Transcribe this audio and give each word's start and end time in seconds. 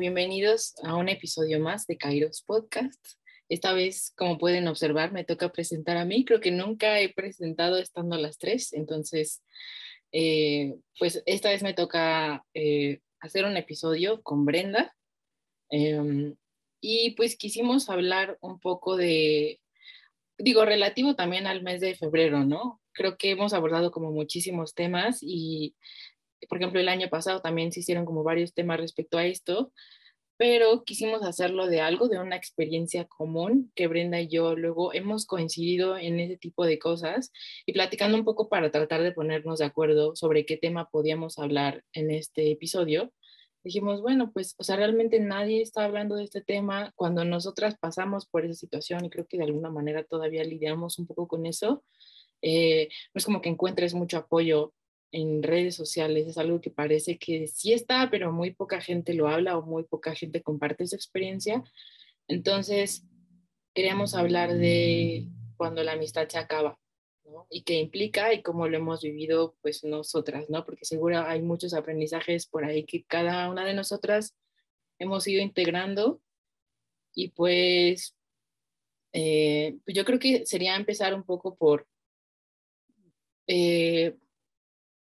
bienvenidos 0.00 0.76
a 0.82 0.96
un 0.96 1.10
episodio 1.10 1.60
más 1.60 1.86
de 1.86 1.98
Kairos 1.98 2.42
Podcast. 2.46 3.04
Esta 3.50 3.74
vez, 3.74 4.14
como 4.16 4.38
pueden 4.38 4.66
observar, 4.66 5.12
me 5.12 5.24
toca 5.24 5.52
presentar 5.52 5.98
a 5.98 6.06
mí. 6.06 6.24
Creo 6.24 6.40
que 6.40 6.50
nunca 6.50 6.98
he 7.00 7.12
presentado 7.12 7.76
estando 7.76 8.16
las 8.16 8.38
tres, 8.38 8.72
entonces, 8.72 9.42
eh, 10.10 10.74
pues 10.98 11.22
esta 11.26 11.50
vez 11.50 11.62
me 11.62 11.74
toca 11.74 12.46
eh, 12.54 13.00
hacer 13.20 13.44
un 13.44 13.58
episodio 13.58 14.22
con 14.22 14.46
Brenda. 14.46 14.96
Em, 15.68 16.34
y 16.80 17.10
pues 17.10 17.36
quisimos 17.36 17.90
hablar 17.90 18.38
un 18.40 18.58
poco 18.58 18.96
de, 18.96 19.60
digo, 20.38 20.64
relativo 20.64 21.14
también 21.14 21.46
al 21.46 21.62
mes 21.62 21.82
de 21.82 21.94
febrero, 21.94 22.42
¿no? 22.46 22.80
Creo 22.92 23.18
que 23.18 23.32
hemos 23.32 23.52
abordado 23.52 23.90
como 23.90 24.12
muchísimos 24.12 24.72
temas 24.72 25.18
y 25.20 25.74
por 26.48 26.58
ejemplo, 26.58 26.80
el 26.80 26.88
año 26.88 27.08
pasado 27.08 27.40
también 27.40 27.72
se 27.72 27.80
hicieron 27.80 28.04
como 28.04 28.22
varios 28.22 28.54
temas 28.54 28.80
respecto 28.80 29.18
a 29.18 29.26
esto, 29.26 29.72
pero 30.40 30.84
quisimos 30.84 31.22
hacerlo 31.22 31.66
de 31.66 31.82
algo, 31.82 32.08
de 32.08 32.18
una 32.18 32.34
experiencia 32.34 33.04
común 33.04 33.70
que 33.74 33.88
Brenda 33.88 34.22
y 34.22 34.28
yo 34.28 34.56
luego 34.56 34.94
hemos 34.94 35.26
coincidido 35.26 35.98
en 35.98 36.18
ese 36.18 36.38
tipo 36.38 36.64
de 36.64 36.78
cosas 36.78 37.30
y 37.66 37.74
platicando 37.74 38.16
un 38.16 38.24
poco 38.24 38.48
para 38.48 38.70
tratar 38.70 39.02
de 39.02 39.12
ponernos 39.12 39.58
de 39.58 39.66
acuerdo 39.66 40.16
sobre 40.16 40.46
qué 40.46 40.56
tema 40.56 40.88
podíamos 40.88 41.38
hablar 41.38 41.84
en 41.92 42.10
este 42.10 42.50
episodio. 42.50 43.12
Dijimos, 43.62 44.00
bueno, 44.00 44.32
pues, 44.32 44.54
o 44.56 44.64
sea, 44.64 44.76
realmente 44.76 45.20
nadie 45.20 45.60
está 45.60 45.84
hablando 45.84 46.16
de 46.16 46.24
este 46.24 46.40
tema 46.40 46.94
cuando 46.96 47.26
nosotras 47.26 47.76
pasamos 47.78 48.26
por 48.26 48.46
esa 48.46 48.54
situación 48.54 49.04
y 49.04 49.10
creo 49.10 49.26
que 49.26 49.36
de 49.36 49.44
alguna 49.44 49.68
manera 49.68 50.04
todavía 50.04 50.42
lidiamos 50.42 50.98
un 50.98 51.06
poco 51.06 51.28
con 51.28 51.44
eso. 51.44 51.84
Eh, 52.40 52.88
no 53.12 53.18
es 53.18 53.26
como 53.26 53.42
que 53.42 53.50
encuentres 53.50 53.92
mucho 53.92 54.16
apoyo 54.16 54.72
en 55.12 55.42
redes 55.42 55.74
sociales 55.74 56.26
es 56.26 56.38
algo 56.38 56.60
que 56.60 56.70
parece 56.70 57.18
que 57.18 57.46
sí 57.48 57.72
está, 57.72 58.08
pero 58.10 58.32
muy 58.32 58.52
poca 58.52 58.80
gente 58.80 59.14
lo 59.14 59.28
habla 59.28 59.58
o 59.58 59.62
muy 59.62 59.84
poca 59.84 60.14
gente 60.14 60.42
comparte 60.42 60.86
su 60.86 60.94
experiencia. 60.94 61.64
Entonces, 62.28 63.04
queríamos 63.74 64.14
hablar 64.14 64.54
de 64.54 65.26
cuando 65.56 65.82
la 65.82 65.92
amistad 65.92 66.28
se 66.28 66.38
acaba, 66.38 66.78
¿no? 67.24 67.46
Y 67.50 67.62
qué 67.62 67.74
implica 67.74 68.32
y 68.32 68.42
cómo 68.42 68.68
lo 68.68 68.76
hemos 68.76 69.02
vivido 69.02 69.56
pues 69.62 69.84
nosotras, 69.84 70.48
¿no? 70.48 70.64
Porque 70.64 70.84
seguro 70.84 71.20
hay 71.20 71.42
muchos 71.42 71.74
aprendizajes 71.74 72.46
por 72.46 72.64
ahí 72.64 72.84
que 72.84 73.04
cada 73.04 73.50
una 73.50 73.64
de 73.64 73.74
nosotras 73.74 74.36
hemos 74.98 75.26
ido 75.26 75.42
integrando 75.42 76.20
y 77.14 77.28
pues, 77.30 78.16
eh, 79.12 79.76
pues 79.84 79.96
yo 79.96 80.04
creo 80.04 80.18
que 80.18 80.46
sería 80.46 80.76
empezar 80.76 81.14
un 81.14 81.24
poco 81.24 81.56
por... 81.56 81.86
Eh, 83.48 84.16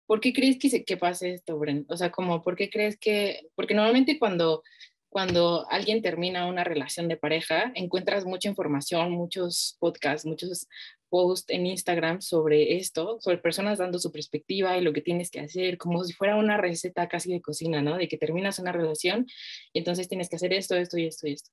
¿por 0.08 0.22
qué 0.22 0.34
crees 0.34 0.58
que, 0.58 0.70
se, 0.70 0.84
pase 0.98 1.34
esto, 1.34 1.60
Bren? 1.60 1.86
O 1.90 1.98
sea, 1.98 2.12
como, 2.12 2.42
¿por 2.42 2.56
qué 2.56 2.70
crees 2.70 2.98
que, 2.98 3.42
porque 3.56 3.76
normalmente 3.76 4.18
cuando, 4.18 4.64
cuando 5.10 5.68
alguien 5.70 6.02
termina 6.02 6.48
una 6.48 6.64
relación 6.64 7.08
de 7.08 7.18
pareja, 7.18 7.72
encuentras 7.76 8.26
mucha 8.26 8.50
información, 8.50 9.12
muchos 9.12 9.78
podcasts, 9.80 10.26
muchos 10.26 10.68
posts 11.10 11.50
en 11.50 11.66
Instagram 11.66 12.22
sobre 12.22 12.78
esto, 12.78 13.18
sobre 13.22 13.38
personas 13.38 13.78
dando 13.78 14.00
su 14.00 14.12
perspectiva 14.12 14.78
y 14.78 14.82
lo 14.82 14.94
que 14.94 15.02
tienes 15.02 15.30
que 15.30 15.40
hacer, 15.40 15.78
como 15.78 16.04
si 16.04 16.14
fuera 16.14 16.36
una 16.36 16.58
receta 16.58 17.08
casi 17.08 17.32
de 17.32 17.42
cocina, 17.42 17.82
¿no? 17.82 17.98
De 17.98 18.08
que 18.08 18.18
terminas 18.18 18.60
una 18.60 18.72
relación 18.72 19.26
y 19.74 19.80
entonces 19.80 20.08
tienes 20.08 20.30
que 20.30 20.38
hacer 20.38 20.54
esto, 20.54 20.76
esto 20.76 20.98
y 20.98 21.06
esto 21.06 21.28
y 21.28 21.34
esto. 21.34 21.52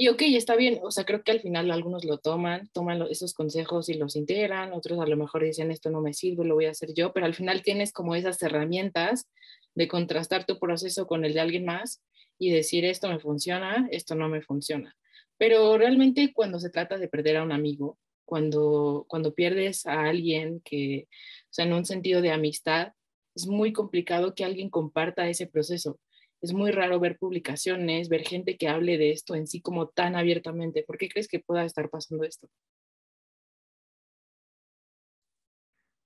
Y 0.00 0.08
ok, 0.08 0.22
está 0.28 0.56
bien, 0.56 0.80
o 0.82 0.90
sea, 0.90 1.04
creo 1.04 1.22
que 1.22 1.30
al 1.30 1.42
final 1.42 1.70
algunos 1.70 2.06
lo 2.06 2.16
toman, 2.16 2.70
toman 2.72 3.02
esos 3.10 3.34
consejos 3.34 3.90
y 3.90 3.94
los 3.98 4.16
integran, 4.16 4.72
otros 4.72 4.98
a 4.98 5.04
lo 5.04 5.14
mejor 5.14 5.44
dicen 5.44 5.70
esto 5.70 5.90
no 5.90 6.00
me 6.00 6.14
sirve, 6.14 6.46
lo 6.46 6.54
voy 6.54 6.64
a 6.64 6.70
hacer 6.70 6.94
yo, 6.94 7.12
pero 7.12 7.26
al 7.26 7.34
final 7.34 7.62
tienes 7.62 7.92
como 7.92 8.14
esas 8.14 8.42
herramientas 8.42 9.28
de 9.74 9.88
contrastar 9.88 10.46
tu 10.46 10.58
proceso 10.58 11.06
con 11.06 11.26
el 11.26 11.34
de 11.34 11.40
alguien 11.40 11.66
más 11.66 12.02
y 12.38 12.50
decir 12.50 12.86
esto 12.86 13.10
me 13.10 13.18
funciona, 13.18 13.88
esto 13.90 14.14
no 14.14 14.30
me 14.30 14.40
funciona. 14.40 14.96
Pero 15.36 15.76
realmente 15.76 16.32
cuando 16.32 16.60
se 16.60 16.70
trata 16.70 16.96
de 16.96 17.08
perder 17.08 17.36
a 17.36 17.42
un 17.42 17.52
amigo, 17.52 17.98
cuando, 18.24 19.04
cuando 19.06 19.34
pierdes 19.34 19.84
a 19.84 20.04
alguien 20.04 20.62
que, 20.64 21.08
o 21.10 21.52
sea, 21.52 21.66
en 21.66 21.74
un 21.74 21.84
sentido 21.84 22.22
de 22.22 22.30
amistad, 22.30 22.94
es 23.34 23.46
muy 23.46 23.74
complicado 23.74 24.34
que 24.34 24.46
alguien 24.46 24.70
comparta 24.70 25.28
ese 25.28 25.46
proceso 25.46 26.00
es 26.40 26.52
muy 26.52 26.70
raro 26.70 26.98
ver 27.00 27.18
publicaciones, 27.18 28.08
ver 28.08 28.26
gente 28.26 28.56
que 28.56 28.68
hable 28.68 28.98
de 28.98 29.10
esto 29.10 29.34
en 29.34 29.46
sí 29.46 29.60
como 29.60 29.88
tan 29.88 30.16
abiertamente. 30.16 30.82
¿Por 30.82 30.98
qué 30.98 31.08
crees 31.08 31.28
que 31.28 31.40
pueda 31.40 31.64
estar 31.64 31.90
pasando 31.90 32.24
esto? 32.24 32.48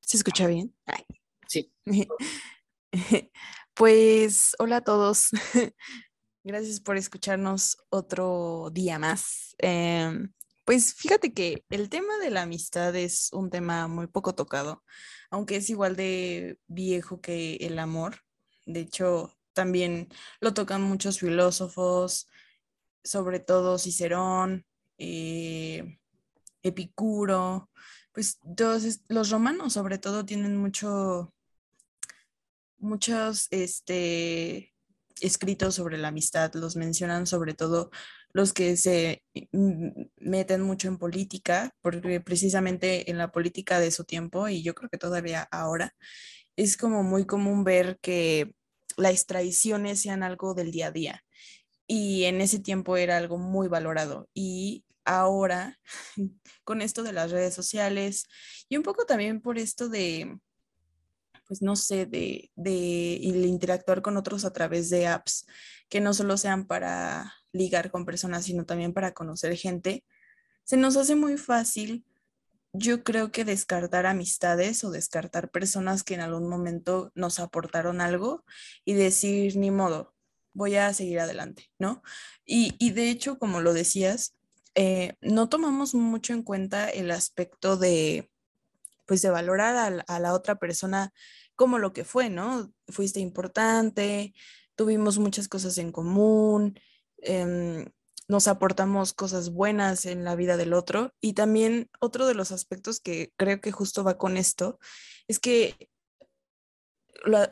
¿Se 0.00 0.16
escucha 0.16 0.46
bien? 0.46 0.74
Sí. 1.46 1.72
Pues 3.76 4.54
hola 4.60 4.76
a 4.76 4.80
todos. 4.82 5.30
Gracias 6.44 6.78
por 6.78 6.96
escucharnos 6.96 7.76
otro 7.90 8.70
día 8.72 9.00
más. 9.00 9.56
Em, 9.58 10.32
pues 10.64 10.94
fíjate 10.94 11.34
que 11.34 11.64
el 11.70 11.88
tema 11.88 12.16
de 12.18 12.30
la 12.30 12.42
amistad 12.42 12.94
es 12.94 13.32
un 13.32 13.50
tema 13.50 13.88
muy 13.88 14.06
poco 14.06 14.32
tocado, 14.36 14.84
aunque 15.28 15.56
es 15.56 15.70
igual 15.70 15.96
de 15.96 16.56
viejo 16.68 17.20
que 17.20 17.56
el 17.56 17.80
amor. 17.80 18.20
De 18.64 18.78
hecho, 18.78 19.36
también 19.54 20.08
lo 20.40 20.52
tocan 20.54 20.82
muchos 20.82 21.18
filósofos, 21.20 22.28
sobre 23.02 23.40
todo 23.40 23.78
Cicerón, 23.78 24.66
eh, 24.98 25.98
Epicuro, 26.62 27.70
pues 28.12 28.38
todos 28.56 29.00
los 29.08 29.30
romanos 29.30 29.72
sobre 29.72 29.98
todo 29.98 30.24
tienen 30.24 30.56
mucho, 30.56 31.34
muchos 32.78 33.48
este, 33.50 34.72
escritos 35.20 35.74
sobre 35.74 35.98
la 35.98 36.08
amistad, 36.08 36.52
los 36.54 36.76
mencionan 36.76 37.26
sobre 37.26 37.54
todo 37.54 37.90
los 38.32 38.52
que 38.52 38.76
se 38.76 39.24
meten 40.18 40.62
mucho 40.62 40.88
en 40.88 40.98
política, 40.98 41.72
porque 41.80 42.20
precisamente 42.20 43.10
en 43.10 43.18
la 43.18 43.30
política 43.30 43.78
de 43.78 43.90
su 43.90 44.04
tiempo, 44.04 44.48
y 44.48 44.62
yo 44.62 44.74
creo 44.74 44.90
que 44.90 44.98
todavía 44.98 45.42
ahora, 45.50 45.94
es 46.56 46.76
como 46.76 47.02
muy 47.02 47.26
común 47.26 47.64
ver 47.64 47.98
que 48.00 48.54
las 48.96 49.26
traiciones 49.26 50.00
sean 50.00 50.22
algo 50.22 50.54
del 50.54 50.70
día 50.70 50.88
a 50.88 50.90
día. 50.90 51.24
Y 51.86 52.24
en 52.24 52.40
ese 52.40 52.58
tiempo 52.58 52.96
era 52.96 53.16
algo 53.16 53.38
muy 53.38 53.68
valorado. 53.68 54.28
Y 54.34 54.84
ahora, 55.04 55.78
con 56.64 56.82
esto 56.82 57.02
de 57.02 57.12
las 57.12 57.30
redes 57.30 57.54
sociales 57.54 58.26
y 58.68 58.76
un 58.76 58.82
poco 58.82 59.04
también 59.04 59.40
por 59.40 59.58
esto 59.58 59.88
de, 59.88 60.38
pues 61.46 61.62
no 61.62 61.76
sé, 61.76 62.06
de, 62.06 62.50
de 62.54 63.18
interactuar 63.20 64.02
con 64.02 64.16
otros 64.16 64.44
a 64.44 64.52
través 64.52 64.90
de 64.90 65.06
apps, 65.06 65.46
que 65.88 66.00
no 66.00 66.14
solo 66.14 66.36
sean 66.36 66.66
para 66.66 67.34
ligar 67.52 67.90
con 67.90 68.04
personas, 68.04 68.46
sino 68.46 68.64
también 68.64 68.92
para 68.92 69.12
conocer 69.12 69.56
gente, 69.56 70.04
se 70.64 70.76
nos 70.76 70.96
hace 70.96 71.14
muy 71.14 71.36
fácil 71.36 72.04
yo 72.74 73.04
creo 73.04 73.30
que 73.30 73.44
descartar 73.44 74.04
amistades 74.04 74.82
o 74.82 74.90
descartar 74.90 75.48
personas 75.50 76.02
que 76.02 76.14
en 76.14 76.20
algún 76.20 76.48
momento 76.48 77.12
nos 77.14 77.38
aportaron 77.38 78.00
algo 78.00 78.44
y 78.84 78.94
decir, 78.94 79.56
ni 79.56 79.70
modo, 79.70 80.12
voy 80.52 80.74
a 80.74 80.92
seguir 80.92 81.20
adelante, 81.20 81.70
¿no? 81.78 82.02
Y, 82.44 82.90
de 82.90 83.10
hecho, 83.10 83.38
como 83.38 83.60
lo 83.60 83.72
decías, 83.72 84.34
eh, 84.74 85.14
no 85.20 85.48
tomamos 85.48 85.94
mucho 85.94 86.32
en 86.32 86.42
cuenta 86.42 86.90
el 86.90 87.12
aspecto 87.12 87.76
de, 87.76 88.28
pues, 89.06 89.22
de 89.22 89.30
valorar 89.30 90.04
a, 90.06 90.18
la 90.18 90.34
otra 90.34 90.56
persona 90.56 91.12
como 91.54 91.78
lo 91.78 91.92
que 91.92 92.04
fue, 92.04 92.28
¿no? 92.28 92.72
Fuiste 92.88 93.20
importante, 93.20 94.34
tuvimos 94.74 95.18
muchas 95.18 95.46
cosas 95.46 95.78
en 95.78 95.92
común, 95.92 96.78
em, 97.18 97.86
nos 98.28 98.48
aportamos 98.48 99.12
cosas 99.12 99.50
buenas 99.50 100.06
en 100.06 100.24
la 100.24 100.36
vida 100.36 100.56
del 100.56 100.72
otro. 100.72 101.12
Y 101.20 101.34
también 101.34 101.90
otro 102.00 102.26
de 102.26 102.34
los 102.34 102.52
aspectos 102.52 103.00
que 103.00 103.32
creo 103.36 103.60
que 103.60 103.72
justo 103.72 104.04
va 104.04 104.16
con 104.16 104.36
esto 104.36 104.78
es 105.28 105.38
que 105.38 105.90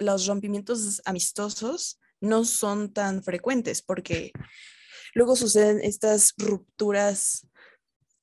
los 0.01 0.27
rompimientos 0.27 1.01
amistosos 1.05 1.99
no 2.21 2.45
son 2.45 2.93
tan 2.93 3.23
frecuentes 3.23 3.83
porque 3.83 4.33
luego 5.15 5.35
suceden 5.35 5.81
estas 5.81 6.35
rupturas 6.37 7.47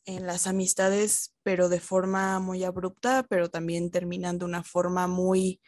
en 0.05 0.25
las 0.25 0.47
amistades, 0.47 1.35
pero 1.43 1.69
de 1.69 1.79
forma 1.79 2.39
muy 2.39 2.63
abrupta, 2.63 3.25
pero 3.29 3.49
también 3.49 3.91
terminan 3.91 4.39
de 4.39 4.45
una 4.45 4.63
forma 4.63 5.07
muy 5.07 5.61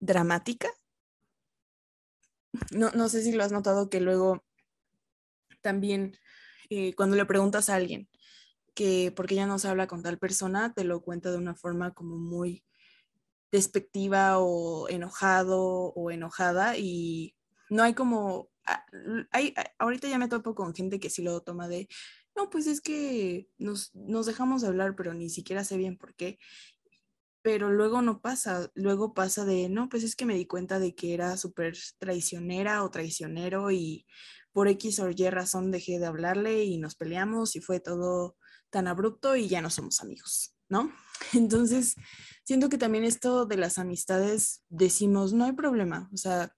dramática. 0.00 0.68
No, 2.72 2.90
no 2.90 3.08
sé 3.08 3.22
si 3.22 3.32
lo 3.32 3.44
has 3.44 3.52
notado 3.52 3.88
que 3.88 4.00
luego 4.00 4.44
también 5.62 6.16
eh, 6.70 6.94
cuando 6.94 7.16
le 7.16 7.26
preguntas 7.26 7.68
a 7.68 7.76
alguien 7.76 8.08
que 8.74 9.12
por 9.14 9.26
qué 9.26 9.34
ya 9.34 9.46
no 9.46 9.58
se 9.58 9.68
habla 9.68 9.86
con 9.86 10.02
tal 10.02 10.18
persona, 10.18 10.72
te 10.74 10.84
lo 10.84 11.02
cuenta 11.02 11.30
de 11.30 11.38
una 11.38 11.54
forma 11.54 11.92
como 11.92 12.16
muy 12.16 12.64
despectiva 13.52 14.38
o 14.38 14.88
enojado 14.88 15.60
o 15.60 16.10
enojada 16.10 16.76
y 16.78 17.36
no 17.68 17.82
hay 17.82 17.94
como, 17.94 18.50
ah, 18.66 18.84
hay, 19.32 19.54
ah, 19.56 19.64
ahorita 19.78 20.08
ya 20.08 20.18
me 20.18 20.28
topo 20.28 20.54
con 20.54 20.74
gente 20.74 21.00
que 21.00 21.10
sí 21.10 21.22
lo 21.22 21.40
toma 21.42 21.68
de, 21.68 21.88
no, 22.36 22.48
pues 22.50 22.66
es 22.66 22.80
que 22.80 23.48
nos, 23.58 23.94
nos 23.94 24.26
dejamos 24.26 24.62
de 24.62 24.68
hablar, 24.68 24.94
pero 24.96 25.14
ni 25.14 25.30
siquiera 25.30 25.64
sé 25.64 25.76
bien 25.76 25.96
por 25.98 26.14
qué. 26.14 26.38
pero 27.42 27.70
luego 27.70 28.02
no 28.02 28.20
pasa, 28.20 28.70
luego 28.74 29.14
pasa 29.14 29.44
de, 29.44 29.68
no, 29.70 29.88
pues 29.88 30.04
es 30.04 30.14
que 30.16 30.26
me 30.26 30.34
di 30.34 30.46
cuenta 30.46 30.78
de 30.78 30.94
que 30.94 31.14
era 31.14 31.36
súper 31.36 31.76
traicionera 31.98 32.84
o 32.84 32.90
traicionero 32.90 33.70
y 33.70 34.06
por 34.52 34.68
X 34.68 35.00
o 35.00 35.10
Y 35.10 35.30
razón 35.30 35.70
dejé 35.70 35.98
de 35.98 36.06
hablarle 36.06 36.64
y 36.64 36.78
nos 36.78 36.94
peleamos 36.94 37.56
y 37.56 37.60
fue 37.60 37.80
todo 37.80 38.36
tan 38.70 38.88
abrupto 38.88 39.36
y 39.36 39.48
ya 39.48 39.60
no 39.60 39.70
somos 39.70 40.00
amigos, 40.00 40.54
¿no? 40.68 40.92
Entonces, 41.34 41.96
siento 42.44 42.68
que 42.68 42.78
también 42.78 43.04
esto 43.04 43.46
de 43.46 43.56
las 43.56 43.78
amistades 43.78 44.62
decimos, 44.68 45.32
no 45.32 45.44
hay 45.44 45.52
problema, 45.52 46.08
o 46.12 46.16
sea, 46.16 46.54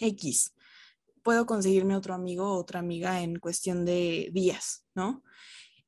X, 0.00 0.54
puedo 1.22 1.46
conseguirme 1.46 1.96
otro 1.96 2.14
amigo 2.14 2.52
o 2.52 2.58
otra 2.58 2.80
amiga 2.80 3.22
en 3.22 3.38
cuestión 3.38 3.84
de 3.84 4.30
días, 4.32 4.84
¿no? 4.94 5.22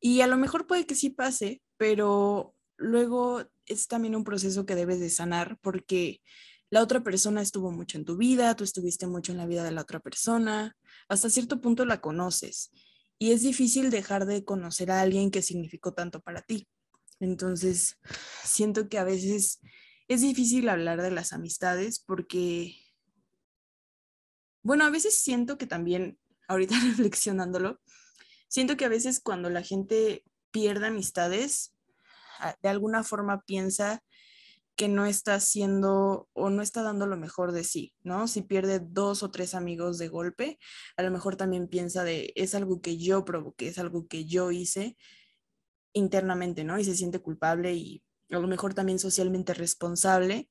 Y 0.00 0.20
a 0.20 0.26
lo 0.26 0.37
mejor 0.37 0.66
puede 0.66 0.87
que 0.87 0.94
sí 0.94 1.10
pase, 1.10 1.62
pero 1.76 2.54
luego 2.76 3.44
es 3.66 3.88
también 3.88 4.16
un 4.16 4.25
proceso 4.25 4.66
que 4.66 4.75
debes 4.75 5.00
de 5.00 5.10
sanar 5.10 5.58
porque 5.60 6.22
la 6.70 6.82
otra 6.82 7.02
persona 7.02 7.42
estuvo 7.42 7.70
mucho 7.70 7.98
en 7.98 8.04
tu 8.04 8.16
vida, 8.16 8.56
tú 8.56 8.64
estuviste 8.64 9.06
mucho 9.06 9.32
en 9.32 9.38
la 9.38 9.46
vida 9.46 9.62
de 9.62 9.72
la 9.72 9.82
otra 9.82 10.00
persona, 10.00 10.76
hasta 11.08 11.30
cierto 11.30 11.60
punto 11.60 11.84
la 11.84 12.00
conoces 12.00 12.72
y 13.18 13.32
es 13.32 13.42
difícil 13.42 13.90
dejar 13.90 14.26
de 14.26 14.44
conocer 14.44 14.90
a 14.90 15.00
alguien 15.00 15.30
que 15.30 15.42
significó 15.42 15.94
tanto 15.94 16.20
para 16.20 16.42
ti. 16.42 16.68
Entonces, 17.20 17.98
siento 18.44 18.88
que 18.88 18.98
a 18.98 19.04
veces 19.04 19.60
es 20.08 20.20
difícil 20.20 20.68
hablar 20.68 21.00
de 21.02 21.10
las 21.10 21.32
amistades 21.32 21.98
porque, 22.00 22.76
bueno, 24.62 24.84
a 24.84 24.90
veces 24.90 25.19
siento 25.19 25.56
que 25.56 25.66
también, 25.66 26.19
ahorita 26.48 26.74
reflexionándolo, 26.86 27.80
siento 28.48 28.76
que 28.76 28.84
a 28.84 28.90
veces 28.90 29.20
cuando 29.20 29.50
la 29.50 29.62
gente 29.62 30.24
pierde 30.50 30.88
amistades, 30.88 31.74
de 32.62 32.69
alguna 32.69 33.02
forma 33.02 33.42
piensa 33.42 34.02
que 34.76 34.88
no 34.88 35.06
está 35.06 35.34
haciendo 35.34 36.28
o 36.32 36.50
no 36.50 36.62
está 36.62 36.82
dando 36.82 37.06
lo 37.06 37.17
mejor 37.17 37.52
de 37.52 37.64
sí, 37.64 37.94
¿no? 38.02 38.28
Si 38.28 38.43
pierde 38.43 38.81
dos 38.81 39.23
o 39.23 39.31
tres 39.31 39.55
amigos 39.55 39.99
de 39.99 40.08
golpe, 40.08 40.58
a 40.96 41.02
lo 41.02 41.11
mejor 41.11 41.37
también 41.37 41.69
piensa 41.69 42.05
de 42.05 42.32
es 42.37 42.55
algo 42.55 42.81
que 42.81 42.99
yo 42.99 43.25
provoqué, 43.25 43.69
es 43.69 43.78
algo 43.78 44.06
que 44.06 44.26
yo 44.26 44.50
hice 44.50 44.96
internamente, 45.93 46.64
¿no? 46.64 46.78
Y 46.78 46.84
se 46.84 46.94
siente 46.94 47.20
culpable 47.20 47.75
y 47.75 48.02
a 48.31 48.38
lo 48.38 48.49
mejor 48.49 48.75
también 48.75 48.99
socialmente 48.99 49.55
responsable. 49.55 50.50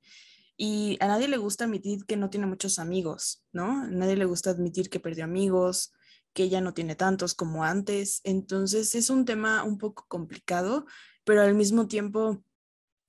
Y 0.58 0.98
a 1.02 1.08
nadie 1.08 1.28
le 1.28 1.38
gusta 1.38 1.66
admitir 1.66 2.06
que 2.06 2.18
no 2.18 2.30
tiene 2.30 2.48
muchos 2.48 2.80
amigos, 2.80 3.44
¿no? 3.52 3.84
A 3.84 3.88
nadie 3.88 4.16
le 4.16 4.26
gusta 4.26 4.52
admitir 4.52 4.90
que 4.90 5.00
perdió 5.00 5.26
amigos, 5.26 5.94
que 6.34 6.50
ya 6.50 6.62
no 6.62 6.74
tiene 6.74 6.96
tantos 6.96 7.36
como 7.36 7.64
antes. 7.64 8.22
Entonces 8.24 8.96
es 8.96 9.10
un 9.10 9.26
tema 9.26 9.64
un 9.64 9.78
poco 9.78 10.06
complicado 10.08 10.86
pero 11.26 11.42
al 11.42 11.56
mismo 11.56 11.88
tiempo 11.88 12.42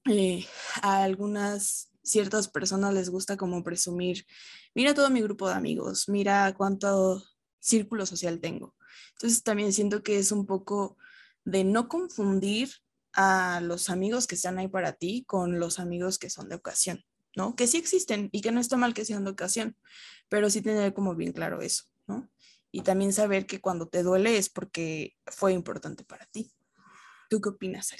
eh, 0.08 0.46
a 0.82 1.02
algunas 1.02 1.90
ciertas 2.02 2.48
personas 2.48 2.94
les 2.94 3.10
gusta 3.10 3.36
como 3.36 3.64
presumir, 3.64 4.26
mira 4.74 4.94
todo 4.94 5.10
mi 5.10 5.20
grupo 5.20 5.48
de 5.48 5.54
amigos, 5.54 6.08
mira 6.08 6.54
cuánto 6.56 7.22
círculo 7.58 8.06
social 8.06 8.40
tengo. 8.40 8.74
Entonces 9.12 9.42
también 9.42 9.72
siento 9.72 10.02
que 10.02 10.18
es 10.18 10.30
un 10.30 10.46
poco 10.46 10.96
de 11.44 11.64
no 11.64 11.88
confundir 11.88 12.70
a 13.12 13.60
los 13.62 13.90
amigos 13.90 14.26
que 14.26 14.34
están 14.34 14.58
ahí 14.58 14.68
para 14.68 14.92
ti 14.92 15.24
con 15.26 15.58
los 15.58 15.78
amigos 15.78 16.18
que 16.18 16.30
son 16.30 16.48
de 16.48 16.56
ocasión, 16.56 17.04
¿no? 17.34 17.56
Que 17.56 17.66
sí 17.66 17.78
existen 17.78 18.28
y 18.30 18.42
que 18.42 18.52
no 18.52 18.60
está 18.60 18.76
mal 18.76 18.94
que 18.94 19.04
sean 19.04 19.24
de 19.24 19.30
ocasión, 19.30 19.76
pero 20.28 20.50
sí 20.50 20.60
tener 20.60 20.92
como 20.92 21.14
bien 21.14 21.32
claro 21.32 21.62
eso, 21.62 21.84
¿no? 22.06 22.30
Y 22.70 22.82
también 22.82 23.12
saber 23.12 23.46
que 23.46 23.60
cuando 23.60 23.88
te 23.88 24.02
duele 24.02 24.36
es 24.36 24.48
porque 24.50 25.16
fue 25.26 25.52
importante 25.52 26.04
para 26.04 26.26
ti. 26.26 26.52
¿Tú 27.30 27.40
qué 27.40 27.48
opinas? 27.48 27.92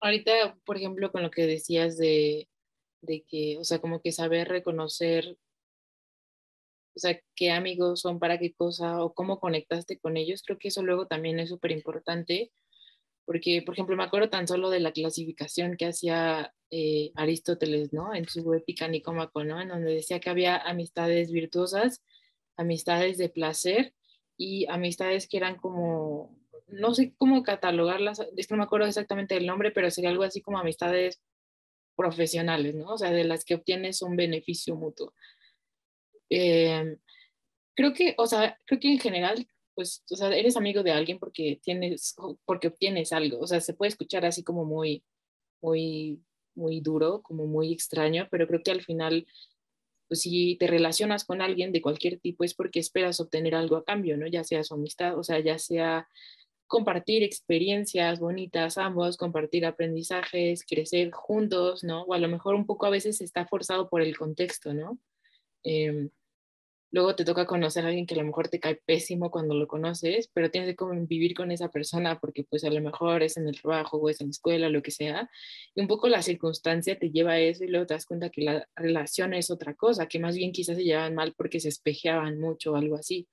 Ahorita, 0.00 0.56
por 0.64 0.76
ejemplo, 0.76 1.10
con 1.10 1.22
lo 1.22 1.30
que 1.30 1.46
decías 1.46 1.96
de, 1.98 2.48
de 3.02 3.24
que, 3.28 3.58
o 3.58 3.64
sea, 3.64 3.80
como 3.80 4.00
que 4.00 4.12
saber 4.12 4.48
reconocer, 4.48 5.36
o 6.94 7.00
sea, 7.00 7.20
qué 7.34 7.50
amigos 7.50 8.00
son 8.00 8.18
para 8.18 8.38
qué 8.38 8.54
cosa 8.54 9.02
o 9.04 9.14
cómo 9.14 9.40
conectaste 9.40 9.98
con 9.98 10.16
ellos, 10.16 10.42
creo 10.44 10.58
que 10.58 10.68
eso 10.68 10.82
luego 10.82 11.06
también 11.06 11.38
es 11.40 11.48
súper 11.50 11.72
importante, 11.72 12.52
porque, 13.24 13.62
por 13.62 13.74
ejemplo, 13.74 13.96
me 13.96 14.04
acuerdo 14.04 14.30
tan 14.30 14.48
solo 14.48 14.70
de 14.70 14.80
la 14.80 14.92
clasificación 14.92 15.76
que 15.76 15.86
hacía 15.86 16.54
eh, 16.70 17.12
Aristóteles, 17.14 17.92
¿no? 17.92 18.14
En 18.14 18.26
su 18.26 18.54
épica 18.54 18.88
Nicómaco, 18.88 19.44
¿no? 19.44 19.60
En 19.60 19.68
donde 19.68 19.94
decía 19.94 20.20
que 20.20 20.30
había 20.30 20.56
amistades 20.56 21.30
virtuosas, 21.30 22.02
amistades 22.56 23.18
de 23.18 23.28
placer 23.28 23.94
y 24.38 24.66
amistades 24.70 25.28
que 25.28 25.36
eran 25.36 25.56
como, 25.56 26.37
no 26.68 26.94
sé 26.94 27.14
cómo 27.16 27.42
catalogarlas, 27.42 28.20
es 28.36 28.46
que 28.46 28.54
no 28.54 28.58
me 28.58 28.64
acuerdo 28.64 28.86
exactamente 28.86 29.34
del 29.34 29.46
nombre, 29.46 29.70
pero 29.70 29.90
sería 29.90 30.10
algo 30.10 30.22
así 30.22 30.40
como 30.40 30.58
amistades 30.58 31.20
profesionales, 31.96 32.74
¿no? 32.74 32.94
O 32.94 32.98
sea, 32.98 33.10
de 33.10 33.24
las 33.24 33.44
que 33.44 33.54
obtienes 33.54 34.02
un 34.02 34.16
beneficio 34.16 34.76
mutuo. 34.76 35.14
Em, 36.30 36.98
creo 37.74 37.92
que, 37.92 38.14
o 38.18 38.26
sea, 38.26 38.58
creo 38.66 38.80
que 38.80 38.92
en 38.92 39.00
general, 39.00 39.46
pues, 39.74 40.04
o 40.10 40.16
sea, 40.16 40.34
eres 40.36 40.56
amigo 40.56 40.82
de 40.82 40.92
alguien 40.92 41.18
porque 41.18 41.60
tienes, 41.62 42.14
porque 42.44 42.68
obtienes 42.68 43.12
algo, 43.12 43.40
o 43.40 43.46
sea, 43.46 43.60
se 43.60 43.74
puede 43.74 43.90
escuchar 43.90 44.24
así 44.26 44.44
como 44.44 44.64
muy, 44.64 45.04
muy, 45.62 46.22
muy 46.54 46.80
duro, 46.80 47.22
como 47.22 47.46
muy 47.46 47.72
extraño, 47.72 48.28
pero 48.30 48.46
creo 48.46 48.62
que 48.62 48.70
al 48.72 48.82
final 48.82 49.26
pues 50.08 50.22
si 50.22 50.56
te 50.58 50.66
relacionas 50.66 51.24
con 51.24 51.42
alguien 51.42 51.70
de 51.70 51.82
cualquier 51.82 52.18
tipo 52.18 52.42
es 52.42 52.54
porque 52.54 52.80
esperas 52.80 53.20
obtener 53.20 53.54
algo 53.54 53.76
a 53.76 53.84
cambio, 53.84 54.16
¿no? 54.16 54.26
Ya 54.26 54.42
sea 54.42 54.64
su 54.64 54.74
amistad, 54.74 55.18
o 55.18 55.22
sea, 55.22 55.38
ya 55.40 55.58
sea 55.58 56.08
compartir 56.68 57.22
experiencias 57.22 58.20
bonitas 58.20 58.78
ambos, 58.78 59.16
compartir 59.16 59.66
aprendizajes, 59.66 60.64
crecer 60.64 61.10
juntos, 61.10 61.82
¿no? 61.82 62.02
O 62.02 62.14
a 62.14 62.18
lo 62.18 62.28
mejor 62.28 62.54
un 62.54 62.66
poco 62.66 62.86
a 62.86 62.90
veces 62.90 63.20
está 63.20 63.46
forzado 63.46 63.88
por 63.88 64.02
el 64.02 64.16
contexto, 64.16 64.74
¿no? 64.74 64.98
Em, 65.64 66.10
luego 66.90 67.16
te 67.16 67.24
toca 67.24 67.46
conocer 67.46 67.84
a 67.84 67.88
alguien 67.88 68.06
que 68.06 68.14
a 68.14 68.18
lo 68.18 68.24
mejor 68.24 68.48
te 68.48 68.60
cae 68.60 68.76
pésimo 68.86 69.30
cuando 69.30 69.54
lo 69.54 69.66
conoces, 69.66 70.30
pero 70.32 70.50
tienes 70.50 70.70
que 70.70 70.76
convivir 70.76 71.34
con 71.34 71.50
esa 71.52 71.70
persona 71.70 72.18
porque 72.20 72.44
pues 72.44 72.64
a 72.64 72.70
lo 72.70 72.80
mejor 72.80 73.22
es 73.22 73.36
en 73.36 73.48
el 73.48 73.60
trabajo 73.60 73.98
o 73.98 74.08
es 74.10 74.20
en 74.20 74.28
la 74.28 74.32
escuela, 74.32 74.68
lo 74.68 74.82
que 74.82 74.90
sea, 74.90 75.30
y 75.74 75.80
un 75.80 75.88
poco 75.88 76.08
la 76.08 76.22
circunstancia 76.22 76.98
te 76.98 77.10
lleva 77.10 77.32
a 77.32 77.40
eso 77.40 77.64
y 77.64 77.68
luego 77.68 77.86
te 77.86 77.94
das 77.94 78.06
cuenta 78.06 78.30
que 78.30 78.42
la 78.42 78.68
relación 78.76 79.34
es 79.34 79.50
otra 79.50 79.74
cosa, 79.74 80.06
que 80.06 80.18
más 80.18 80.36
bien 80.36 80.52
quizás 80.52 80.76
se 80.76 80.84
llevan 80.84 81.14
mal 81.14 81.34
porque 81.36 81.60
se 81.60 81.68
espejeaban 81.68 82.38
mucho 82.40 82.72
o 82.72 82.76
algo 82.76 82.96
así. 82.96 83.28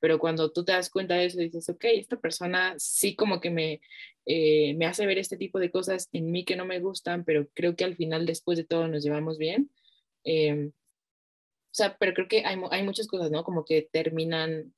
Pero 0.00 0.18
cuando 0.18 0.50
tú 0.52 0.64
te 0.64 0.72
das 0.72 0.90
cuenta 0.90 1.14
de 1.14 1.26
eso, 1.26 1.38
dices, 1.38 1.68
ok, 1.68 1.84
esta 1.84 2.18
persona 2.18 2.74
sí 2.78 3.14
como 3.14 3.40
que 3.40 3.50
me, 3.50 3.80
eh, 4.26 4.74
me 4.74 4.86
hace 4.86 5.06
ver 5.06 5.18
este 5.18 5.36
tipo 5.36 5.58
de 5.58 5.70
cosas 5.70 6.08
en 6.12 6.30
mí 6.30 6.44
que 6.44 6.56
no 6.56 6.64
me 6.66 6.80
gustan, 6.80 7.24
pero 7.24 7.48
creo 7.54 7.76
que 7.76 7.84
al 7.84 7.96
final, 7.96 8.26
después 8.26 8.58
de 8.58 8.64
todo, 8.64 8.88
nos 8.88 9.04
llevamos 9.04 9.38
bien. 9.38 9.70
Eh, 10.24 10.70
o 11.70 11.74
sea, 11.74 11.96
pero 11.98 12.14
creo 12.14 12.28
que 12.28 12.44
hay, 12.44 12.58
hay 12.70 12.82
muchas 12.82 13.06
cosas, 13.06 13.30
¿no? 13.30 13.44
Como 13.44 13.64
que 13.64 13.88
terminan 13.92 14.74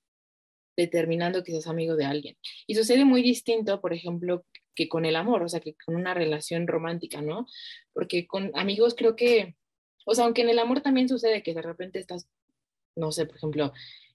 determinando 0.77 1.43
que 1.43 1.53
seas 1.53 1.67
amigo 1.67 1.97
de 1.97 2.05
alguien. 2.05 2.37
Y 2.67 2.75
sucede 2.75 3.05
muy 3.05 3.23
distinto, 3.23 3.81
por 3.81 3.93
ejemplo, 3.93 4.45
que 4.75 4.89
con 4.89 5.05
el 5.05 5.17
amor, 5.17 5.43
o 5.43 5.49
sea, 5.49 5.61
que 5.61 5.75
con 5.75 5.97
una 5.97 6.15
relación 6.15 6.67
romántica, 6.67 7.21
¿no? 7.23 7.47
Porque 7.93 8.27
con 8.27 8.53
amigos 8.55 8.95
creo 8.95 9.17
que, 9.17 9.57
o 10.07 10.15
sea, 10.15 10.25
aunque 10.25 10.43
en 10.43 10.51
el 10.51 10.59
amor 10.59 10.81
también 10.81 11.09
sucede 11.09 11.43
que 11.43 11.55
de 11.55 11.63
repente 11.63 11.99
estás, 11.99 12.29
no 12.97 13.13
sé, 13.13 13.27
por 13.27 13.37
ejemplo, 13.37 13.73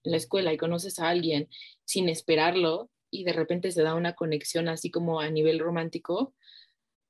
en 0.07 0.11
la 0.11 0.17
escuela 0.17 0.53
y 0.53 0.57
conoces 0.57 0.99
a 0.99 1.09
alguien 1.09 1.49
sin 1.85 2.09
esperarlo 2.09 2.89
y 3.11 3.23
de 3.23 3.33
repente 3.33 3.71
se 3.71 3.83
da 3.83 3.93
una 3.93 4.13
conexión 4.13 4.67
así 4.69 4.89
como 4.89 5.19
a 5.19 5.29
nivel 5.29 5.59
romántico, 5.59 6.33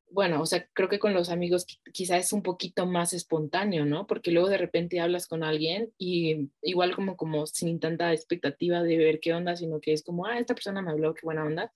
bueno, 0.10 0.42
o 0.42 0.46
sea, 0.46 0.68
creo 0.74 0.89
que 0.89 1.00
con 1.00 1.13
los 1.13 1.30
amigos 1.30 1.66
quizás 1.92 2.25
es 2.25 2.34
un 2.34 2.42
poquito 2.42 2.86
más 2.86 3.13
espontáneo, 3.13 3.86
¿no? 3.86 4.08
Porque 4.08 4.32
luego 4.32 4.50
de 4.50 4.58
repente 4.58 5.00
hablas 5.01 5.27
con 5.27 5.44
alguien 5.44 5.92
y 5.98 6.50
igual 6.62 6.96
como, 6.96 7.18
como 7.18 7.46
sin 7.46 7.80
tanta 7.80 8.13
expectativa 8.13 8.84
de 8.84 8.98
ver 8.98 9.20
qué 9.20 9.34
onda, 9.34 9.56
sino 9.56 9.82
que 9.82 9.94
es 9.94 10.04
como, 10.04 10.25
ah, 10.25 10.39
esta 10.39 10.54
persona 10.56 10.82
me 10.82 10.92
habló, 10.92 11.13
qué 11.13 11.22
buena 11.24 11.44
onda. 11.46 11.74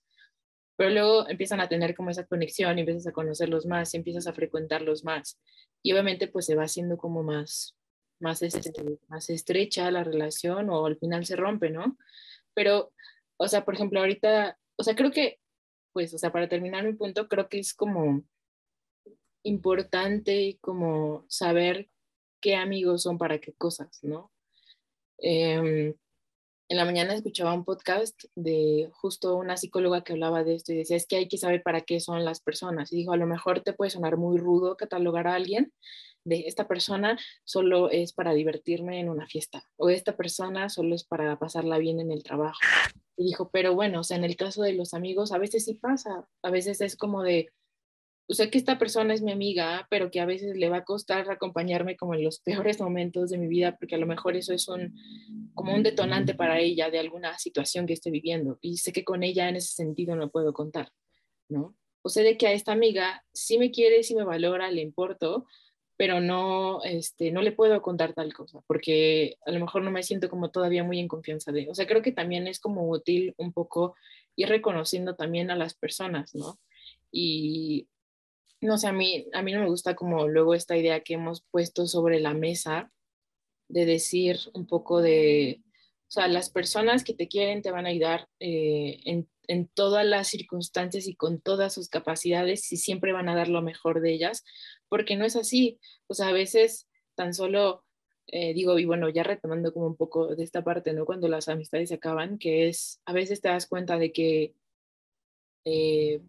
Pero 0.76 0.90
luego 0.90 1.28
empiezan 1.28 1.60
a 1.60 1.68
tener 1.68 1.94
como 1.94 2.10
esa 2.10 2.26
conexión 2.26 2.78
y 2.78 2.80
empiezas 2.80 3.06
a 3.06 3.12
conocerlos 3.12 3.66
más 3.66 3.92
y 3.92 3.98
empiezas 3.98 4.26
a 4.26 4.32
frecuentarlos 4.32 5.04
más. 5.04 5.38
Y 5.82 5.92
obviamente 5.92 6.28
pues 6.28 6.46
se 6.46 6.54
va 6.54 6.64
haciendo 6.64 6.96
como 6.96 7.22
más, 7.22 7.76
más, 8.22 8.42
este, 8.42 8.72
más 9.08 9.28
estrecha 9.28 9.90
la 9.90 10.04
relación 10.04 10.70
o 10.70 10.86
al 10.86 10.96
final 10.96 11.26
se 11.26 11.36
rompe, 11.36 11.70
¿no? 11.70 11.98
Pero, 12.54 12.92
o 13.36 13.48
sea, 13.48 13.64
por 13.64 13.74
ejemplo, 13.74 14.00
ahorita, 14.00 14.58
o 14.76 14.82
sea, 14.82 14.94
creo 14.94 15.10
que 15.10 15.40
pues, 15.92 16.14
o 16.14 16.18
sea, 16.18 16.32
para 16.32 16.48
terminar 16.48 16.84
mi 16.84 16.94
punto, 16.94 17.28
creo 17.28 17.48
que 17.48 17.58
es 17.58 17.74
como 17.74 18.24
importante 19.44 20.58
como 20.60 21.24
saber 21.28 21.90
qué 22.40 22.56
amigos 22.56 23.02
son 23.02 23.18
para 23.18 23.38
qué 23.38 23.52
cosas, 23.52 23.98
¿no? 24.02 24.32
Em, 25.18 25.94
en 26.72 26.78
la 26.78 26.86
mañana 26.86 27.12
escuchaba 27.12 27.52
un 27.52 27.66
podcast 27.66 28.18
de 28.34 28.88
justo 28.94 29.36
una 29.36 29.58
psicóloga 29.58 30.02
que 30.02 30.14
hablaba 30.14 30.42
de 30.42 30.54
esto 30.54 30.72
y 30.72 30.76
decía, 30.76 30.96
es 30.96 31.06
que 31.06 31.16
hay 31.16 31.28
que 31.28 31.36
saber 31.36 31.62
para 31.62 31.82
qué 31.82 32.00
son 32.00 32.24
las 32.24 32.40
personas. 32.40 32.90
Y 32.90 32.96
dijo, 32.96 33.12
a 33.12 33.18
lo 33.18 33.26
mejor 33.26 33.60
te 33.60 33.74
puede 33.74 33.90
sonar 33.90 34.16
muy 34.16 34.38
rudo 34.38 34.74
catalogar 34.78 35.26
a 35.26 35.34
alguien 35.34 35.70
de 36.24 36.44
esta 36.46 36.66
persona 36.68 37.18
solo 37.44 37.90
es 37.90 38.14
para 38.14 38.32
divertirme 38.32 39.00
en 39.00 39.10
una 39.10 39.26
fiesta 39.26 39.64
o 39.76 39.90
esta 39.90 40.16
persona 40.16 40.70
solo 40.70 40.94
es 40.94 41.04
para 41.04 41.38
pasarla 41.38 41.76
bien 41.78 42.00
en 42.00 42.10
el 42.10 42.22
trabajo 42.22 42.60
y 43.16 43.24
dijo, 43.24 43.50
pero 43.52 43.74
bueno, 43.74 44.00
o 44.00 44.04
sea, 44.04 44.16
en 44.16 44.24
el 44.24 44.36
caso 44.36 44.62
de 44.62 44.72
los 44.72 44.94
amigos, 44.94 45.32
a 45.32 45.38
veces 45.38 45.64
sí 45.66 45.74
pasa, 45.74 46.26
a 46.42 46.50
veces 46.50 46.80
es 46.80 46.96
como 46.96 47.22
de, 47.22 47.50
pues 48.32 48.38
sé 48.38 48.48
que 48.48 48.56
esta 48.56 48.78
persona 48.78 49.12
es 49.12 49.20
mi 49.20 49.30
amiga, 49.30 49.86
pero 49.90 50.10
que 50.10 50.18
a 50.18 50.24
veces 50.24 50.56
le 50.56 50.70
va 50.70 50.78
a 50.78 50.84
costar 50.84 51.30
acompañarme 51.30 51.98
como 51.98 52.14
en 52.14 52.24
los 52.24 52.40
peores 52.40 52.80
momentos 52.80 53.28
de 53.28 53.36
mi 53.36 53.46
vida, 53.46 53.76
porque 53.76 53.96
a 53.96 53.98
lo 53.98 54.06
mejor 54.06 54.36
eso 54.36 54.54
es 54.54 54.68
un, 54.68 54.98
como 55.52 55.74
un 55.74 55.82
detonante 55.82 56.32
para 56.32 56.58
ella 56.58 56.88
de 56.88 56.98
alguna 56.98 57.38
situación 57.38 57.84
que 57.84 57.92
esté 57.92 58.10
viviendo. 58.10 58.58
Y 58.62 58.78
sé 58.78 58.90
que 58.90 59.04
con 59.04 59.22
ella 59.22 59.50
en 59.50 59.56
ese 59.56 59.74
sentido 59.74 60.16
no 60.16 60.30
puedo 60.30 60.54
contar, 60.54 60.88
¿no? 61.50 61.76
O 62.00 62.08
sé 62.08 62.22
de 62.22 62.38
que 62.38 62.46
a 62.46 62.52
esta 62.52 62.72
amiga 62.72 63.22
sí 63.34 63.58
me 63.58 63.70
quiere, 63.70 64.02
sí 64.02 64.14
me 64.14 64.24
valora, 64.24 64.70
le 64.70 64.80
importo, 64.80 65.44
pero 65.98 66.22
no, 66.22 66.82
este, 66.84 67.32
no 67.32 67.42
le 67.42 67.52
puedo 67.52 67.82
contar 67.82 68.14
tal 68.14 68.32
cosa, 68.32 68.62
porque 68.66 69.36
a 69.44 69.50
lo 69.50 69.60
mejor 69.60 69.82
no 69.82 69.90
me 69.90 70.02
siento 70.02 70.30
como 70.30 70.50
todavía 70.50 70.84
muy 70.84 70.98
en 71.00 71.08
confianza 71.08 71.52
de, 71.52 71.68
o 71.68 71.74
sea, 71.74 71.86
creo 71.86 72.00
que 72.00 72.12
también 72.12 72.46
es 72.46 72.60
como 72.60 72.88
útil 72.88 73.34
un 73.36 73.52
poco 73.52 73.94
ir 74.36 74.48
reconociendo 74.48 75.16
también 75.16 75.50
a 75.50 75.56
las 75.56 75.74
personas, 75.74 76.34
¿no? 76.34 76.58
Y 77.14 77.88
no 78.62 78.78
sé, 78.78 78.86
a 78.86 78.92
mí, 78.92 79.26
a 79.32 79.42
mí 79.42 79.52
no 79.52 79.60
me 79.60 79.68
gusta 79.68 79.94
como 79.94 80.28
luego 80.28 80.54
esta 80.54 80.76
idea 80.76 81.00
que 81.00 81.14
hemos 81.14 81.42
puesto 81.50 81.86
sobre 81.86 82.20
la 82.20 82.32
mesa 82.32 82.90
de 83.68 83.86
decir 83.86 84.38
un 84.54 84.66
poco 84.66 85.02
de, 85.02 85.62
o 85.66 86.10
sea, 86.10 86.28
las 86.28 86.50
personas 86.50 87.04
que 87.04 87.14
te 87.14 87.28
quieren 87.28 87.62
te 87.62 87.70
van 87.70 87.86
a 87.86 87.88
ayudar 87.88 88.28
eh, 88.38 89.00
en, 89.04 89.28
en, 89.48 89.66
todas 89.68 90.06
las 90.06 90.28
circunstancias 90.28 91.08
y 91.08 91.16
con 91.16 91.40
todas 91.40 91.74
sus 91.74 91.88
capacidades 91.88 92.70
y 92.72 92.76
siempre 92.76 93.12
van 93.12 93.28
a 93.28 93.34
dar 93.34 93.48
lo 93.48 93.62
mejor 93.62 94.00
de 94.00 94.12
ellas, 94.12 94.44
porque 94.88 95.16
no 95.16 95.24
es 95.24 95.36
así. 95.36 95.80
O 96.06 96.14
sea, 96.14 96.28
a 96.28 96.32
veces 96.32 96.86
tan 97.14 97.34
solo, 97.34 97.84
eh, 98.26 98.54
digo, 98.54 98.78
y 98.78 98.84
bueno, 98.84 99.08
ya 99.08 99.22
retomando 99.22 99.72
como 99.72 99.86
un 99.86 99.96
poco 99.96 100.36
de 100.36 100.44
esta 100.44 100.62
parte, 100.62 100.92
¿no? 100.92 101.04
Cuando 101.04 101.28
las 101.28 101.48
amistades 101.48 101.88
se 101.88 101.96
acaban, 101.96 102.38
que 102.38 102.68
es, 102.68 103.00
a 103.06 103.12
veces 103.12 103.40
te 103.40 103.48
das 103.48 103.66
cuenta 103.66 103.98
de 103.98 104.12
que, 104.12 104.54
eh, 105.64 106.20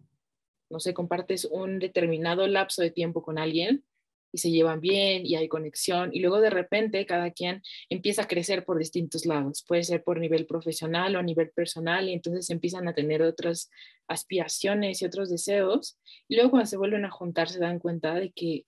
no 0.70 0.80
sé, 0.80 0.94
compartes 0.94 1.44
un 1.44 1.78
determinado 1.78 2.46
lapso 2.46 2.82
de 2.82 2.90
tiempo 2.90 3.22
con 3.22 3.38
alguien 3.38 3.84
y 4.32 4.38
se 4.38 4.50
llevan 4.50 4.80
bien 4.80 5.24
y 5.24 5.36
hay 5.36 5.46
conexión 5.46 6.10
y 6.12 6.18
luego 6.18 6.40
de 6.40 6.50
repente 6.50 7.06
cada 7.06 7.30
quien 7.30 7.62
empieza 7.88 8.22
a 8.22 8.26
crecer 8.26 8.64
por 8.64 8.78
distintos 8.78 9.26
lados, 9.26 9.64
puede 9.66 9.84
ser 9.84 10.02
por 10.02 10.18
nivel 10.18 10.46
profesional 10.46 11.14
o 11.14 11.20
a 11.20 11.22
nivel 11.22 11.50
personal 11.50 12.08
y 12.08 12.14
entonces 12.14 12.50
empiezan 12.50 12.88
a 12.88 12.94
tener 12.94 13.22
otras 13.22 13.70
aspiraciones 14.08 15.00
y 15.00 15.04
otros 15.04 15.30
deseos 15.30 15.98
y 16.26 16.34
luego 16.34 16.50
cuando 16.50 16.66
se 16.66 16.76
vuelven 16.76 17.04
a 17.04 17.10
juntar 17.10 17.48
se 17.48 17.60
dan 17.60 17.78
cuenta 17.78 18.14
de 18.14 18.32
que 18.32 18.66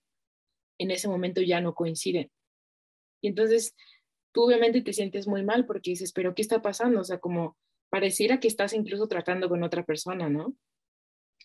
en 0.79 0.91
ese 0.91 1.09
momento 1.09 1.41
ya 1.41 1.59
no 1.59 1.73
coinciden. 1.73 2.31
Y 3.21 3.27
entonces 3.27 3.75
tú 4.31 4.43
obviamente 4.43 4.81
te 4.81 4.93
sientes 4.93 5.27
muy 5.27 5.43
mal 5.43 5.65
porque 5.65 5.89
dices, 5.89 6.13
pero 6.13 6.33
¿qué 6.33 6.43
está 6.43 6.61
pasando? 6.61 7.01
O 7.01 7.03
sea, 7.03 7.19
como 7.19 7.57
pareciera 7.89 8.39
que 8.39 8.47
estás 8.47 8.73
incluso 8.73 9.07
tratando 9.07 9.49
con 9.49 9.63
otra 9.63 9.83
persona, 9.83 10.29
¿no? 10.29 10.55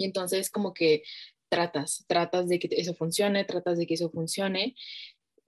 Y 0.02 0.04
entonces 0.04 0.50
como 0.50 0.74
que 0.74 1.04
tratas, 1.48 2.04
tratas 2.08 2.48
de 2.48 2.58
que 2.58 2.68
eso 2.72 2.94
funcione, 2.94 3.44
tratas 3.44 3.78
de 3.78 3.86
que 3.86 3.94
eso 3.94 4.10
funcione 4.10 4.74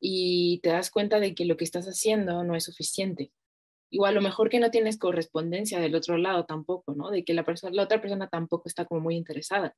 y 0.01 0.61
te 0.63 0.69
das 0.69 0.91
cuenta 0.91 1.19
de 1.19 1.35
que 1.35 1.45
lo 1.45 1.57
que 1.57 1.65
estás 1.65 1.87
haciendo 1.87 2.45
no 2.45 2.55
es 2.55 2.65
suficiente. 2.65 3.33
Igual 3.91 4.13
a 4.13 4.15
lo 4.15 4.21
mejor 4.21 4.49
que 4.49 4.61
no 4.61 4.71
tienes 4.71 4.99
correspondencia 4.99 5.81
del 5.81 5.95
otro 5.95 6.19
lado 6.19 6.45
tampoco, 6.45 6.95
¿no? 6.95 7.11
De 7.11 7.25
que 7.25 7.35
la, 7.35 7.45
persona, 7.45 7.75
la 7.75 7.83
otra 7.83 8.01
persona 8.01 8.29
tampoco 8.29 8.69
está 8.69 8.85
como 8.85 9.01
muy 9.01 9.17
interesada. 9.17 9.75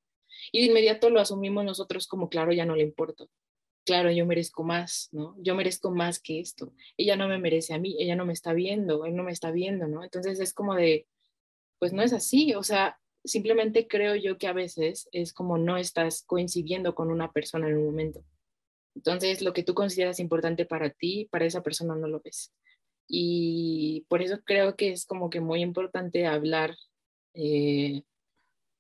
Y 0.52 0.61
de 0.61 0.66
inmediato 0.66 1.11
lo 1.11 1.21
asumimos 1.21 1.64
nosotros 1.64 2.06
como, 2.06 2.28
claro, 2.28 2.52
ya 2.52 2.66
no 2.66 2.76
le 2.76 2.83
importo. 2.83 3.30
Claro, 3.85 4.11
yo 4.11 4.26
merezco 4.26 4.64
más, 4.64 5.09
¿no? 5.12 5.37
Yo 5.38 5.54
merezco 5.54 5.90
más 5.90 6.18
que 6.18 6.40
esto. 6.40 6.75
Ella 6.97 7.16
no 7.16 7.28
me 7.28 7.38
merece 7.38 7.73
a 7.73 7.78
mí, 7.78 7.97
ella 8.00 8.16
no 8.16 8.26
me 8.26 8.33
está 8.33 8.52
viendo, 8.52 9.06
él 9.06 9.14
no 9.14 9.23
me 9.23 9.33
está 9.33 9.52
viendo, 9.52 9.87
¿no? 9.87 10.02
Entonces 10.02 10.40
es 10.40 10.52
como 10.52 10.75
de, 10.75 11.06
pues 11.78 11.92
no 11.92 12.02
es 12.02 12.12
así, 12.12 12.52
o 12.54 12.64
sea, 12.64 12.99
simplemente 13.26 13.87
creo 13.87 14.14
yo 14.16 14.38
que 14.38 14.47
a 14.47 14.52
veces 14.52 15.09
es 15.12 15.33
como 15.33 15.59
no 15.59 15.76
estás 15.76 16.23
coincidiendo 16.23 16.95
con 16.95 17.11
una 17.11 17.33
persona 17.33 17.68
en 17.68 17.78
un 17.78 17.87
momento. 17.87 18.25
Entonces, 18.95 19.42
lo 19.42 19.52
que 19.52 19.62
tú 19.62 19.75
consideras 19.75 20.21
importante 20.21 20.64
para 20.64 20.90
ti, 20.90 21.28
para 21.30 21.45
esa 21.45 21.62
persona 21.62 21.95
no 21.95 22.09
lo 22.09 22.21
ves. 22.21 22.54
Y 23.09 24.06
por 24.09 24.23
eso 24.23 24.40
creo 24.45 24.75
que 24.75 24.90
es 24.90 25.06
como 25.06 25.30
que 25.30 25.40
muy 25.40 25.61
importante 25.62 26.26
hablar, 26.26 26.76
eh, 27.35 28.02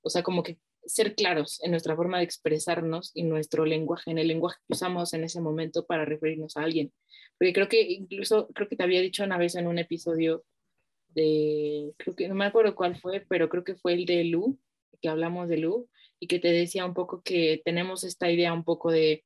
o 0.02 0.10
sea, 0.10 0.22
como 0.22 0.42
que 0.42 0.58
ser 0.86 1.14
claros 1.14 1.62
en 1.62 1.72
nuestra 1.72 1.96
forma 1.96 2.18
de 2.18 2.24
expresarnos 2.24 3.10
y 3.14 3.24
nuestro 3.24 3.66
lenguaje, 3.66 4.10
en 4.10 4.18
el 4.18 4.28
lenguaje 4.28 4.58
que 4.66 4.72
usamos 4.72 5.12
en 5.14 5.24
ese 5.24 5.40
momento 5.40 5.84
para 5.86 6.04
referirnos 6.04 6.56
a 6.56 6.62
alguien. 6.62 6.92
Porque 7.38 7.52
creo 7.52 7.68
que 7.68 7.82
incluso, 7.82 8.48
creo 8.54 8.68
que 8.68 8.76
te 8.76 8.84
había 8.84 9.00
dicho 9.00 9.24
una 9.24 9.38
vez 9.38 9.54
en 9.56 9.66
un 9.66 9.78
episodio 9.78 10.44
creo 11.96 12.14
que 12.14 12.28
no 12.28 12.34
me 12.34 12.44
acuerdo 12.44 12.74
cuál 12.74 12.96
fue, 12.96 13.24
pero 13.28 13.48
creo 13.48 13.64
que 13.64 13.74
fue 13.74 13.94
el 13.94 14.06
de 14.06 14.24
Lu, 14.24 14.58
que 15.00 15.08
hablamos 15.08 15.48
de 15.48 15.58
Lu, 15.58 15.88
y 16.20 16.26
que 16.26 16.38
te 16.38 16.48
decía 16.48 16.84
un 16.84 16.94
poco 16.94 17.22
que 17.22 17.62
tenemos 17.64 18.04
esta 18.04 18.30
idea 18.30 18.52
un 18.52 18.64
poco 18.64 18.90
de 18.90 19.24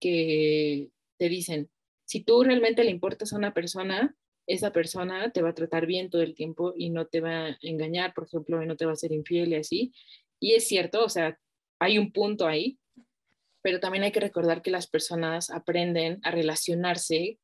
que 0.00 0.90
te 1.18 1.28
dicen, 1.28 1.70
si 2.04 2.22
tú 2.22 2.42
realmente 2.42 2.84
le 2.84 2.90
importas 2.90 3.32
a 3.32 3.36
una 3.36 3.52
persona, 3.52 4.16
esa 4.46 4.72
persona 4.72 5.30
te 5.30 5.42
va 5.42 5.50
a 5.50 5.54
tratar 5.54 5.86
bien 5.86 6.08
todo 6.08 6.22
el 6.22 6.34
tiempo 6.34 6.72
y 6.76 6.90
no 6.90 7.06
te 7.06 7.20
va 7.20 7.46
a 7.46 7.58
engañar, 7.60 8.14
por 8.14 8.24
ejemplo, 8.24 8.62
y 8.62 8.66
no 8.66 8.76
te 8.76 8.86
va 8.86 8.92
a 8.92 8.96
ser 8.96 9.12
infiel 9.12 9.50
y 9.52 9.56
así. 9.56 9.92
Y 10.40 10.54
es 10.54 10.66
cierto, 10.66 11.04
o 11.04 11.08
sea, 11.08 11.38
hay 11.78 11.98
un 11.98 12.12
punto 12.12 12.46
ahí, 12.46 12.78
pero 13.60 13.80
también 13.80 14.04
hay 14.04 14.12
que 14.12 14.20
recordar 14.20 14.62
que 14.62 14.70
las 14.70 14.86
personas 14.86 15.50
aprenden 15.50 16.20
a 16.22 16.30
relacionarse 16.30 17.38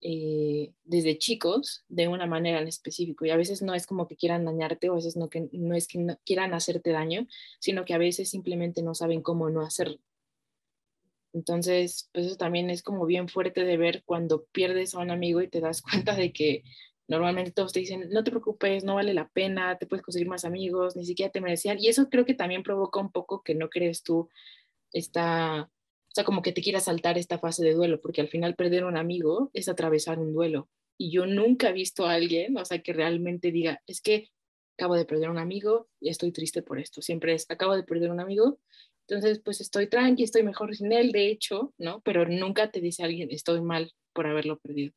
eh, 0.00 0.72
desde 0.84 1.18
chicos 1.18 1.84
de 1.88 2.08
una 2.08 2.26
manera 2.26 2.60
en 2.60 2.68
específico 2.68 3.24
y 3.24 3.30
a 3.30 3.36
veces 3.36 3.62
no 3.62 3.74
es 3.74 3.86
como 3.86 4.06
que 4.06 4.16
quieran 4.16 4.44
dañarte 4.44 4.88
o 4.88 4.92
a 4.92 4.96
veces 4.96 5.16
no, 5.16 5.30
que, 5.30 5.48
no 5.52 5.74
es 5.74 5.88
que 5.88 6.04
quieran 6.24 6.54
hacerte 6.54 6.90
daño, 6.90 7.26
sino 7.58 7.84
que 7.84 7.94
a 7.94 7.98
veces 7.98 8.28
simplemente 8.28 8.82
no 8.82 8.94
saben 8.94 9.22
cómo 9.22 9.48
no 9.50 9.62
hacerlo. 9.62 9.98
Entonces, 11.32 12.08
pues 12.12 12.26
eso 12.26 12.36
también 12.36 12.70
es 12.70 12.82
como 12.82 13.04
bien 13.04 13.28
fuerte 13.28 13.64
de 13.64 13.76
ver 13.76 14.02
cuando 14.04 14.46
pierdes 14.46 14.94
a 14.94 15.00
un 15.00 15.10
amigo 15.10 15.42
y 15.42 15.48
te 15.48 15.60
das 15.60 15.82
cuenta 16.10 16.14
de 16.14 16.32
que 16.32 16.62
normalmente 17.08 17.52
todos 17.52 17.72
te 17.72 17.80
dicen, 17.80 18.08
no 18.10 18.24
te 18.24 18.30
preocupes, 18.30 18.84
no 18.84 18.96
vale 18.96 19.14
la 19.14 19.28
pena, 19.28 19.78
te 19.78 19.86
puedes 19.86 20.02
conseguir 20.04 20.28
más 20.28 20.44
amigos, 20.44 20.96
ni 20.96 21.04
siquiera 21.04 21.30
te 21.30 21.40
merecían. 21.40 21.78
Y 21.78 21.88
eso 21.88 22.08
creo 22.10 22.24
que 22.24 22.34
también 22.34 22.62
provoca 22.62 23.00
un 23.00 23.12
poco 23.12 23.42
que 23.42 23.54
no 23.54 23.68
crees 23.68 24.02
tú 24.02 24.28
esta 24.92 25.70
sea, 26.16 26.24
como 26.24 26.42
que 26.42 26.52
te 26.52 26.62
quieras 26.62 26.84
saltar 26.84 27.18
esta 27.18 27.38
fase 27.38 27.62
de 27.62 27.74
duelo, 27.74 28.00
porque 28.00 28.22
al 28.22 28.28
final 28.28 28.56
perder 28.56 28.84
un 28.84 28.96
amigo 28.96 29.50
es 29.52 29.68
atravesar 29.68 30.18
un 30.18 30.32
duelo. 30.32 30.68
Y 30.98 31.10
yo 31.10 31.26
nunca 31.26 31.68
he 31.68 31.72
visto 31.74 32.06
a 32.06 32.14
alguien, 32.14 32.56
o 32.56 32.64
sea, 32.64 32.80
que 32.80 32.94
realmente 32.94 33.52
diga, 33.52 33.82
es 33.86 34.00
que 34.00 34.30
acabo 34.78 34.94
de 34.94 35.04
perder 35.04 35.28
un 35.28 35.38
amigo 35.38 35.88
y 36.00 36.08
estoy 36.08 36.32
triste 36.32 36.62
por 36.62 36.78
esto. 36.78 37.02
Siempre 37.02 37.34
es, 37.34 37.44
acabo 37.50 37.76
de 37.76 37.82
perder 37.82 38.10
un 38.10 38.20
amigo, 38.20 38.58
entonces 39.06 39.40
pues 39.44 39.60
estoy 39.60 39.88
tranqui, 39.88 40.22
estoy 40.22 40.42
mejor 40.42 40.74
sin 40.74 40.90
él, 40.90 41.12
de 41.12 41.28
hecho, 41.28 41.74
¿no? 41.78 42.00
Pero 42.00 42.26
nunca 42.26 42.70
te 42.70 42.80
dice 42.80 43.04
alguien, 43.04 43.30
estoy 43.30 43.60
mal 43.60 43.92
por 44.14 44.26
haberlo 44.26 44.58
perdido. 44.58 44.94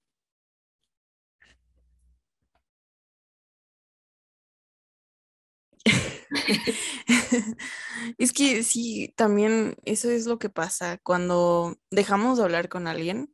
es 8.17 8.33
que 8.33 8.63
sí, 8.63 9.13
también 9.15 9.75
eso 9.85 10.09
es 10.09 10.25
lo 10.25 10.39
que 10.39 10.49
pasa 10.49 10.99
cuando 11.03 11.77
dejamos 11.91 12.37
de 12.37 12.43
hablar 12.43 12.69
con 12.69 12.87
alguien. 12.87 13.33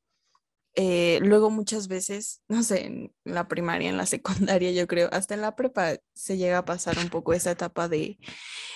Eh, 0.78 1.20
luego 1.22 1.50
muchas 1.50 1.88
veces, 1.88 2.42
no 2.50 2.62
sé, 2.62 2.86
en 2.86 3.16
la 3.24 3.48
primaria, 3.48 3.90
en 3.90 3.98
la 3.98 4.06
secundaria, 4.06 4.72
yo 4.72 4.88
creo, 4.88 5.10
hasta 5.14 5.34
en 5.34 5.42
la 5.42 5.56
prepa 5.56 5.98
se 6.14 6.38
llega 6.38 6.60
a 6.60 6.66
pasar 6.66 6.98
un 7.00 7.10
poco 7.10 7.34
esa 7.34 7.52
etapa 7.52 7.88
de, 7.88 8.18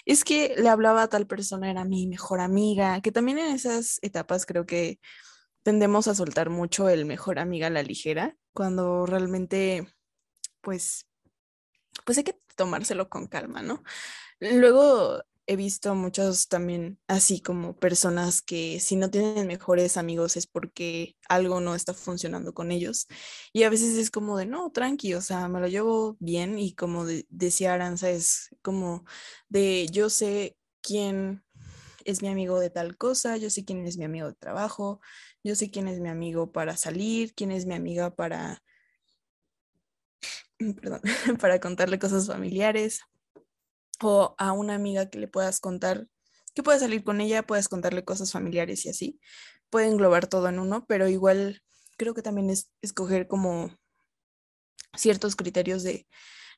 es 0.06 0.24
que 0.24 0.56
le 0.58 0.70
hablaba 0.70 1.04
a 1.04 1.10
tal 1.10 1.28
persona, 1.28 1.70
era 1.70 1.86
mi 1.86 2.08
mejor 2.08 2.40
amiga, 2.42 3.02
que 3.02 3.12
también 3.12 3.40
en 3.40 3.54
esas 3.54 4.00
etapas 4.02 4.46
creo 4.46 4.66
que 4.66 5.00
tendemos 5.64 6.08
a 6.08 6.16
soltar 6.16 6.50
mucho 6.50 6.90
el 6.90 7.06
mejor 7.06 7.40
amiga 7.40 7.68
a 7.68 7.70
la 7.72 7.84
ligera, 7.84 8.36
cuando 8.54 9.06
realmente, 9.06 9.88
pues, 10.62 11.06
pues 12.06 12.18
hay 12.18 12.24
que 12.24 12.36
tomárselo 12.60 13.10
con 13.10 13.28
calma, 13.28 13.62
¿no? 13.62 13.84
Luego 14.42 15.24
he 15.48 15.56
visto 15.56 15.96
muchos 15.96 16.50
también 16.50 17.00
así 17.08 17.39
como 17.39 17.75
personas 17.75 18.42
que 18.42 18.82
si 18.82 18.98
no 18.98 19.10
tienen 19.10 19.48
mejores 19.48 19.96
amigos 19.96 20.36
es 20.36 20.46
porque 20.46 21.16
algo 21.30 21.62
no 21.62 21.74
está 21.74 21.94
funcionando 21.94 22.54
con 22.54 22.72
ellos. 22.72 23.08
Y 23.54 23.63
a 23.63 23.70
veces 23.70 23.98
es 23.98 24.12
como 24.12 24.38
de, 24.38 24.46
no, 24.46 24.72
tranqui, 24.72 25.13
o 25.13 25.22
sea, 25.22 25.48
me 25.48 25.62
lo 25.62 25.68
llevo 25.68 26.18
bien 26.20 26.60
y 26.60 26.74
como 26.74 27.06
decía 27.30 27.74
Aranza, 27.74 28.10
es 28.10 28.50
como 28.62 29.06
de, 29.48 29.88
yo 29.92 30.10
sé 30.10 30.58
quién 30.82 31.44
es 32.04 32.22
mi 32.22 32.28
amigo 32.28 32.60
de 32.60 32.70
tal 32.70 32.98
cosa, 32.98 33.38
yo 33.38 33.50
sé 33.50 33.63
quién 33.63 33.88
es 33.88 33.98
mi 33.98 34.04
amigo 34.06 34.28
de 34.28 34.36
trabajo, 34.36 35.00
yo 35.44 35.56
sé 35.56 35.72
quién 35.72 35.88
es 35.88 36.00
mi 36.00 36.10
amigo 36.10 36.51
para 36.51 36.75
salir, 36.75 37.34
quién 37.34 37.51
es 37.51 37.66
mi 37.66 37.75
amiga 37.75 38.16
para 38.16 38.62
perdón, 40.82 41.01
para 41.39 41.60
contarle 41.60 42.00
cosas 42.00 42.28
familiares 42.28 43.01
o 44.01 44.36
a 44.38 44.51
una 44.51 44.75
amiga 44.75 45.10
que 45.10 45.20
le 45.20 45.28
puedas 45.28 45.60
contar, 45.60 46.08
que 46.54 46.63
puedas 46.63 46.82
salir 46.82 47.04
con 47.04 47.22
ella, 47.22 47.44
puedas 47.44 47.68
contarle 47.68 48.06
cosas 48.06 48.32
familiares 48.32 48.86
y 48.86 48.89
así. 48.89 49.20
Puede 49.70 49.88
englobar 49.88 50.28
todo 50.28 50.48
en 50.48 50.60
uno, 50.60 50.86
pero 50.88 51.08
igual 51.08 51.62
creo 51.98 52.13
que 52.13 52.22
también 52.22 52.50
es 52.50 52.72
escoger 52.82 53.28
como 53.28 53.78
ciertos 54.96 55.36
criterios 55.36 55.84
de 55.84 56.08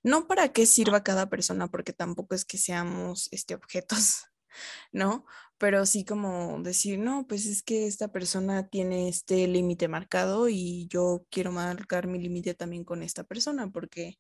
no 0.04 0.28
para 0.28 0.50
qué 0.50 0.66
sirva 0.66 1.04
cada 1.04 1.30
persona, 1.30 1.68
porque 1.68 1.94
tampoco 1.94 2.36
es 2.36 2.46
que 2.46 2.58
seamos 2.58 3.28
este, 3.32 3.56
objetos 3.56 4.26
¿no? 4.92 5.26
Pero 5.62 5.86
sí 5.86 6.04
como 6.04 6.60
decir, 6.64 6.98
no, 6.98 7.28
pues 7.28 7.46
es 7.46 7.62
que 7.62 7.86
esta 7.86 8.08
persona 8.08 8.68
tiene 8.68 9.08
este 9.08 9.48
límite 9.48 9.88
marcado 9.88 10.50
y 10.50 10.88
yo 10.88 11.24
quiero 11.30 11.52
marcar 11.52 12.08
mi 12.08 12.18
límite 12.18 12.56
también 12.56 12.84
con 12.84 13.04
esta 13.04 13.24
persona, 13.24 13.70
porque 13.70 14.18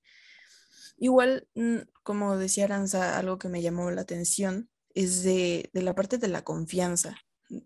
igual, 0.98 1.48
mm, 1.56 1.78
como 2.04 2.38
decía 2.38 2.66
Aranza, 2.66 3.18
algo 3.18 3.40
que 3.40 3.50
me 3.50 3.64
llamó 3.64 3.90
la 3.90 4.02
atención 4.02 4.70
es 4.94 5.24
de, 5.24 5.72
de 5.74 5.82
la 5.82 5.96
parte 5.96 6.20
de 6.20 6.28
la 6.28 6.44
confianza, 6.44 7.18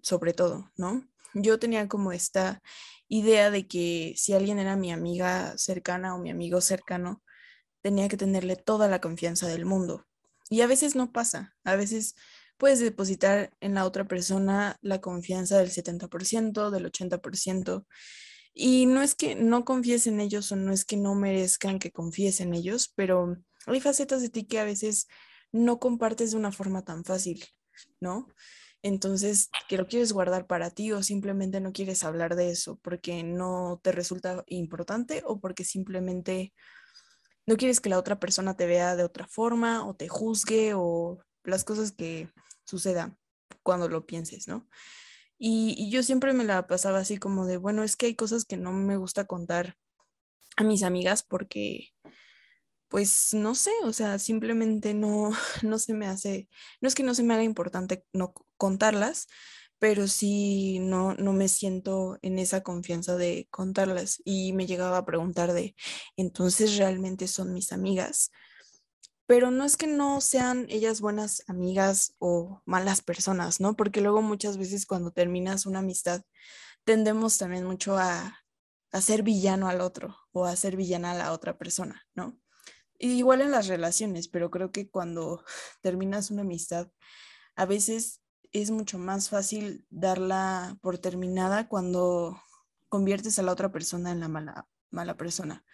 sobre 0.01 0.31
todo, 0.31 0.71
¿no? 0.77 1.05
Yo 1.33 1.59
tenía 1.59 1.89
como 1.89 2.13
esta 2.13 2.61
idea 3.09 3.51
de 3.51 3.67
que 3.67 4.13
si 4.15 4.31
alguien 4.31 4.57
era 4.57 4.77
mi 4.77 4.93
amiga 4.93 5.57
cercana 5.57 6.15
o 6.15 6.19
mi 6.19 6.29
amigo 6.31 6.61
cercano, 6.61 7.23
tenía 7.81 8.07
que 8.07 8.15
tenerle 8.15 8.55
toda 8.55 8.87
la 8.87 9.01
confianza 9.01 9.49
del 9.49 9.65
mundo. 9.65 10.07
Y 10.49 10.61
a 10.61 10.67
veces 10.67 10.95
no 10.95 11.11
pasa, 11.11 11.57
a 11.65 11.75
veces 11.75 12.15
puedes 12.57 12.79
depositar 12.79 13.51
en 13.59 13.75
la 13.75 13.85
otra 13.85 14.05
persona 14.07 14.77
la 14.81 15.01
confianza 15.01 15.57
del 15.57 15.71
70%, 15.71 16.69
del 16.69 16.85
80%. 16.85 17.85
Y 18.53 18.85
no 18.85 19.01
es 19.01 19.15
que 19.15 19.35
no 19.35 19.65
confíes 19.65 20.07
en 20.07 20.19
ellos 20.19 20.51
o 20.51 20.55
no 20.55 20.71
es 20.71 20.85
que 20.85 20.97
no 20.97 21.13
merezcan 21.15 21.79
que 21.79 21.91
confíes 21.91 22.39
en 22.39 22.53
ellos, 22.53 22.91
pero 22.95 23.35
hay 23.65 23.81
facetas 23.81 24.21
de 24.21 24.29
ti 24.29 24.45
que 24.45 24.59
a 24.59 24.63
veces 24.63 25.07
no 25.51 25.79
compartes 25.79 26.31
de 26.31 26.37
una 26.37 26.51
forma 26.51 26.83
tan 26.83 27.03
fácil, 27.03 27.43
¿no? 27.99 28.27
Entonces, 28.81 29.49
que 29.67 29.77
lo 29.77 29.87
quieres 29.87 30.13
guardar 30.13 30.45
para 30.45 30.69
ti 30.69 30.91
o 30.91 31.01
simplemente 31.01 31.59
no 31.59 31.73
quieres 31.73 32.03
hablar 32.03 32.35
de 32.35 32.51
eso 32.51 32.79
porque 32.83 33.23
no 33.23 33.79
te 33.83 33.91
resulta 33.91 34.43
importante 34.47 35.23
o 35.25 35.39
porque 35.39 35.63
simplemente 35.63 36.53
no 37.47 37.57
quieres 37.57 37.79
que 37.79 37.89
la 37.89 37.97
otra 37.97 38.19
persona 38.19 38.55
te 38.55 38.67
vea 38.67 38.95
de 38.95 39.03
otra 39.03 39.27
forma 39.27 39.87
o 39.87 39.95
te 39.95 40.07
juzgue 40.07 40.73
o 40.75 41.19
las 41.45 41.63
cosas 41.63 41.91
que 41.91 42.29
sucedan 42.65 43.17
cuando 43.63 43.89
lo 43.89 44.05
pienses, 44.05 44.47
¿no? 44.47 44.67
Y, 45.37 45.89
yo 45.89 46.03
siempre 46.03 46.33
me 46.33 46.43
la 46.43 46.67
pasaba 46.67 46.99
así 46.99 47.17
como 47.17 47.45
de, 47.45 47.57
bueno, 47.57 47.83
es 47.83 47.95
que 47.97 48.07
hay 48.07 48.15
cosas 48.15 48.45
que 48.45 48.57
no 48.57 48.71
me 48.71 48.97
gusta 48.97 49.25
contar 49.25 49.77
a 50.57 50.63
mis 50.63 50.83
amigas 50.83 51.23
porque, 51.23 51.89
pues, 52.87 53.33
no 53.33 53.55
sé, 53.55 53.71
o 53.83 53.93
sea, 53.93 54.19
simplemente 54.19 54.93
no, 54.93 55.31
no 55.63 55.79
se 55.79 55.93
me 55.93 56.07
hace, 56.07 56.49
no 56.81 56.87
es 56.87 56.95
que 56.95 57.03
no 57.03 57.15
se 57.15 57.23
me 57.23 57.33
haga 57.33 57.43
importante 57.43 58.05
no 58.13 58.33
contarlas, 58.57 59.27
pero 59.79 60.07
sí 60.07 60.79
no, 60.79 61.15
no 61.15 61.33
me 61.33 61.49
siento 61.49 62.17
en 62.21 62.39
esa 62.39 62.63
confianza 62.63 63.17
de 63.17 63.47
contarlas. 63.51 64.21
Y 64.23 64.53
me 64.53 64.65
llegaba 64.67 64.97
a 64.97 65.05
preguntar 65.05 65.53
de, 65.53 65.75
entonces 66.15 66.77
realmente 66.77 67.27
son 67.27 67.53
mis 67.53 67.71
amigas. 67.71 68.31
Pero 69.27 69.51
no 69.51 69.63
es 69.65 69.77
que 69.77 69.87
no 69.87 70.21
sean 70.21 70.67
ellas 70.69 71.01
buenas 71.01 71.43
amigas 71.47 72.13
o 72.19 72.61
malas 72.65 73.01
personas, 73.01 73.59
¿no? 73.59 73.75
Porque 73.75 74.01
luego 74.01 74.21
muchas 74.21 74.57
veces 74.57 74.85
cuando 74.85 75.11
terminas 75.11 75.65
una 75.65 75.79
amistad 75.79 76.21
tendemos 76.83 77.37
también 77.37 77.65
mucho 77.65 77.97
a, 77.97 78.39
a 78.91 79.01
ser 79.01 79.23
villano 79.23 79.67
al 79.67 79.81
otro 79.81 80.17
o 80.31 80.45
a 80.45 80.55
ser 80.55 80.75
villana 80.75 81.11
a 81.11 81.15
la 81.15 81.31
otra 81.31 81.57
persona, 81.57 82.03
¿no? 82.13 82.39
igual 82.99 83.41
en 83.41 83.51
las 83.51 83.67
relaciones, 83.67 84.27
pero 84.27 84.49
creo 84.51 84.71
que 84.71 84.89
cuando 84.89 85.43
terminas 85.81 86.31
una 86.31 86.41
amistad, 86.41 86.89
a 87.55 87.65
veces 87.65 88.21
es 88.51 88.71
mucho 88.71 88.97
más 88.97 89.29
fácil 89.29 89.85
darla 89.89 90.77
por 90.81 90.97
terminada 90.97 91.67
cuando 91.67 92.41
conviertes 92.89 93.39
a 93.39 93.43
la 93.43 93.51
otra 93.51 93.71
persona 93.71 94.11
en 94.11 94.21
la 94.21 94.29
mala, 94.29 94.67
mala 94.91 95.17
persona. 95.17 95.65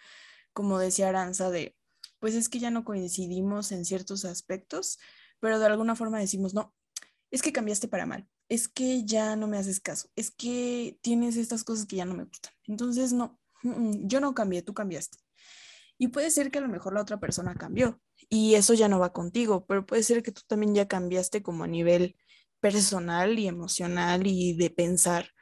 Como 0.52 0.78
decía 0.78 1.08
Aranza, 1.08 1.50
de, 1.50 1.76
pues 2.22 2.36
es 2.36 2.48
que 2.48 2.60
ya 2.60 2.70
no 2.70 2.84
coincidimos 2.84 3.72
en 3.72 3.84
ciertos 3.84 4.24
aspectos, 4.24 5.00
pero 5.40 5.58
de 5.58 5.66
alguna 5.66 5.96
forma 5.96 6.20
decimos, 6.20 6.54
no, 6.54 6.72
es 7.32 7.42
que 7.42 7.52
cambiaste 7.52 7.88
para 7.88 8.06
mal, 8.06 8.28
es 8.48 8.68
que 8.68 9.04
ya 9.04 9.34
no 9.34 9.48
me 9.48 9.58
haces 9.58 9.80
caso, 9.80 10.08
es 10.14 10.30
que 10.30 11.00
tienes 11.02 11.36
estas 11.36 11.64
cosas 11.64 11.84
que 11.84 11.96
ya 11.96 12.04
no 12.04 12.14
me 12.14 12.22
gustan. 12.22 12.52
Entonces, 12.68 13.12
no, 13.12 13.40
yo 13.64 14.20
no 14.20 14.34
cambié, 14.34 14.62
tú 14.62 14.72
cambiaste. 14.72 15.18
Y 15.98 16.08
puede 16.08 16.30
ser 16.30 16.52
que 16.52 16.58
a 16.58 16.60
lo 16.60 16.68
mejor 16.68 16.94
la 16.94 17.02
otra 17.02 17.18
persona 17.18 17.56
cambió 17.56 18.00
y 18.28 18.54
eso 18.54 18.72
ya 18.74 18.86
no 18.86 19.00
va 19.00 19.12
contigo, 19.12 19.66
pero 19.66 19.84
puede 19.84 20.04
ser 20.04 20.22
que 20.22 20.30
tú 20.30 20.42
también 20.46 20.76
ya 20.76 20.86
cambiaste 20.86 21.42
como 21.42 21.64
a 21.64 21.66
nivel 21.66 22.16
personal 22.60 23.36
y 23.36 23.48
emocional 23.48 24.28
y 24.28 24.56
de 24.56 24.70
pensar. 24.70 25.32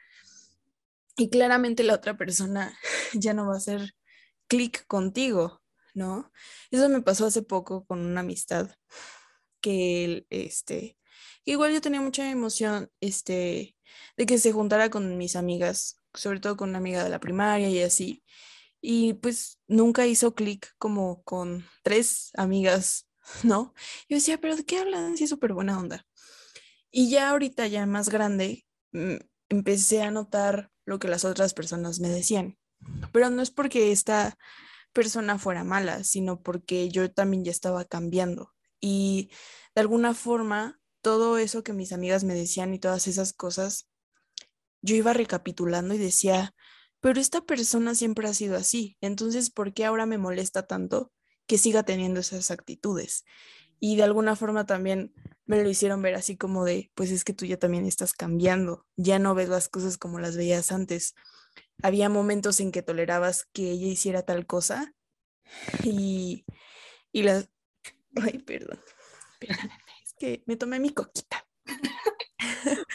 Y 1.15 1.29
claramente 1.29 1.83
la 1.83 1.93
otra 1.93 2.17
persona 2.17 2.75
ya 3.13 3.35
no 3.35 3.45
va 3.45 3.53
a 3.53 3.57
hacer 3.57 3.93
clic 4.47 4.87
contigo, 4.87 5.60
¿no? 5.93 6.31
Eso 6.71 6.89
me 6.89 7.01
pasó 7.01 7.25
hace 7.25 7.41
poco 7.41 7.85
con 7.85 7.99
una 7.99 8.21
amistad 8.21 8.69
que 9.61 10.25
este 10.29 10.97
igual 11.45 11.73
yo 11.73 11.81
tenía 11.81 12.01
mucha 12.01 12.29
emoción 12.29 12.89
este 12.99 13.75
de 14.17 14.25
que 14.25 14.37
se 14.37 14.51
juntara 14.51 14.89
con 14.89 15.17
mis 15.17 15.35
amigas, 15.35 15.97
sobre 16.13 16.39
todo 16.39 16.57
con 16.57 16.69
una 16.69 16.77
amiga 16.79 17.03
de 17.03 17.09
la 17.09 17.19
primaria 17.19 17.69
y 17.69 17.81
así. 17.81 18.23
Y 18.81 19.13
pues 19.15 19.59
nunca 19.67 20.07
hizo 20.07 20.33
clic 20.33 20.73
como 20.77 21.23
con 21.23 21.65
tres 21.83 22.31
amigas, 22.35 23.07
¿no? 23.43 23.73
Yo 24.09 24.15
decía, 24.15 24.39
pero 24.39 24.55
¿de 24.55 24.65
qué 24.65 24.79
hablan? 24.79 25.17
Sí, 25.17 25.27
súper 25.27 25.53
buena 25.53 25.77
onda. 25.79 26.05
Y 26.89 27.09
ya 27.09 27.29
ahorita, 27.29 27.67
ya 27.67 27.85
más 27.85 28.09
grande, 28.09 28.65
mm, 28.91 29.15
empecé 29.49 30.01
a 30.01 30.11
notar 30.11 30.71
lo 30.85 30.99
que 30.99 31.07
las 31.07 31.25
otras 31.25 31.53
personas 31.53 31.99
me 31.99 32.09
decían. 32.09 32.57
Pero 33.13 33.29
no 33.29 33.41
es 33.41 33.51
porque 33.51 33.91
esta 33.91 34.37
persona 34.93 35.37
fuera 35.37 35.63
mala, 35.63 36.03
sino 36.03 36.41
porque 36.41 36.89
yo 36.89 37.11
también 37.11 37.43
ya 37.43 37.51
estaba 37.51 37.85
cambiando. 37.85 38.53
Y 38.79 39.31
de 39.75 39.81
alguna 39.81 40.13
forma, 40.13 40.79
todo 41.01 41.37
eso 41.37 41.63
que 41.63 41.73
mis 41.73 41.93
amigas 41.93 42.23
me 42.23 42.35
decían 42.35 42.73
y 42.73 42.79
todas 42.79 43.07
esas 43.07 43.33
cosas, 43.33 43.87
yo 44.81 44.95
iba 44.95 45.13
recapitulando 45.13 45.93
y 45.93 45.97
decía, 45.97 46.53
pero 46.99 47.19
esta 47.19 47.41
persona 47.41 47.95
siempre 47.95 48.27
ha 48.27 48.33
sido 48.33 48.57
así, 48.57 48.97
entonces, 49.01 49.49
¿por 49.49 49.73
qué 49.73 49.85
ahora 49.85 50.05
me 50.05 50.17
molesta 50.17 50.67
tanto 50.67 51.11
que 51.47 51.57
siga 51.57 51.83
teniendo 51.83 52.19
esas 52.19 52.51
actitudes? 52.51 53.23
Y 53.79 53.95
de 53.95 54.03
alguna 54.03 54.35
forma 54.35 54.67
también 54.67 55.11
me 55.45 55.63
lo 55.63 55.69
hicieron 55.69 56.03
ver 56.03 56.13
así 56.13 56.37
como 56.37 56.63
de, 56.63 56.91
pues 56.93 57.09
es 57.09 57.23
que 57.23 57.33
tú 57.33 57.45
ya 57.45 57.57
también 57.57 57.85
estás 57.87 58.13
cambiando, 58.13 58.85
ya 58.95 59.17
no 59.17 59.33
ves 59.33 59.49
las 59.49 59.67
cosas 59.67 59.97
como 59.97 60.19
las 60.19 60.37
veías 60.37 60.71
antes. 60.71 61.15
Había 61.81 62.09
momentos 62.09 62.59
en 62.59 62.71
que 62.71 62.81
tolerabas 62.81 63.45
que 63.53 63.71
ella 63.71 63.87
hiciera 63.87 64.23
tal 64.23 64.45
cosa 64.45 64.93
y, 65.83 66.45
y 67.11 67.23
las... 67.23 67.49
Ay, 68.21 68.39
perdón, 68.39 68.79
es 69.41 70.13
que 70.19 70.43
me 70.45 70.55
tomé 70.55 70.79
mi 70.79 70.91
coquita. 70.91 71.45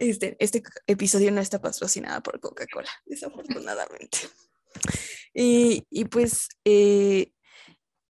Este, 0.00 0.36
este 0.40 0.64
episodio 0.88 1.30
no 1.30 1.40
está 1.40 1.60
patrocinado 1.60 2.20
por 2.20 2.40
Coca-Cola, 2.40 2.90
desafortunadamente. 3.04 4.18
Y, 5.32 5.86
y 5.90 6.06
pues 6.06 6.48
eh, 6.64 7.30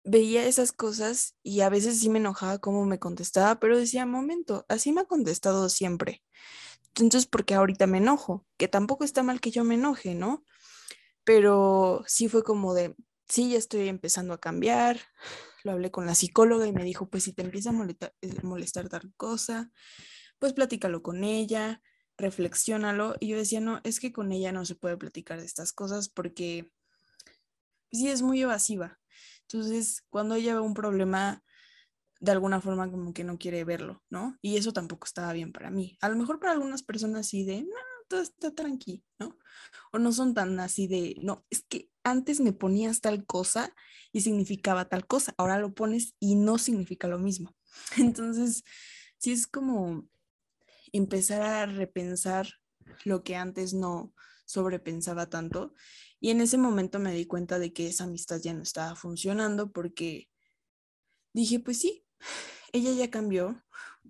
veía 0.04 0.46
esas 0.46 0.72
cosas 0.72 1.34
y 1.42 1.60
a 1.60 1.68
veces 1.68 1.98
sí 1.98 2.08
me 2.08 2.18
enojaba 2.18 2.58
cómo 2.58 2.84
me 2.86 2.98
contestaba, 2.98 3.58
pero 3.58 3.78
decía, 3.78 4.06
momento, 4.06 4.64
así 4.68 4.92
me 4.92 5.02
ha 5.02 5.04
contestado 5.04 5.68
siempre. 5.68 6.22
Entonces, 6.98 7.26
¿por 7.26 7.44
qué 7.44 7.54
ahorita 7.54 7.86
me 7.86 7.98
enojo? 7.98 8.46
Que 8.56 8.68
tampoco 8.68 9.04
está 9.04 9.22
mal 9.22 9.40
que 9.40 9.50
yo 9.50 9.64
me 9.64 9.74
enoje, 9.74 10.14
¿no? 10.14 10.44
Pero 11.24 12.04
sí 12.06 12.28
fue 12.28 12.42
como 12.42 12.74
de, 12.74 12.96
sí, 13.28 13.50
ya 13.50 13.58
estoy 13.58 13.88
empezando 13.88 14.34
a 14.34 14.40
cambiar. 14.40 15.00
Lo 15.64 15.72
hablé 15.72 15.90
con 15.90 16.06
la 16.06 16.14
psicóloga 16.14 16.66
y 16.66 16.72
me 16.72 16.84
dijo, 16.84 17.08
pues 17.10 17.24
si 17.24 17.32
te 17.32 17.42
empieza 17.42 17.70
a 17.70 17.72
molestar, 17.72 18.14
eh, 18.22 18.42
molestar 18.42 18.88
tal 18.88 19.12
cosa, 19.16 19.70
pues 20.38 20.52
platícalo 20.52 21.02
con 21.02 21.24
ella, 21.24 21.82
reflexiónalo. 22.16 23.16
Y 23.20 23.28
yo 23.28 23.36
decía, 23.36 23.60
no, 23.60 23.80
es 23.84 24.00
que 24.00 24.12
con 24.12 24.32
ella 24.32 24.52
no 24.52 24.64
se 24.64 24.76
puede 24.76 24.96
platicar 24.96 25.40
de 25.40 25.46
estas 25.46 25.72
cosas 25.72 26.08
porque 26.08 26.70
sí 27.92 28.08
es 28.08 28.22
muy 28.22 28.40
evasiva. 28.42 28.98
Entonces, 29.42 30.04
cuando 30.10 30.34
ella 30.34 30.54
ve 30.54 30.60
un 30.60 30.74
problema, 30.74 31.42
de 32.20 32.32
alguna 32.32 32.60
forma 32.60 32.90
como 32.90 33.12
que 33.12 33.24
no 33.24 33.38
quiere 33.38 33.64
verlo, 33.64 34.02
¿no? 34.10 34.38
Y 34.40 34.56
eso 34.56 34.72
tampoco 34.72 35.06
estaba 35.06 35.32
bien 35.32 35.52
para 35.52 35.70
mí. 35.70 35.98
A 36.00 36.08
lo 36.08 36.16
mejor 36.16 36.40
para 36.40 36.52
algunas 36.52 36.82
personas 36.82 37.28
sí 37.28 37.44
de, 37.44 37.62
no, 37.62 37.76
todo 38.08 38.20
está 38.20 38.54
tranquilo, 38.54 39.02
¿no? 39.18 39.36
O 39.92 39.98
no 39.98 40.12
son 40.12 40.34
tan 40.34 40.58
así 40.60 40.86
de, 40.86 41.16
no, 41.20 41.44
es 41.50 41.62
que 41.68 41.90
antes 42.04 42.40
me 42.40 42.52
ponías 42.52 43.00
tal 43.00 43.26
cosa 43.26 43.74
y 44.12 44.20
significaba 44.20 44.88
tal 44.88 45.06
cosa, 45.06 45.34
ahora 45.36 45.58
lo 45.58 45.74
pones 45.74 46.14
y 46.20 46.36
no 46.36 46.58
significa 46.58 47.08
lo 47.08 47.18
mismo. 47.18 47.54
Entonces, 47.98 48.64
sí 49.18 49.32
es 49.32 49.46
como 49.46 50.08
empezar 50.92 51.42
a 51.42 51.66
repensar 51.66 52.48
lo 53.04 53.22
que 53.22 53.36
antes 53.36 53.74
no 53.74 54.14
sobrepensaba 54.46 55.28
tanto 55.28 55.74
y 56.20 56.30
en 56.30 56.40
ese 56.40 56.56
momento 56.56 56.98
me 56.98 57.12
di 57.12 57.26
cuenta 57.26 57.58
de 57.58 57.72
que 57.72 57.88
esa 57.88 58.04
amistad 58.04 58.40
ya 58.40 58.54
no 58.54 58.62
estaba 58.62 58.94
funcionando 58.94 59.72
porque 59.72 60.30
dije, 61.34 61.60
pues 61.60 61.78
sí, 61.78 62.05
ella 62.72 62.92
ya 62.92 63.10
cambió 63.10 63.62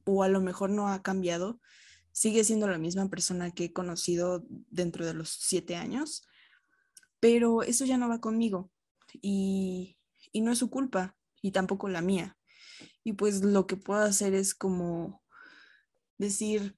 o 0.05 0.23
a 0.23 0.29
lo 0.29 0.41
mejor 0.41 0.71
no 0.71 0.89
ha 0.89 1.03
cambiado, 1.03 1.61
sigue 2.13 2.45
siendo 2.45 2.67
la 2.67 2.79
misma 2.79 3.09
persona 3.09 3.51
que 3.51 3.65
he 3.65 3.73
conocido 3.73 4.45
dentro 4.71 5.05
de 5.05 5.15
los 5.15 5.31
siete 5.31 5.77
años, 5.77 6.27
pero 7.21 7.63
eso 7.63 7.85
ya 7.85 7.99
no 7.99 8.09
va 8.09 8.21
conmigo 8.21 8.71
y, 9.13 9.99
y 10.33 10.41
no 10.41 10.53
es 10.53 10.59
su 10.59 10.71
culpa 10.71 11.17
y 11.43 11.53
tampoco 11.53 11.89
la 11.89 12.01
mía. 12.01 12.37
Y 13.05 13.15
pues 13.15 13.43
lo 13.43 13.67
que 13.67 13.77
puedo 13.77 14.03
hacer 14.03 14.35
es 14.35 14.55
como 14.55 15.23
decir, 16.19 16.77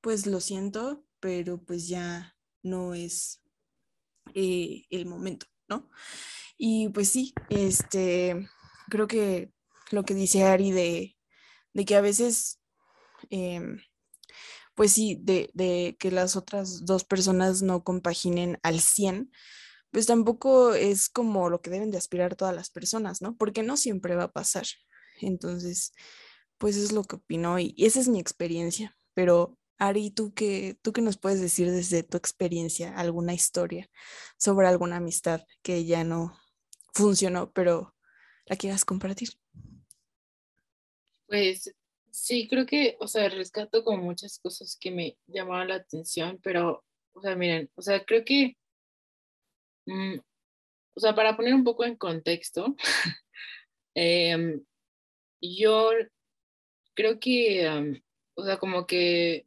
pues 0.00 0.26
lo 0.26 0.40
siento, 0.40 1.04
pero 1.20 1.62
pues 1.62 1.88
ya 1.88 2.36
no 2.62 2.94
es 2.94 3.42
eh, 4.34 4.84
el 4.90 5.06
momento, 5.06 5.46
¿no? 5.68 5.88
Y 6.56 6.88
pues 6.90 7.08
sí, 7.08 7.32
este, 7.48 8.48
creo 8.88 9.06
que 9.06 9.52
lo 9.90 10.04
que 10.04 10.14
dice 10.14 10.44
Ari 10.44 10.72
de, 10.72 11.16
que 11.84 11.96
a 11.96 12.00
veces, 12.00 12.60
em, 13.30 13.78
pues 14.74 14.92
sí, 14.92 15.18
de, 15.20 15.50
de, 15.54 15.96
que 15.98 16.10
las 16.10 16.36
otras 16.36 16.84
dos 16.84 17.04
personas 17.04 17.62
no 17.62 17.84
compaginen 17.84 18.58
al 18.62 18.80
100, 18.80 19.30
pues 19.90 20.06
tampoco 20.06 20.74
es 20.74 21.08
como 21.08 21.50
lo 21.50 21.60
que 21.60 21.70
deben 21.70 21.90
de 21.90 21.98
aspirar 21.98 22.36
todas 22.36 22.54
las 22.54 22.70
personas, 22.70 23.22
¿no? 23.22 23.36
Porque 23.36 23.62
no 23.62 23.76
siempre 23.76 24.16
va 24.16 24.24
a 24.24 24.32
pasar. 24.32 24.64
Entonces, 25.20 25.92
pues 26.58 26.76
es 26.76 26.92
lo 26.92 27.04
que 27.04 27.16
opino 27.16 27.58
y, 27.58 27.74
esa 27.78 28.00
es 28.00 28.08
mi 28.08 28.20
experiencia. 28.20 28.96
Pero 29.14 29.58
Ari, 29.78 30.10
¿tú 30.10 30.34
qué, 30.34 30.78
¿tú 30.82 30.92
qué 30.92 31.02
nos 31.02 31.18
puedes 31.18 31.40
decir 31.40 31.70
desde 31.70 32.02
tu 32.02 32.16
experiencia, 32.16 32.94
alguna 32.96 33.34
historia 33.34 33.88
sobre 34.38 34.68
alguna 34.68 34.96
amistad 34.96 35.42
que 35.62 35.84
ya 35.86 36.04
no 36.04 36.38
funcionó, 36.94 37.52
pero 37.52 37.94
la 38.46 38.56
quieras 38.56 38.84
compartir? 38.84 39.39
Pues 41.30 41.72
sí, 42.10 42.48
creo 42.48 42.66
que, 42.66 42.96
o 42.98 43.06
sea, 43.06 43.28
rescato 43.28 43.84
con 43.84 44.00
muchas 44.00 44.40
cosas 44.40 44.76
que 44.80 44.90
me 44.90 45.16
llamaron 45.28 45.68
la 45.68 45.76
atención, 45.76 46.40
pero, 46.42 46.84
o 47.12 47.20
sea, 47.22 47.36
miren, 47.36 47.70
o 47.76 47.82
sea, 47.82 48.04
creo 48.04 48.24
que, 48.24 48.56
mm, 49.86 50.18
o 50.96 51.00
sea, 51.00 51.14
para 51.14 51.36
poner 51.36 51.54
un 51.54 51.64
poco 51.64 51.84
en 51.84 51.96
contexto, 51.96 52.76
em, 53.94 54.64
yo 55.42 55.90
creo 56.94 57.20
que, 57.20 58.00
o 58.34 58.44
sea, 58.44 58.58
como 58.58 58.86
que 58.86 59.46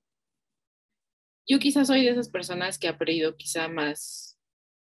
yo 1.47 1.59
quizás 1.59 1.87
soy 1.87 2.03
de 2.03 2.11
esas 2.11 2.29
personas 2.29 2.79
que 2.79 2.87
ha 2.87 2.97
perdido 2.97 3.35
quizá 3.35 3.67
más 3.67 4.37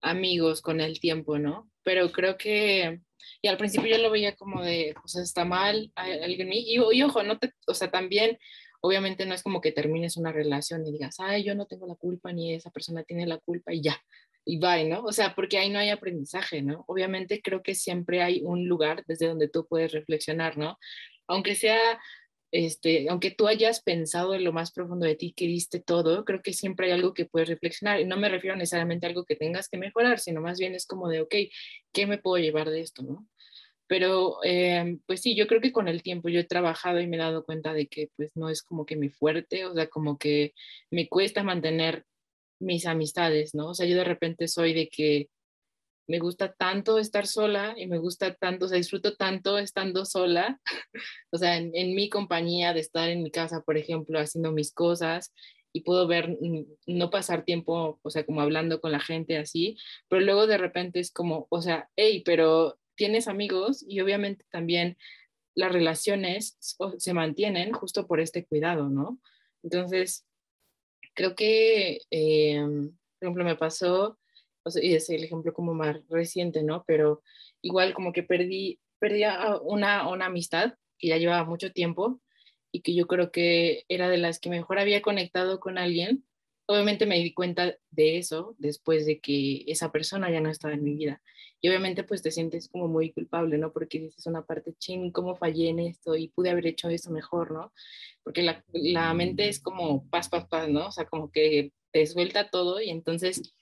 amigos 0.01 0.63
con 0.63 0.81
el 0.81 1.01
tiempo, 1.01 1.39
¿no? 1.39 1.71
Pero 1.83 2.11
creo 2.13 2.39
que, 2.39 3.03
y 3.43 3.49
al 3.49 3.57
principio 3.57 3.97
yo 3.97 4.03
lo 4.03 4.11
veía 4.11 4.37
como 4.37 4.63
de, 4.63 4.95
sea, 5.05 5.23
está 5.23 5.45
mal 5.45 5.93
alguien, 5.95 6.53
y, 6.53 6.77
y 6.77 7.03
ojo, 7.03 7.23
no 7.23 7.39
te, 7.39 7.53
o 7.67 7.75
sea, 7.75 7.91
también, 7.91 8.39
obviamente 8.81 9.27
no 9.27 9.35
es 9.35 9.43
como 9.43 9.61
que 9.61 9.73
termines 9.73 10.17
una 10.17 10.33
relación 10.33 10.87
y 10.87 10.93
digas, 10.93 11.17
ay, 11.19 11.45
yo 11.45 11.55
no 11.55 11.67
tengo 11.67 11.87
la 11.87 11.95
culpa, 11.95 12.33
ni 12.33 12.55
esa 12.55 12.71
persona 12.71 13.03
tiene 13.05 13.27
la 13.27 13.39
culpa, 13.39 13.73
y 13.73 13.83
ya, 13.83 14.01
y 14.45 14.59
bye, 14.59 14.89
¿no? 14.89 15.03
O 15.03 15.13
sea, 15.13 15.35
porque 15.35 15.59
ahí 15.59 15.71
no 15.71 15.81
hay 15.81 15.91
aprendizaje, 15.91 16.63
¿no? 16.63 16.85
Obviamente 16.87 17.43
creo 17.43 17.63
que 17.63 17.75
siempre 17.75 18.23
hay 18.23 18.43
un 18.45 18.67
lugar 18.69 19.03
desde 19.07 19.27
donde 19.27 19.49
tú 19.49 19.67
puedes 19.67 19.93
reflexionar, 19.93 20.57
¿no? 20.57 20.79
Aunque 21.27 21.57
sea 21.57 21.99
este, 22.53 23.09
aunque 23.09 23.31
tú 23.31 23.49
hayas 23.49 23.83
pensado 23.83 24.35
en 24.35 24.45
lo 24.45 24.53
más 24.53 24.73
profundo 24.73 25.07
de 25.07 25.17
ti, 25.17 25.33
que 25.33 25.47
diste 25.47 25.81
todo, 25.81 26.25
creo 26.25 26.43
que 26.43 26.53
siempre 26.53 26.87
hay 26.87 26.93
algo 26.93 27.15
que 27.15 27.27
puedes 27.27 27.49
reflexionar. 27.49 28.01
Y 28.01 28.05
no 28.05 28.17
me 28.17 28.29
refiero 28.29 28.57
necesariamente 28.57 29.07
a 29.07 29.09
algo 29.11 29.25
que 29.25 29.37
tengas 29.37 29.69
que 29.69 29.79
mejorar, 29.79 30.19
sino 30.21 30.41
más 30.41 30.59
bien 30.59 30.75
es 30.75 30.87
como 30.87 31.09
de, 31.09 31.21
ok, 31.23 31.35
¿qué 31.93 32.07
me 32.07 32.19
puedo 32.19 32.43
llevar 32.43 32.71
de 32.71 32.81
esto? 32.81 33.03
Pero 33.89 34.39
eh, 34.45 34.99
pues 35.07 35.21
sí, 35.21 35.37
yo 35.37 35.47
creo 35.47 35.61
que 35.61 35.73
con 35.73 35.89
el 35.89 36.03
tiempo 36.03 36.29
yo 36.29 36.41
he 36.41 36.45
trabajado 36.45 37.01
y 37.01 37.07
me 37.07 37.17
he 37.17 37.21
dado 37.21 37.45
cuenta 37.45 37.73
de 37.73 37.87
que 37.87 38.11
pues 38.17 38.33
no 38.37 38.49
es 38.51 38.63
como 38.63 38.85
que 38.85 38.97
mi 38.97 39.11
fuerte, 39.11 39.65
o 39.65 39.75
sea, 39.75 39.89
como 39.89 40.19
que 40.19 40.55
me 40.91 41.09
cuesta 41.09 41.43
mantener 41.45 42.05
mis 42.59 42.87
amistades, 42.87 43.55
¿no? 43.55 43.69
O 43.69 43.75
sea, 43.75 43.87
yo 43.87 43.97
de 43.97 44.05
repente 44.05 44.49
soy 44.49 44.73
de 44.73 44.89
que 44.89 45.29
me 46.09 46.19
gusta 46.19 46.53
tanto 46.53 46.99
estar 46.99 47.27
sola 47.27 47.75
y 47.77 47.87
me 47.87 47.99
gusta 47.99 48.35
tanto, 48.35 48.67
o 48.67 48.69
sea, 48.69 48.79
disfruto 48.79 49.17
tanto 49.17 49.59
estando 49.59 50.05
sola, 50.05 50.61
o 51.31 51.39
sea, 51.39 51.57
en, 51.57 51.95
mi 51.95 52.09
compañía, 52.09 52.73
de 52.73 52.81
estar 52.81 53.09
en 53.09 53.23
mi 53.23 53.31
casa, 53.31 53.63
por 53.63 53.77
ejemplo, 53.77 54.19
haciendo 54.19 54.53
mis 54.53 54.73
cosas 54.73 55.33
y 55.73 55.83
puedo 55.83 56.07
ver, 56.07 56.37
mm, 56.41 56.65
no 56.87 57.11
pasar 57.11 57.45
tiempo, 57.45 57.99
o 58.03 58.11
sea, 58.11 58.25
como 58.25 58.41
hablando 58.41 58.81
con 58.81 58.93
la 58.93 59.01
gente 59.01 59.37
así, 59.37 59.77
pero 60.09 60.23
luego 60.23 60.47
de 60.47 60.59
repente 60.59 61.01
es 61.01 61.11
como, 61.11 61.47
o 61.51 61.61
sea, 61.61 61.89
hey, 61.97 62.23
pero 62.25 62.79
tienes 62.95 63.29
amigos 63.29 63.85
y 63.87 64.01
obviamente 64.01 64.45
también 64.51 64.97
las 65.55 65.73
relaciones 65.73 66.59
se 66.99 67.15
mantienen 67.15 67.73
justo 67.73 68.07
por 68.07 68.21
este 68.21 68.45
cuidado, 68.45 68.89
¿no? 68.91 69.19
Entonces, 69.63 70.27
creo 71.15 71.35
que, 71.35 72.03
eh, 72.11 72.61
por 73.19 73.27
ejemplo, 73.27 73.45
me 73.45 73.57
pasó 73.57 74.19
y 74.75 74.95
es 74.95 75.09
el 75.11 75.25
ejemplo 75.25 75.53
como 75.53 75.75
más 75.75 75.97
reciente, 76.09 76.63
¿no? 76.63 76.85
Pero 76.87 77.23
igual 77.63 77.95
como 77.95 78.13
que 78.13 78.23
perdí, 78.23 78.81
perdí 78.99 79.23
una, 79.63 80.09
una 80.09 80.27
amistad 80.27 80.75
que 80.99 81.09
ya 81.09 81.19
llevaba 81.19 81.45
mucho 81.45 81.73
tiempo 81.73 82.21
y 82.73 82.81
que 82.81 82.95
yo 82.95 83.07
creo 83.07 83.31
que 83.31 83.85
era 83.89 84.09
de 84.09 84.19
las 84.19 84.41
que 84.41 84.51
mejor 84.51 84.79
había 84.79 85.03
conectado 85.03 85.61
con 85.61 85.79
alguien. 85.79 86.25
Obviamente 86.67 87.07
me 87.07 87.19
di 87.19 87.33
cuenta 87.33 87.77
de 87.91 88.19
eso 88.19 88.57
después 88.59 89.07
de 89.07 89.21
que 89.21 89.65
esa 89.69 89.93
persona 89.93 90.31
ya 90.31 90.41
no 90.41 90.51
estaba 90.51 90.75
en 90.75 90.83
mi 90.83 90.95
vida. 90.95 91.23
Y 91.61 91.69
obviamente 91.69 92.03
pues 92.03 92.23
te 92.23 92.31
sientes 92.31 92.69
como 92.69 92.89
muy 92.89 93.13
culpable, 93.13 93.57
¿no? 93.57 93.73
Porque 93.73 94.01
dices 94.01 94.27
una 94.27 94.45
parte, 94.45 94.75
ching, 94.79 95.11
¿cómo 95.11 95.37
fallé 95.37 95.69
en 95.69 95.79
esto? 95.79 96.17
Y 96.17 96.29
pude 96.29 96.51
haber 96.51 96.67
hecho 96.67 96.89
eso 96.89 97.11
mejor, 97.11 97.53
¿no? 97.53 97.73
Porque 98.23 98.43
la, 98.43 98.65
la 98.73 99.15
mente 99.15 99.49
es 99.49 99.61
como 99.61 100.09
paz, 100.11 100.29
paz, 100.29 100.47
paz, 100.49 100.69
¿no? 100.69 100.89
O 100.89 100.93
sea, 100.93 101.07
como 101.07 101.31
que 101.31 101.73
te 101.93 102.05
suelta 102.07 102.51
todo 102.51 102.81
y 102.81 102.91
entonces 102.91 103.55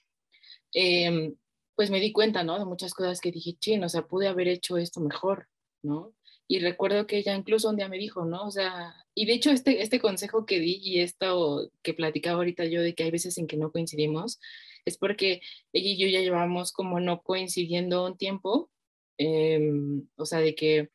Em, 0.75 1.35
pues 1.75 1.89
me 1.89 2.01
di 2.01 2.11
cuenta, 2.11 2.43
¿no? 2.43 2.59
De 2.59 2.65
muchas 2.65 2.93
cosas 2.93 3.21
que 3.21 3.31
dije, 3.31 3.55
chin, 3.57 3.83
o 3.83 3.89
sea, 3.89 4.07
pude 4.07 4.27
haber 4.27 4.49
hecho 4.49 4.77
esto 4.77 4.99
mejor, 4.99 5.47
¿no? 5.81 6.13
Y 6.47 6.59
recuerdo 6.59 7.07
que 7.07 7.17
ella 7.17 7.33
incluso 7.33 7.69
un 7.69 7.77
día 7.77 7.87
me 7.89 7.97
dijo, 7.97 8.25
¿no? 8.25 8.45
O 8.45 8.51
sea, 8.51 8.93
y 9.15 9.25
de 9.25 9.33
hecho 9.33 9.51
este, 9.51 9.81
este 9.81 9.99
consejo 10.01 10.45
que 10.45 10.59
di 10.59 10.79
y 10.83 10.99
esto 10.99 11.71
que 11.81 11.93
platicaba 11.93 12.37
ahorita 12.37 12.65
yo 12.65 12.81
de 12.81 12.93
que 12.93 13.03
hay 13.03 13.11
veces 13.11 13.37
en 13.37 13.47
que 13.47 13.57
no 13.57 13.71
coincidimos, 13.71 14.39
es 14.85 14.97
porque 14.97 15.41
ella 15.73 15.89
y 15.89 15.97
yo 15.97 16.07
ya 16.07 16.19
llevamos 16.19 16.73
como 16.73 16.99
no 16.99 17.21
coincidiendo 17.23 18.05
un 18.05 18.17
tiempo, 18.17 18.69
em, 19.17 20.07
o 20.17 20.25
sea, 20.25 20.39
de 20.39 20.55
que 20.55 20.89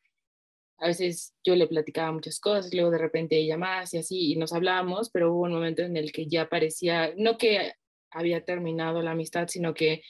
a 0.77 0.87
veces 0.87 1.33
yo 1.43 1.55
le 1.55 1.67
platicaba 1.67 2.11
muchas 2.11 2.39
cosas, 2.39 2.73
luego 2.73 2.91
de 2.91 2.97
repente 2.99 3.37
ella 3.37 3.57
más 3.57 3.93
y 3.93 3.97
así, 3.99 4.31
y 4.33 4.35
nos 4.35 4.53
hablábamos, 4.53 5.09
pero 5.11 5.33
hubo 5.33 5.43
un 5.43 5.53
momento 5.53 5.81
en 5.83 5.97
el 5.97 6.11
que 6.11 6.27
ya 6.27 6.49
parecía, 6.49 7.13
no 7.17 7.37
que 7.37 7.73
había 8.11 8.43
terminado 8.45 9.01
la 9.01 9.11
amistad, 9.11 9.47
sino 9.47 9.73
que 9.73 10.03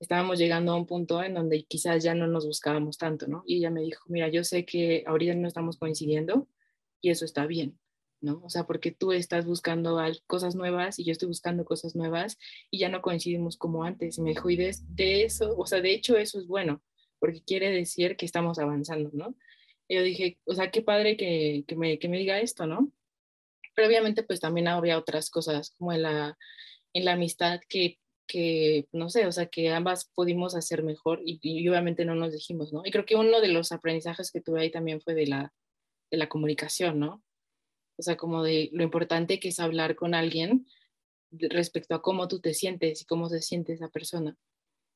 estábamos 0.00 0.38
llegando 0.38 0.72
a 0.72 0.76
un 0.76 0.86
punto 0.86 1.22
en 1.22 1.34
donde 1.34 1.64
quizás 1.64 2.02
ya 2.02 2.14
no 2.14 2.26
nos 2.26 2.46
buscábamos 2.46 2.98
tanto, 2.98 3.26
¿no? 3.26 3.42
Y 3.46 3.58
ella 3.58 3.70
me 3.70 3.82
dijo, 3.82 4.04
mira, 4.08 4.28
yo 4.28 4.44
sé 4.44 4.64
que 4.64 5.04
ahorita 5.06 5.34
no 5.34 5.48
estamos 5.48 5.76
coincidiendo 5.76 6.48
y 7.00 7.10
eso 7.10 7.24
está 7.24 7.46
bien, 7.46 7.78
¿no? 8.20 8.40
O 8.44 8.50
sea, 8.50 8.64
porque 8.64 8.92
tú 8.92 9.12
estás 9.12 9.44
buscando 9.44 10.00
cosas 10.26 10.54
nuevas 10.54 10.98
y 10.98 11.04
yo 11.04 11.12
estoy 11.12 11.28
buscando 11.28 11.64
cosas 11.64 11.96
nuevas 11.96 12.38
y 12.70 12.78
ya 12.78 12.88
no 12.88 13.02
coincidimos 13.02 13.56
como 13.56 13.84
antes. 13.84 14.18
Y 14.18 14.22
me 14.22 14.30
dijo, 14.30 14.48
y 14.50 14.56
de, 14.56 15.24
eso, 15.24 15.56
o 15.56 15.66
sea, 15.66 15.80
de 15.80 15.92
hecho 15.92 16.16
eso 16.16 16.38
es 16.38 16.46
bueno, 16.46 16.82
porque 17.18 17.42
quiere 17.42 17.70
decir 17.70 18.16
que 18.16 18.26
estamos 18.26 18.58
avanzando, 18.58 19.10
¿no? 19.12 19.34
Y 19.88 19.96
yo 19.96 20.02
dije, 20.02 20.38
o 20.44 20.54
sea, 20.54 20.70
qué 20.70 20.82
padre 20.82 21.16
que, 21.16 21.64
que, 21.66 21.74
me, 21.74 21.98
que 21.98 22.08
me 22.08 22.18
diga 22.18 22.40
esto, 22.40 22.66
¿no? 22.66 22.92
Pero 23.74 23.88
obviamente 23.88 24.22
pues 24.22 24.40
también 24.40 24.68
había 24.68 24.98
otras 24.98 25.30
cosas 25.30 25.70
como 25.78 25.92
la 25.92 26.36
en 26.98 27.04
la 27.04 27.12
amistad 27.12 27.60
que, 27.68 27.98
que, 28.26 28.88
no 28.92 29.08
sé, 29.08 29.26
o 29.26 29.32
sea, 29.32 29.46
que 29.46 29.70
ambas 29.70 30.10
pudimos 30.14 30.54
hacer 30.54 30.82
mejor 30.82 31.20
y, 31.24 31.66
obviamente 31.68 32.04
no 32.04 32.14
nos 32.14 32.32
dijimos, 32.32 32.72
¿no? 32.72 32.82
Y 32.84 32.90
creo 32.90 33.06
que 33.06 33.16
uno 33.16 33.40
de 33.40 33.48
los 33.48 33.72
aprendizajes 33.72 34.30
que 34.30 34.40
tuve 34.40 34.60
ahí 34.60 34.70
también 34.70 35.00
fue 35.00 35.14
de 35.14 35.26
la, 35.26 35.52
de 36.10 36.18
la 36.18 36.28
comunicación, 36.28 36.98
¿no? 36.98 37.22
O 37.96 38.02
sea, 38.02 38.16
como 38.16 38.42
de 38.42 38.68
lo 38.72 38.82
importante 38.82 39.40
que 39.40 39.48
es 39.48 39.60
hablar 39.60 39.96
con 39.96 40.14
alguien 40.14 40.66
respecto 41.30 41.94
a 41.94 42.02
cómo 42.02 42.28
tú 42.28 42.40
te 42.40 42.54
sientes 42.54 43.02
y 43.02 43.04
cómo 43.04 43.28
se 43.28 43.40
siente 43.40 43.72
esa 43.72 43.88
persona. 43.88 44.36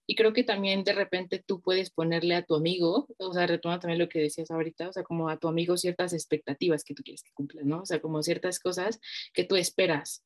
Y 0.07 0.17
creo 0.17 0.33
que 0.33 0.43
también 0.43 0.83
de 0.83 0.93
repente 0.93 1.43
tú 1.47 1.61
puedes 1.61 1.91
ponerle 1.91 2.35
a 2.35 2.45
tu 2.45 2.57
amigo, 2.57 3.07
o 3.19 3.33
sea, 3.33 3.47
retoma 3.47 3.79
también 3.79 4.01
lo 4.01 4.09
que 4.09 4.19
decías 4.19 4.51
ahorita, 4.51 4.89
o 4.89 4.93
sea, 4.93 5.05
como 5.05 5.29
a 5.29 5.39
tu 5.39 5.47
amigo 5.47 5.77
ciertas 5.77 6.13
expectativas 6.13 6.83
que 6.83 6.95
tú 6.95 7.03
quieres 7.05 7.23
que 7.23 7.33
cumpla, 7.33 7.63
¿no? 7.65 7.83
O 7.83 7.87
sea, 7.87 8.01
como 8.01 8.23
ciertas 8.23 8.59
cosas 8.59 8.99
que 9.33 9.45
tú 9.45 9.55
esperas 9.55 10.25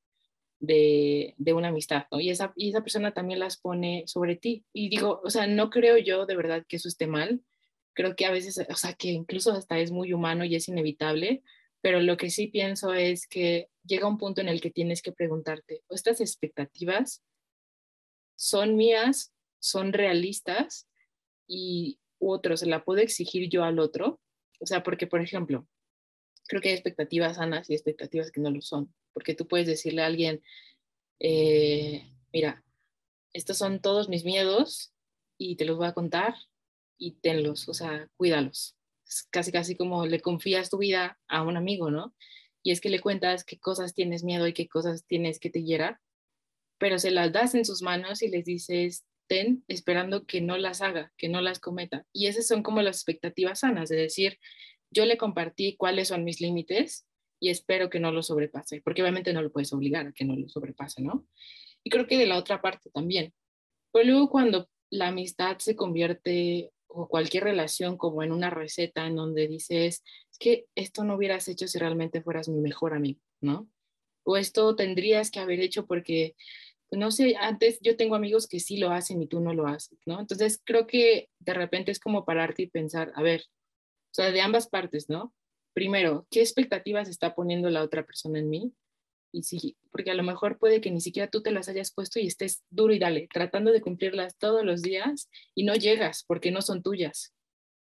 de, 0.58 1.34
una 1.54 1.68
amistad. 1.68 2.06
Y 2.12 2.30
esa, 2.30 2.52
y 2.56 2.70
esa 2.70 2.82
persona 2.82 3.12
también 3.12 3.40
las 3.40 3.56
pone 3.58 4.04
sobre 4.06 4.36
ti. 4.36 4.64
Y 4.72 4.88
digo, 4.88 5.20
o 5.24 5.30
sea, 5.30 5.46
no 5.46 5.70
creo 5.70 5.98
yo 5.98 6.26
de 6.26 6.36
verdad 6.36 6.64
que 6.68 6.76
eso 6.76 6.88
esté 6.88 7.06
mal. 7.06 7.42
Creo 7.94 8.14
que 8.16 8.26
a 8.26 8.30
veces, 8.30 8.64
o 8.68 8.74
sea, 8.74 8.92
que 8.94 9.08
incluso 9.08 9.52
hasta 9.52 9.78
es 9.78 9.90
muy 9.90 10.12
humano 10.12 10.44
y 10.44 10.54
es 10.54 10.68
inevitable, 10.68 11.42
pero 11.80 12.00
lo 12.00 12.16
que 12.16 12.30
sí 12.30 12.48
pienso 12.48 12.92
es 12.94 13.26
que 13.26 13.68
llega 13.84 14.08
un 14.08 14.18
punto 14.18 14.40
en 14.40 14.48
el 14.48 14.60
que 14.60 14.70
tienes 14.70 15.02
que 15.02 15.12
preguntarte, 15.12 15.82
¿estas 15.88 16.20
expectativas 16.20 17.22
son 18.34 18.76
mías, 18.76 19.32
son 19.60 19.92
realistas 19.92 20.88
y 21.46 21.98
otros 22.18 22.62
la 22.62 22.84
puedo 22.84 23.00
exigir 23.00 23.48
yo 23.48 23.64
al 23.64 23.78
otro? 23.78 24.20
O 24.60 24.66
sea, 24.66 24.82
porque, 24.82 25.06
por 25.06 25.22
ejemplo, 25.22 25.66
creo 26.46 26.60
que 26.60 26.68
hay 26.68 26.74
expectativas 26.74 27.36
sanas 27.36 27.70
y 27.70 27.74
expectativas 27.74 28.30
que 28.30 28.40
no 28.40 28.50
lo 28.50 28.60
son, 28.60 28.92
porque 29.12 29.34
tú 29.34 29.46
puedes 29.46 29.66
decirle 29.66 30.02
a 30.02 30.06
alguien, 30.06 30.42
eh, 31.20 32.10
mira, 32.32 32.64
estos 33.32 33.58
son 33.58 33.80
todos 33.80 34.08
mis 34.08 34.24
miedos 34.24 34.92
y 35.38 35.56
te 35.56 35.64
los 35.64 35.76
voy 35.76 35.86
a 35.86 35.94
contar 35.94 36.34
y 36.98 37.12
tenlos, 37.12 37.68
o 37.68 37.74
sea, 37.74 38.08
cuídalos. 38.16 38.76
Es 39.06 39.28
casi, 39.30 39.52
casi 39.52 39.76
como 39.76 40.06
le 40.06 40.20
confías 40.20 40.70
tu 40.70 40.78
vida 40.78 41.18
a 41.28 41.42
un 41.42 41.56
amigo, 41.56 41.90
¿no? 41.90 42.14
y 42.66 42.72
es 42.72 42.80
que 42.80 42.90
le 42.90 42.98
cuentas 42.98 43.44
qué 43.44 43.60
cosas 43.60 43.94
tienes 43.94 44.24
miedo 44.24 44.44
y 44.48 44.52
qué 44.52 44.66
cosas 44.66 45.06
tienes 45.06 45.38
que 45.38 45.50
te 45.50 45.62
hiera, 45.62 46.00
pero 46.78 46.98
se 46.98 47.12
las 47.12 47.30
das 47.30 47.54
en 47.54 47.64
sus 47.64 47.80
manos 47.80 48.22
y 48.22 48.28
les 48.28 48.44
dices, 48.44 49.06
ten, 49.28 49.62
esperando 49.68 50.26
que 50.26 50.40
no 50.40 50.58
las 50.58 50.82
haga, 50.82 51.12
que 51.16 51.28
no 51.28 51.40
las 51.40 51.60
cometa. 51.60 52.04
Y 52.12 52.26
esas 52.26 52.48
son 52.48 52.64
como 52.64 52.82
las 52.82 52.96
expectativas 52.96 53.60
sanas, 53.60 53.88
de 53.88 53.94
decir, 53.94 54.40
yo 54.96 55.04
le 55.04 55.18
compartí 55.18 55.76
cuáles 55.76 56.08
son 56.08 56.24
mis 56.24 56.40
límites 56.40 57.06
y 57.38 57.50
espero 57.50 57.90
que 57.90 58.00
no 58.00 58.12
lo 58.12 58.22
sobrepase, 58.22 58.80
porque 58.80 59.02
obviamente 59.02 59.34
no 59.34 59.42
lo 59.42 59.52
puedes 59.52 59.72
obligar 59.74 60.06
a 60.06 60.12
que 60.12 60.24
no 60.24 60.34
lo 60.34 60.48
sobrepase, 60.48 61.02
¿no? 61.02 61.26
Y 61.84 61.90
creo 61.90 62.06
que 62.06 62.16
de 62.16 62.26
la 62.26 62.38
otra 62.38 62.62
parte 62.62 62.88
también. 62.90 63.34
Pues 63.92 64.06
luego 64.06 64.30
cuando 64.30 64.70
la 64.90 65.08
amistad 65.08 65.58
se 65.58 65.76
convierte 65.76 66.70
o 66.86 67.08
cualquier 67.08 67.44
relación 67.44 67.98
como 67.98 68.22
en 68.22 68.32
una 68.32 68.48
receta 68.48 69.06
en 69.06 69.16
donde 69.16 69.46
dices, 69.48 70.02
es 70.32 70.38
que 70.38 70.64
esto 70.74 71.04
no 71.04 71.16
hubieras 71.16 71.46
hecho 71.48 71.68
si 71.68 71.78
realmente 71.78 72.22
fueras 72.22 72.48
mi 72.48 72.60
mejor 72.60 72.94
amigo, 72.94 73.20
¿no? 73.42 73.68
O 74.24 74.38
esto 74.38 74.74
tendrías 74.76 75.30
que 75.30 75.40
haber 75.40 75.60
hecho 75.60 75.86
porque, 75.86 76.34
pues, 76.88 76.98
no 76.98 77.10
sé, 77.10 77.36
antes 77.38 77.78
yo 77.82 77.98
tengo 77.98 78.14
amigos 78.14 78.48
que 78.48 78.60
sí 78.60 78.78
lo 78.78 78.90
hacen 78.90 79.20
y 79.20 79.26
tú 79.26 79.40
no 79.40 79.52
lo 79.52 79.66
haces, 79.66 79.98
¿no? 80.06 80.20
Entonces 80.20 80.62
creo 80.64 80.86
que 80.86 81.28
de 81.38 81.52
repente 81.52 81.92
es 81.92 82.00
como 82.00 82.24
pararte 82.24 82.62
y 82.62 82.66
pensar, 82.68 83.12
a 83.14 83.22
ver, 83.22 83.44
sea, 84.16 84.30
de 84.32 84.40
ambas 84.40 84.68
partes, 84.68 85.08
¿no? 85.08 85.34
Primero, 85.74 86.26
¿qué 86.30 86.40
expectativas 86.40 87.08
está 87.08 87.34
poniendo 87.34 87.68
la 87.70 87.82
otra 87.82 88.04
persona 88.04 88.38
en 88.38 88.48
mí? 88.48 88.72
Y 89.32 89.42
sí, 89.42 89.76
porque 89.90 90.10
a 90.10 90.14
lo 90.14 90.22
mejor 90.22 90.58
puede 90.58 90.80
que 90.80 90.90
ni 90.90 91.00
siquiera 91.00 91.30
tú 91.30 91.42
te 91.42 91.50
las 91.50 91.68
hayas 91.68 91.92
puesto 91.92 92.18
y 92.18 92.26
estés 92.26 92.64
duro 92.70 92.94
y 92.94 92.98
dale, 92.98 93.28
tratando 93.30 93.72
de 93.72 93.82
cumplirlas 93.82 94.38
todos 94.38 94.64
los 94.64 94.80
días 94.80 95.28
y 95.54 95.64
no 95.64 95.74
llegas 95.74 96.24
porque 96.26 96.50
no 96.50 96.62
son 96.62 96.82
tuyas. 96.82 97.34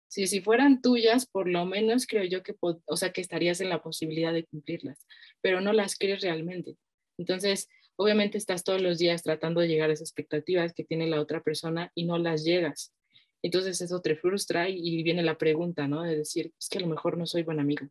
Si, 0.09 0.27
si 0.27 0.41
fueran 0.41 0.83
tuyas, 0.83 1.27
por 1.27 1.49
lo 1.49 1.65
menos 1.65 2.07
creo 2.07 2.25
yo 2.25 2.43
que, 2.43 2.55
o 2.61 2.97
sea, 2.97 3.13
que 3.13 3.21
estarías 3.21 3.61
en 3.61 3.71
la 3.71 3.83
posibilidad 3.83 4.33
de 4.33 4.45
cumplirlas, 4.45 5.07
pero 5.41 5.61
no 5.61 5.73
las 5.73 5.97
crees 5.97 6.21
realmente. 6.21 6.77
Entonces, 7.19 7.69
obviamente 7.97 8.39
estás 8.39 8.65
todos 8.65 8.81
los 8.81 8.99
días 8.99 9.23
tratando 9.23 9.61
de 9.61 9.69
llegar 9.69 9.91
a 9.91 9.93
esas 9.93 10.09
expectativas 10.09 10.73
que 10.73 10.85
tiene 10.85 11.07
la 11.09 11.21
otra 11.21 11.43
persona 11.43 11.91
y 11.95 12.05
no 12.05 12.19
las 12.19 12.45
llegas. 12.45 12.93
Entonces 13.43 13.81
eso 13.81 14.01
te 14.01 14.17
frustra 14.17 14.69
y 14.69 15.03
viene 15.03 15.23
la 15.23 15.39
pregunta, 15.39 15.87
¿no? 15.87 16.03
De 16.03 16.17
decir, 16.17 16.53
es 16.59 16.69
que 16.69 16.79
a 16.79 16.81
lo 16.83 16.89
mejor 16.89 17.17
no 17.17 17.27
soy 17.27 17.43
buen 17.43 17.61
amigo 17.61 17.89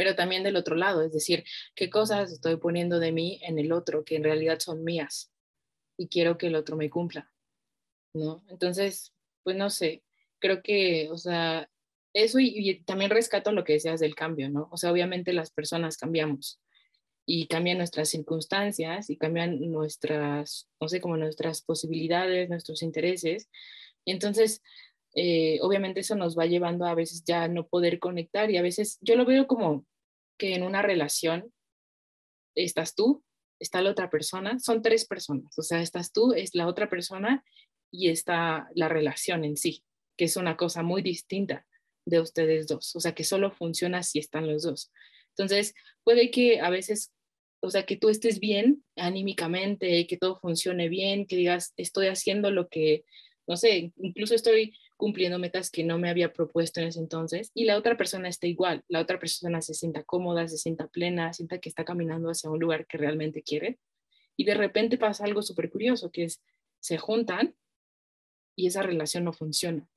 pero 0.00 0.14
también 0.14 0.42
del 0.42 0.56
otro 0.56 0.76
lado, 0.76 1.02
es 1.02 1.12
decir, 1.12 1.44
qué 1.74 1.90
cosas 1.90 2.32
estoy 2.32 2.56
poniendo 2.56 2.98
de 3.00 3.12
mí 3.12 3.38
en 3.42 3.58
el 3.58 3.70
otro 3.70 4.02
que 4.02 4.16
en 4.16 4.24
realidad 4.24 4.58
son 4.58 4.82
mías 4.82 5.30
y 5.98 6.08
quiero 6.08 6.38
que 6.38 6.46
el 6.46 6.54
otro 6.54 6.74
me 6.74 6.88
cumpla, 6.88 7.30
¿no? 8.14 8.42
Entonces, 8.48 9.12
pues 9.42 9.56
no 9.56 9.68
sé, 9.68 10.02
creo 10.38 10.62
que, 10.62 11.10
o 11.10 11.18
sea, 11.18 11.70
eso 12.14 12.38
y, 12.40 12.82
también 12.84 13.10
rescato 13.10 13.52
lo 13.52 13.62
que 13.62 13.74
decías 13.74 14.00
del 14.00 14.14
cambio, 14.14 14.48
¿no? 14.48 14.70
O 14.72 14.78
sea, 14.78 14.90
obviamente 14.90 15.34
las 15.34 15.50
personas 15.50 15.98
cambiamos 15.98 16.58
y 17.26 17.46
cambian 17.46 17.76
nuestras 17.76 18.08
circunstancias 18.08 19.10
y 19.10 19.18
cambian 19.18 19.60
nuestras, 19.70 20.66
no 20.80 20.88
sé, 20.88 21.02
como 21.02 21.18
nuestras 21.18 21.60
posibilidades, 21.60 22.48
nuestros 22.48 22.82
intereses. 22.82 23.50
Y 24.04 24.12
entonces, 24.12 24.62
eh, 25.14 25.58
obviamente 25.62 26.00
eso 26.00 26.14
nos 26.14 26.38
va 26.38 26.46
llevando 26.46 26.86
a 26.86 26.94
veces 26.94 27.24
ya 27.24 27.48
no 27.48 27.66
poder 27.66 27.98
conectar 27.98 28.50
y 28.50 28.56
a 28.56 28.62
veces 28.62 28.98
yo 29.00 29.16
lo 29.16 29.24
veo 29.24 29.46
como 29.46 29.86
que 30.38 30.54
en 30.54 30.62
una 30.62 30.82
relación 30.82 31.52
estás 32.54 32.94
tú, 32.94 33.24
está 33.58 33.82
la 33.82 33.90
otra 33.90 34.08
persona, 34.08 34.58
son 34.58 34.82
tres 34.82 35.04
personas, 35.04 35.56
o 35.58 35.62
sea, 35.62 35.82
estás 35.82 36.12
tú, 36.12 36.32
es 36.32 36.54
la 36.54 36.66
otra 36.66 36.88
persona 36.88 37.44
y 37.90 38.08
está 38.08 38.68
la 38.74 38.88
relación 38.88 39.44
en 39.44 39.56
sí, 39.56 39.84
que 40.16 40.24
es 40.26 40.36
una 40.36 40.56
cosa 40.56 40.82
muy 40.82 41.02
distinta 41.02 41.66
de 42.06 42.20
ustedes 42.20 42.66
dos, 42.66 42.94
o 42.96 43.00
sea, 43.00 43.14
que 43.14 43.24
solo 43.24 43.50
funciona 43.50 44.02
si 44.02 44.18
están 44.18 44.46
los 44.46 44.62
dos. 44.62 44.90
Entonces, 45.30 45.74
puede 46.02 46.30
que 46.30 46.60
a 46.60 46.70
veces, 46.70 47.12
o 47.60 47.70
sea, 47.70 47.84
que 47.84 47.96
tú 47.96 48.08
estés 48.08 48.40
bien 48.40 48.84
anímicamente, 48.96 50.06
que 50.06 50.16
todo 50.16 50.36
funcione 50.36 50.88
bien, 50.88 51.26
que 51.26 51.36
digas, 51.36 51.72
estoy 51.76 52.06
haciendo 52.06 52.50
lo 52.50 52.68
que, 52.68 53.04
no 53.46 53.56
sé, 53.56 53.92
incluso 53.96 54.34
estoy 54.34 54.76
cumpliendo 54.96 55.38
metas 55.38 55.70
que 55.70 55.82
no 55.82 55.98
me 55.98 56.10
había 56.10 56.32
propuesto 56.32 56.80
en 56.80 56.88
ese 56.88 57.00
entonces 57.00 57.50
y 57.54 57.64
la 57.64 57.76
otra 57.76 57.96
persona 57.96 58.28
está 58.28 58.46
igual, 58.46 58.84
la 58.88 59.00
otra 59.00 59.18
persona 59.18 59.60
se 59.62 59.74
sienta 59.74 60.04
cómoda, 60.04 60.46
se 60.46 60.58
sienta 60.58 60.88
plena, 60.88 61.32
sienta 61.32 61.58
que 61.58 61.68
está 61.68 61.84
caminando 61.84 62.30
hacia 62.30 62.50
un 62.50 62.60
lugar 62.60 62.86
que 62.86 62.98
realmente 62.98 63.42
quiere 63.42 63.78
y 64.36 64.44
de 64.44 64.54
repente 64.54 64.98
pasa 64.98 65.24
algo 65.24 65.42
súper 65.42 65.70
curioso 65.70 66.10
que 66.10 66.24
es, 66.24 66.42
se 66.80 66.98
juntan 66.98 67.54
y 68.56 68.66
esa 68.66 68.82
relación 68.82 69.24
no 69.24 69.32
funciona. 69.32 69.88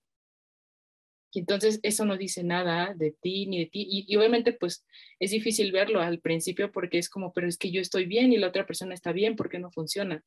Y 1.32 1.40
entonces 1.40 1.80
eso 1.82 2.06
no 2.06 2.16
dice 2.16 2.44
nada 2.44 2.94
de 2.94 3.12
ti 3.12 3.48
ni 3.48 3.60
de 3.60 3.66
ti. 3.66 3.88
Y, 3.90 4.06
y, 4.08 4.16
obviamente 4.16 4.54
pues 4.54 4.86
es 5.20 5.32
difícil 5.32 5.72
verlo 5.72 6.00
al 6.00 6.20
principio 6.20 6.72
porque 6.72 7.00
es 7.00 7.10
como, 7.10 7.34
pero 7.34 7.48
es 7.48 7.58
que 7.58 7.72
yo 7.72 7.82
estoy 7.82 8.06
bien 8.06 8.32
y 8.32 8.38
la 8.38 8.48
otra 8.48 8.66
persona 8.66 8.94
está 8.94 9.12
bien, 9.12 9.36
¿por 9.36 9.50
qué 9.50 9.60
no 9.60 9.72
funciona? 9.72 10.24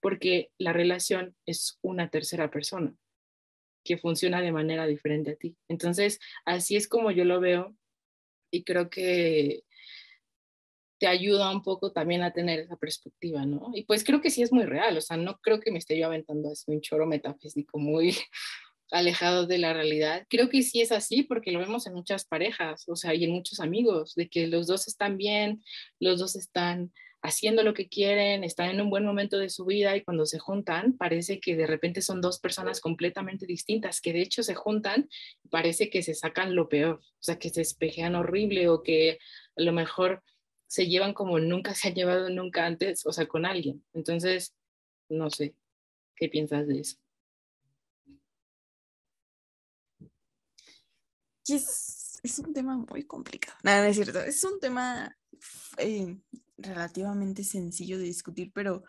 Porque 0.00 0.50
la 0.58 0.72
relación 0.72 1.34
es 1.46 1.78
una 1.82 2.10
tercera 2.10 2.50
persona 2.50 2.94
que 3.84 3.98
funciona 3.98 4.40
de 4.40 4.52
manera 4.52 4.86
diferente 4.86 5.32
a 5.32 5.36
ti. 5.36 5.56
Entonces, 5.68 6.20
así 6.44 6.76
es 6.76 6.88
como 6.88 7.10
yo 7.10 7.24
lo 7.24 7.40
veo 7.40 7.74
y 8.50 8.64
creo 8.64 8.90
que 8.90 9.64
te 10.98 11.06
ayuda 11.06 11.50
un 11.50 11.62
poco 11.62 11.92
también 11.92 12.22
a 12.22 12.32
tener 12.32 12.60
esa 12.60 12.76
perspectiva, 12.76 13.46
¿no? 13.46 13.70
Y 13.72 13.84
pues 13.84 14.04
creo 14.04 14.20
que 14.20 14.30
sí 14.30 14.42
es 14.42 14.52
muy 14.52 14.64
real, 14.64 14.96
o 14.96 15.00
sea, 15.00 15.16
no 15.16 15.38
creo 15.38 15.60
que 15.60 15.70
me 15.70 15.78
esté 15.78 15.98
yo 15.98 16.06
aventando 16.06 16.50
así 16.50 16.70
un 16.70 16.80
choro 16.80 17.06
metafísico 17.06 17.78
muy 17.78 18.16
alejado 18.90 19.46
de 19.46 19.58
la 19.58 19.72
realidad. 19.72 20.26
Creo 20.28 20.48
que 20.48 20.62
sí 20.62 20.80
es 20.80 20.92
así 20.92 21.22
porque 21.22 21.52
lo 21.52 21.60
vemos 21.60 21.86
en 21.86 21.94
muchas 21.94 22.24
parejas, 22.24 22.84
o 22.88 22.96
sea, 22.96 23.14
y 23.14 23.24
en 23.24 23.30
muchos 23.30 23.60
amigos, 23.60 24.14
de 24.16 24.28
que 24.28 24.48
los 24.48 24.66
dos 24.66 24.88
están 24.88 25.16
bien, 25.16 25.62
los 26.00 26.18
dos 26.18 26.36
están 26.36 26.92
haciendo 27.22 27.62
lo 27.62 27.74
que 27.74 27.88
quieren, 27.88 28.44
están 28.44 28.70
en 28.70 28.80
un 28.80 28.90
buen 28.90 29.04
momento 29.04 29.38
de 29.38 29.50
su 29.50 29.64
vida 29.64 29.96
y 29.96 30.04
cuando 30.04 30.24
se 30.26 30.38
juntan 30.38 30.96
parece 30.96 31.40
que 31.40 31.56
de 31.56 31.66
repente 31.66 32.00
son 32.00 32.20
dos 32.20 32.38
personas 32.38 32.80
completamente 32.80 33.46
distintas, 33.46 34.00
que 34.00 34.12
de 34.12 34.22
hecho 34.22 34.42
se 34.42 34.54
juntan 34.54 35.08
parece 35.50 35.90
que 35.90 36.02
se 36.02 36.14
sacan 36.14 36.54
lo 36.54 36.68
peor, 36.68 36.96
o 36.96 37.22
sea, 37.22 37.38
que 37.38 37.50
se 37.50 37.62
espejean 37.62 38.14
horrible 38.14 38.68
o 38.68 38.82
que 38.82 39.18
a 39.56 39.62
lo 39.62 39.72
mejor 39.72 40.22
se 40.68 40.86
llevan 40.86 41.14
como 41.14 41.40
nunca 41.40 41.74
se 41.74 41.88
han 41.88 41.94
llevado 41.94 42.30
nunca 42.30 42.66
antes, 42.66 43.04
o 43.06 43.12
sea, 43.12 43.26
con 43.26 43.46
alguien. 43.46 43.84
Entonces, 43.94 44.54
no 45.08 45.30
sé, 45.30 45.54
¿qué 46.14 46.28
piensas 46.28 46.68
de 46.68 46.80
eso? 46.80 46.98
Es, 51.48 52.38
un 52.44 52.52
tema 52.52 52.76
muy 52.76 53.04
complicado. 53.04 53.56
Nada, 53.62 53.88
es 53.88 53.96
cierto. 53.96 54.20
Es 54.20 54.44
un 54.44 54.60
tema 54.60 55.16
eh, 55.78 56.18
relativamente 56.56 57.44
sencillo 57.44 57.98
de 57.98 58.04
discutir, 58.04 58.52
pero 58.54 58.84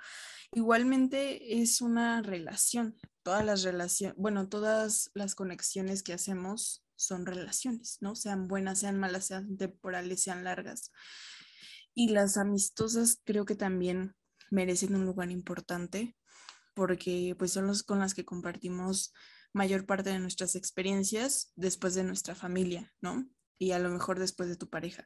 igualmente 0.52 1.62
es 1.62 1.82
una 1.82 2.22
relación. 2.22 2.96
Todas 3.24 3.46
las 3.46 3.64
relaciones, 3.64 4.16
bueno, 4.18 4.50
todas 4.50 5.12
las 5.14 5.36
conexiones 5.36 6.04
que 6.04 6.14
hacemos 6.14 6.84
son 6.96 7.26
relaciones, 7.26 7.98
¿no? 8.02 8.16
Sean 8.16 8.48
buenas, 8.48 8.80
sean 8.80 9.00
malas, 9.00 9.26
sean 9.28 9.58
temporales, 9.58 10.24
sean 10.24 10.44
largas. 10.44 10.92
Y 11.94 12.10
las 12.10 12.38
amistosas 12.38 13.22
creo 13.24 13.46
que 13.46 13.56
también 13.56 14.16
merecen 14.52 14.96
un 14.96 15.06
lugar 15.06 15.32
importante 15.32 16.16
porque 16.74 17.36
pues 17.38 17.52
son 17.52 17.68
los 17.68 17.84
con 17.84 18.00
las 18.00 18.14
que 18.14 18.26
compartimos 18.26 19.14
mayor 19.54 19.86
parte 19.86 20.12
de 20.12 20.20
nuestras 20.20 20.56
experiencias 20.56 21.52
después 21.56 21.96
de 21.96 22.04
nuestra 22.04 22.36
familia, 22.36 22.94
¿no? 23.02 23.28
Y 23.58 23.72
a 23.72 23.80
lo 23.80 23.90
mejor 23.90 24.20
después 24.20 24.50
de 24.50 24.56
tu 24.56 24.70
pareja. 24.70 25.06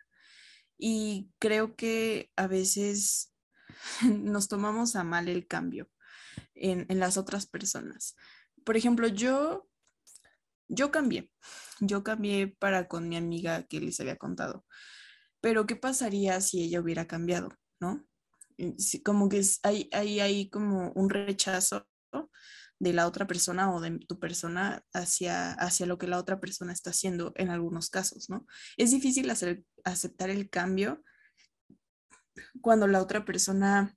Y 0.77 1.31
creo 1.39 1.75
que 1.75 2.31
a 2.36 2.47
veces 2.47 3.33
nos 4.09 4.47
tomamos 4.47 4.95
a 4.95 5.03
mal 5.03 5.27
el 5.27 5.47
cambio 5.47 5.89
en, 6.55 6.88
las 6.99 7.17
otras 7.17 7.45
personas. 7.45 8.15
Por 8.63 8.77
ejemplo, 8.77 9.07
yo, 9.07 9.67
yo 10.67 10.91
cambié, 10.91 11.31
yo 11.79 12.03
cambié 12.03 12.47
para 12.47 12.88
con 12.88 13.09
mi 13.09 13.17
amiga 13.17 13.63
que 13.63 13.79
les 13.79 13.99
había 13.99 14.17
contado. 14.17 14.65
Pero 15.41 15.65
¿qué 15.65 15.75
pasaría 15.75 16.39
si 16.41 16.63
ella 16.63 16.79
hubiera 16.79 17.07
cambiado? 17.07 17.49
¿No? 17.79 18.05
Como 19.03 19.29
que 19.29 19.41
hay, 19.63 19.89
hay, 19.91 20.19
hay 20.19 20.49
como 20.49 20.91
un 20.93 21.09
rechazo 21.09 21.88
de 22.84 22.93
la 22.93 23.08
otra 23.08 23.26
persona 23.26 23.74
o 23.74 23.80
de 23.80 23.98
tu 24.00 24.19
persona 24.19 24.84
hacia, 24.93 25.54
hacia 25.54 25.86
lo 25.86 25.98
que 25.98 26.08
la 26.08 26.19
otra 26.19 26.39
persona 26.39 26.74
está 26.74 26.89
haciendo 26.89 27.32
en 27.36 27.50
algunos 27.50 27.89
casos, 27.89 28.30
¿no? 28.30 28.46
Es 28.78 28.91
difícil 28.91 29.30
hacer, 29.30 29.63
aceptar 29.86 30.30
el 30.30 30.50
cambio 30.50 31.02
cuando 32.62 32.88
la 32.88 33.02
otra 33.02 33.24
persona 33.24 33.96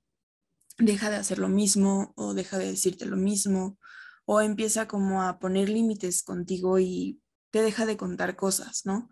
deja 0.77 1.09
de 1.09 1.17
hacer 1.17 1.37
lo 1.39 1.49
mismo 1.49 2.13
o 2.15 2.33
deja 2.33 2.57
de 2.57 2.67
decirte 2.67 3.05
lo 3.05 3.17
mismo 3.17 3.77
o 4.25 4.39
empieza 4.41 4.87
como 4.87 5.21
a 5.21 5.39
poner 5.39 5.67
límites 5.67 6.23
contigo 6.23 6.79
y 6.79 7.19
te 7.51 7.61
deja 7.61 7.85
de 7.85 7.97
contar 7.97 8.35
cosas, 8.35 8.85
¿no? 8.85 9.09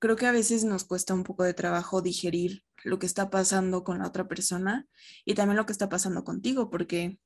Creo 0.00 0.16
que 0.16 0.26
a 0.26 0.32
veces 0.32 0.64
nos 0.64 0.84
cuesta 0.84 1.14
un 1.14 1.22
poco 1.22 1.44
de 1.44 1.54
trabajo 1.54 2.02
digerir 2.02 2.64
lo 2.82 2.98
que 2.98 3.06
está 3.06 3.30
pasando 3.30 3.84
con 3.84 4.00
la 4.00 4.08
otra 4.08 4.26
persona 4.26 4.88
y 5.24 5.34
también 5.34 5.56
lo 5.56 5.66
que 5.66 5.72
está 5.72 5.88
pasando 5.88 6.24
contigo, 6.24 6.70
porque 6.70 7.20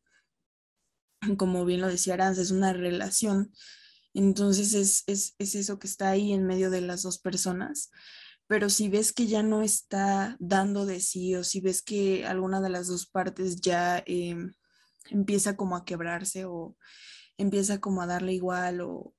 como 1.38 1.64
bien 1.64 1.80
lo 1.80 1.88
decía 1.88 2.14
Aranz, 2.14 2.38
es 2.38 2.50
una 2.50 2.72
relación. 2.72 3.52
Entonces 4.14 4.74
es, 4.74 5.04
es, 5.06 5.34
es, 5.38 5.54
eso 5.54 5.78
que 5.78 5.86
está 5.86 6.10
ahí 6.10 6.32
en 6.32 6.46
medio 6.46 6.70
de 6.70 6.80
las 6.80 7.02
dos 7.02 7.18
personas. 7.18 7.90
pero 8.48 8.70
si 8.70 8.88
ves 8.88 9.12
que 9.12 9.26
ya 9.26 9.42
no 9.42 9.62
está 9.62 10.36
dando 10.40 10.86
de 10.86 11.00
sí 11.00 11.34
o 11.34 11.44
si 11.44 11.60
ves 11.60 11.82
que 11.82 12.24
alguna 12.26 12.60
de 12.60 12.70
las 12.70 12.86
dos 12.88 13.06
partes 13.06 13.60
ya 13.60 14.02
em, 14.06 14.52
empieza 15.10 15.56
como 15.56 15.76
a 15.76 15.84
quebrarse 15.84 16.44
o 16.46 16.76
empieza 17.38 17.80
como 17.80 18.02
a 18.02 18.06
darle 18.06 18.34
igual 18.34 18.80
o, 18.82 19.14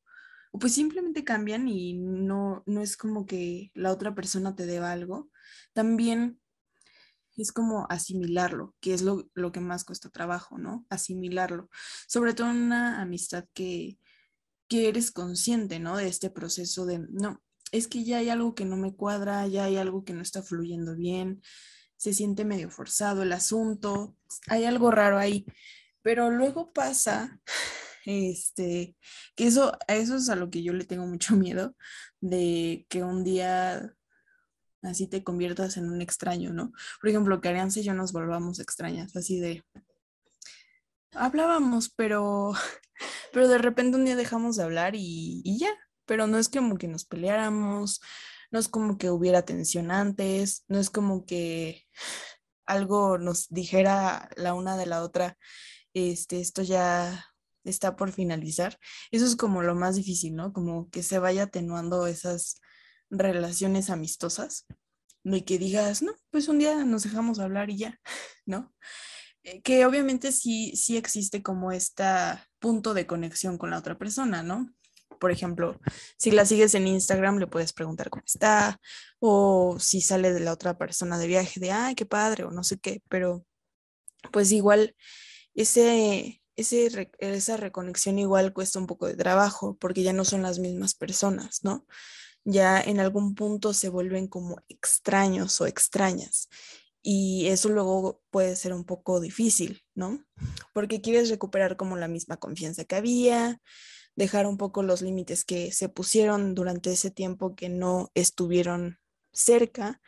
o, 0.52 0.60
pues 0.60 0.74
simplemente 0.74 1.24
cambian 1.24 1.68
y 1.68 1.94
no, 1.96 2.64
no 2.66 2.82
es 2.82 2.98
como 2.98 3.26
que 3.26 3.72
la 3.76 3.92
otra 3.92 4.16
persona 4.16 4.56
te 4.56 4.66
deba 4.66 4.92
algo, 4.92 5.30
también 5.74 6.40
es 7.38 7.52
como 7.52 7.86
asimilarlo, 7.90 8.76
que 8.80 8.94
es 8.94 9.02
lo, 9.02 9.30
lo 9.34 9.52
que 9.52 9.60
más 9.60 9.86
cuesta 9.86 10.10
trabajo, 10.10 10.58
¿no? 10.58 10.86
Asimilarlo, 10.90 11.70
sobre 12.08 12.34
todo 12.34 12.50
en 12.50 12.58
una 12.58 13.02
amistad 13.02 13.46
que, 13.54 14.00
que 14.68 14.90
eres 14.90 15.12
consciente, 15.12 15.80
¿no? 15.80 15.98
De 15.98 16.08
este 16.08 16.30
proceso 16.30 16.86
de, 16.86 17.00
no, 17.10 17.42
es 17.72 17.88
que 17.88 18.04
ya 18.04 18.18
hay 18.18 18.30
algo 18.30 18.56
que 18.56 18.66
no 18.66 18.78
me 18.78 18.96
cuadra, 18.96 19.48
ya 19.48 19.66
hay 19.66 19.78
algo 19.78 20.04
que 20.04 20.14
no 20.14 20.22
está 20.22 20.42
fluyendo 20.42 20.96
bien, 20.96 21.42
se 21.98 22.14
siente 22.14 22.46
medio 22.46 22.70
forzado 22.70 23.24
el 23.24 23.34
asunto, 23.34 24.16
hay 24.48 24.66
algo 24.66 24.92
raro 24.92 25.18
ahí, 25.18 25.46
pero 26.02 26.30
luego 26.30 26.72
pasa, 26.72 27.40
este, 28.06 28.96
que 29.36 29.48
eso, 29.48 29.78
a 29.88 29.96
eso 29.96 30.16
es 30.16 30.30
a 30.30 30.36
lo 30.36 30.50
que 30.50 30.64
yo 30.64 30.74
le 30.74 30.86
tengo 30.86 31.06
mucho 31.06 31.36
miedo, 31.36 31.76
de 32.22 32.86
que 32.90 33.04
un 33.04 33.24
día 33.24 33.94
así 34.82 35.08
te 35.08 35.24
conviertas 35.24 35.78
en 35.78 35.90
un 35.90 36.02
extraño, 36.02 36.54
¿no? 36.54 36.72
Por 37.02 37.10
ejemplo, 37.10 37.42
que 37.42 37.50
Arianza 37.50 37.80
y 37.80 37.84
yo 37.84 37.94
nos 37.94 38.14
volvamos 38.14 38.60
extrañas, 38.60 39.16
así 39.16 39.40
de, 39.40 39.64
hablábamos, 41.12 41.90
pero, 41.90 42.54
pero 43.34 43.48
de 43.48 43.58
repente 43.58 43.98
un 43.98 44.06
día 44.06 44.16
dejamos 44.16 44.56
de 44.56 44.64
hablar 44.64 44.96
y, 44.96 45.42
y 45.44 45.60
ya, 45.60 45.74
pero 46.06 46.28
no 46.28 46.38
es 46.38 46.50
como 46.50 46.78
que 46.78 46.88
nos 46.88 47.06
peleáramos, 47.06 48.02
no 48.52 48.60
es 48.60 48.68
como 48.68 48.98
que 48.98 49.10
hubiera 49.10 49.44
tensión 49.44 49.92
antes, 49.92 50.64
no 50.68 50.80
es 50.80 50.90
como 50.90 51.26
que 51.26 51.86
algo 52.66 53.18
nos 53.18 53.50
dijera 53.50 54.30
la 54.36 54.54
una 54.54 54.78
de 54.78 54.86
la 54.86 55.04
otra, 55.04 55.38
este, 55.94 56.40
esto 56.40 56.62
ya 56.64 57.26
está 57.64 57.96
por 57.96 58.12
finalizar. 58.12 58.78
Eso 59.12 59.26
es 59.26 59.36
como 59.36 59.62
lo 59.64 59.76
más 59.76 59.96
difícil, 59.96 60.36
¿no? 60.36 60.54
Como 60.54 60.90
que 60.90 61.04
se 61.04 61.20
vaya 61.20 61.44
atenuando 61.44 62.08
esas 62.08 62.62
relaciones 63.10 63.90
amistosas, 63.90 64.66
de 65.24 65.44
que 65.44 65.58
digas, 65.58 66.02
no, 66.02 66.14
pues 66.30 66.48
un 66.48 66.60
día 66.60 66.86
nos 66.86 67.04
dejamos 67.04 67.40
hablar 67.40 67.70
y 67.70 67.78
ya, 67.78 68.00
¿no? 68.46 68.74
Eh, 69.44 69.62
que 69.62 69.86
obviamente 69.86 70.32
sí, 70.32 70.76
sí 70.76 70.98
existe 70.98 71.44
como 71.44 71.72
este 71.72 72.04
punto 72.60 72.94
de 72.94 73.08
conexión 73.08 73.58
con 73.58 73.72
la 73.72 73.78
otra 73.78 73.98
persona, 73.98 74.44
¿no? 74.44 74.74
por 75.20 75.32
ejemplo, 75.32 75.80
si 76.18 76.32
la 76.32 76.46
sigues 76.46 76.76
en 76.76 76.88
Instagram, 76.88 77.38
le 77.38 77.48
puedes 77.48 77.74
preguntar 77.74 78.10
cómo 78.10 78.24
está, 78.26 78.80
o 79.20 79.78
si 79.80 80.02
sale 80.02 80.34
de 80.34 80.40
la 80.40 80.54
otra 80.54 80.78
persona 80.78 81.18
de 81.18 81.28
viaje, 81.28 81.60
de, 81.60 81.72
ay, 81.72 81.96
qué 81.96 82.06
padre, 82.06 82.44
o 82.44 82.52
no 82.52 82.64
sé 82.64 82.80
qué, 82.80 83.02
pero 83.10 83.46
pues 84.32 84.52
igual 84.52 84.96
ese, 85.54 86.42
ese, 86.56 87.10
esa 87.20 87.58
reconexión 87.58 88.20
igual 88.20 88.54
cuesta 88.54 88.80
un 88.80 88.88
poco 88.88 89.08
de 89.08 89.16
trabajo, 89.16 89.78
porque 89.80 90.04
ya 90.04 90.14
no 90.14 90.26
son 90.26 90.42
las 90.42 90.60
mismas 90.60 90.96
personas, 90.96 91.64
¿no? 91.64 91.86
Ya 92.50 92.80
en 92.80 93.02
algún 93.02 93.36
punto 93.36 93.74
se 93.74 93.90
vuelven 93.90 94.30
como 94.30 94.62
extraños 94.70 95.60
o 95.60 95.66
extrañas. 95.66 96.48
Y 97.02 97.48
eso 97.48 97.68
luego 97.68 98.22
puede 98.30 98.56
ser 98.56 98.72
un 98.72 98.86
poco 98.86 99.20
difícil, 99.20 99.84
¿no? 99.96 100.24
Porque 100.74 101.02
quieres 101.02 101.30
recuperar 101.30 101.76
como 101.76 101.98
la 101.98 102.08
misma 102.08 102.38
confianza 102.38 102.86
que 102.86 102.96
había, 102.96 103.62
dejar 104.16 104.46
un 104.48 104.56
poco 104.56 104.82
los 104.82 105.02
límites 105.02 105.44
que 105.44 105.74
se 105.74 105.90
pusieron 105.90 106.56
durante 106.56 106.94
ese 106.94 107.12
tiempo 107.12 107.54
que 107.54 107.68
no 107.68 108.12
estuvieron 108.14 108.98
cerca. 109.34 110.02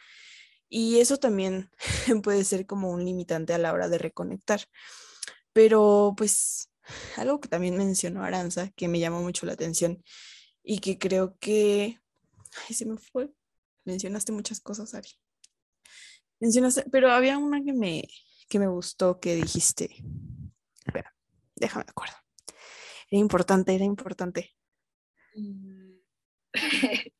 Y 0.69 0.99
eso 0.99 1.17
también 1.17 1.69
puede 2.23 2.45
ser 2.45 2.65
como 2.65 2.89
un 2.89 3.04
limitante 3.04 3.54
a 3.54 3.58
la 3.58 3.73
hora 3.73 3.89
de 3.89 3.97
reconectar. 3.97 4.62
Pero 5.52 6.13
pues 6.15 6.69
algo 7.17 7.41
que 7.41 7.49
también 7.49 7.75
mencionó 7.75 8.23
Aranza, 8.23 8.71
que 8.78 8.88
me 8.88 8.99
llamó 8.99 9.21
mucho 9.21 9.45
la 9.45 9.52
atención 9.52 10.02
y 10.63 10.80
que 10.80 10.97
creo 10.97 11.38
que... 11.38 11.99
Ay, 12.68 12.76
se 12.76 12.86
me 12.86 12.98
fue. 12.98 13.32
Mencionaste 13.86 14.32
muchas 14.32 14.60
cosas, 14.60 14.94
Ari. 14.94 15.10
Mencionaste, 16.40 16.86
pero 16.92 17.12
había 17.12 17.38
una 17.38 17.64
que 17.64 17.74
me, 17.74 18.08
que 18.48 18.60
me 18.60 18.68
gustó 18.68 19.20
que 19.20 19.36
dijiste. 19.36 19.96
Espera, 20.86 21.14
déjame 21.56 21.86
de 21.86 21.92
acuerdo. 21.92 22.16
Era 23.12 23.20
importante, 23.20 23.76
era 23.76 23.86
importante. 23.86 24.56
Mm. 25.36 25.94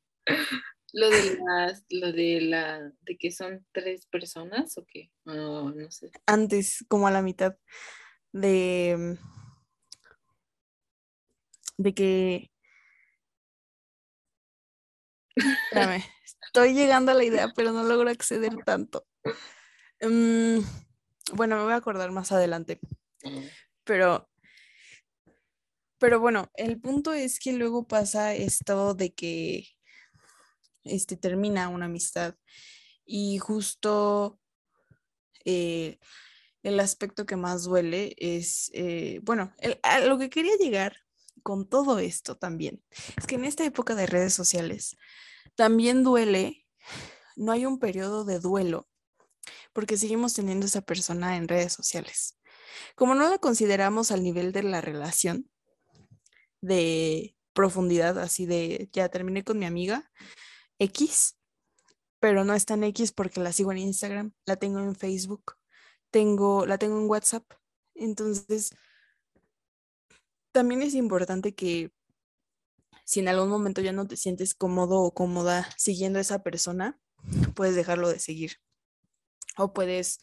lo 0.94 1.10
de 1.10 1.38
las, 1.38 1.86
lo 1.90 2.12
de 2.12 2.42
la, 2.42 2.92
de 3.02 3.18
que 3.18 3.32
son 3.32 3.66
tres 3.72 4.06
personas 4.08 4.78
o 4.78 4.86
qué, 4.86 5.12
no 5.26 5.74
sé. 5.92 6.12
Antes, 6.26 6.86
como 6.88 7.08
a 7.08 7.12
la 7.12 7.22
mitad 7.22 7.56
de, 8.32 9.18
de 11.78 11.94
que, 11.94 12.52
espérame, 15.66 16.04
estoy 16.46 16.74
llegando 16.74 17.12
a 17.12 17.16
la 17.16 17.24
idea, 17.24 17.52
pero 17.56 17.72
no 17.72 17.84
logro 17.84 18.10
acceder 18.10 18.56
tanto. 18.66 19.06
Mm, 20.02 20.60
bueno, 21.34 21.58
me 21.58 21.64
voy 21.64 21.74
a 21.74 21.78
acordar 21.78 22.12
más 22.12 22.32
adelante, 22.32 22.80
pero 23.84 24.30
pero 26.00 26.22
bueno, 26.22 26.50
el 26.56 26.80
punto 26.80 27.14
es 27.14 27.40
que 27.40 27.52
luego 27.52 27.86
pasa 27.86 28.34
esto 28.34 28.94
de 28.94 29.14
que 29.14 29.68
este, 30.86 31.18
termina 31.18 31.68
una 31.68 31.86
amistad 31.86 32.36
y 33.06 33.38
justo 33.38 34.40
eh, 35.44 36.00
el 36.64 36.80
aspecto 36.80 37.26
que 37.26 37.36
más 37.36 37.64
duele 37.64 38.16
es, 38.18 38.72
eh, 38.74 39.20
bueno, 39.24 39.54
a 39.84 40.00
lo 40.00 40.18
que 40.18 40.30
quería 40.30 40.56
llegar 40.58 40.96
con 41.44 41.68
todo 41.68 42.00
esto 42.00 42.38
también, 42.38 42.82
es 43.18 43.28
que 43.28 43.36
en 43.36 43.46
esta 43.46 43.66
época 43.66 43.94
de 43.94 44.06
redes 44.06 44.34
sociales 44.34 44.96
también 45.60 46.06
duele, 46.06 46.66
no 47.36 47.52
hay 47.52 47.66
un 47.66 47.80
periodo 47.80 48.24
de 48.24 48.40
duelo, 48.40 48.88
porque 49.74 49.98
seguimos 49.98 50.34
teniendo 50.34 50.66
esa 50.66 50.80
persona 50.80 51.36
en 51.36 51.50
redes 51.50 51.74
sociales. 51.74 52.40
Como 52.96 53.14
no 53.14 53.28
la 53.28 53.40
consideramos 53.40 54.12
al 54.12 54.24
nivel 54.24 54.54
de 54.54 54.64
la 54.64 54.80
relación, 54.80 55.52
de 56.62 57.36
profundidad, 57.52 58.18
así 58.20 58.46
de 58.46 58.88
ya 58.94 59.10
terminé 59.10 59.44
con 59.44 59.60
mi 59.60 59.66
amiga 59.66 60.10
X, 60.80 61.38
pero 62.22 62.46
no 62.46 62.54
es 62.54 62.66
tan 62.66 62.86
X 62.86 63.12
porque 63.12 63.42
la 63.42 63.52
sigo 63.52 63.74
en 63.74 63.80
Instagram, 63.80 64.32
la 64.46 64.56
tengo 64.56 64.80
en 64.80 64.96
Facebook, 64.96 65.58
tengo, 66.10 66.66
la 66.68 66.78
tengo 66.78 66.98
en 66.98 67.10
WhatsApp. 67.10 67.44
Entonces, 67.96 68.74
también 70.54 70.84
es 70.84 70.94
importante 70.94 71.54
que 71.54 71.92
si 73.10 73.22
en 73.22 73.28
algún 73.28 73.50
momento 73.50 73.82
ya 73.82 73.92
no 73.92 74.06
te 74.06 74.16
sientes 74.16 74.54
cómodo 74.54 75.02
o 75.02 75.16
cómoda 75.16 75.68
siguiendo 75.78 76.20
a 76.20 76.22
esa 76.22 76.44
persona, 76.44 77.00
puedes 77.56 77.74
dejarlo 77.76 78.08
de 78.08 78.20
seguir. 78.20 78.58
O 79.58 79.74
puedes, 79.74 80.20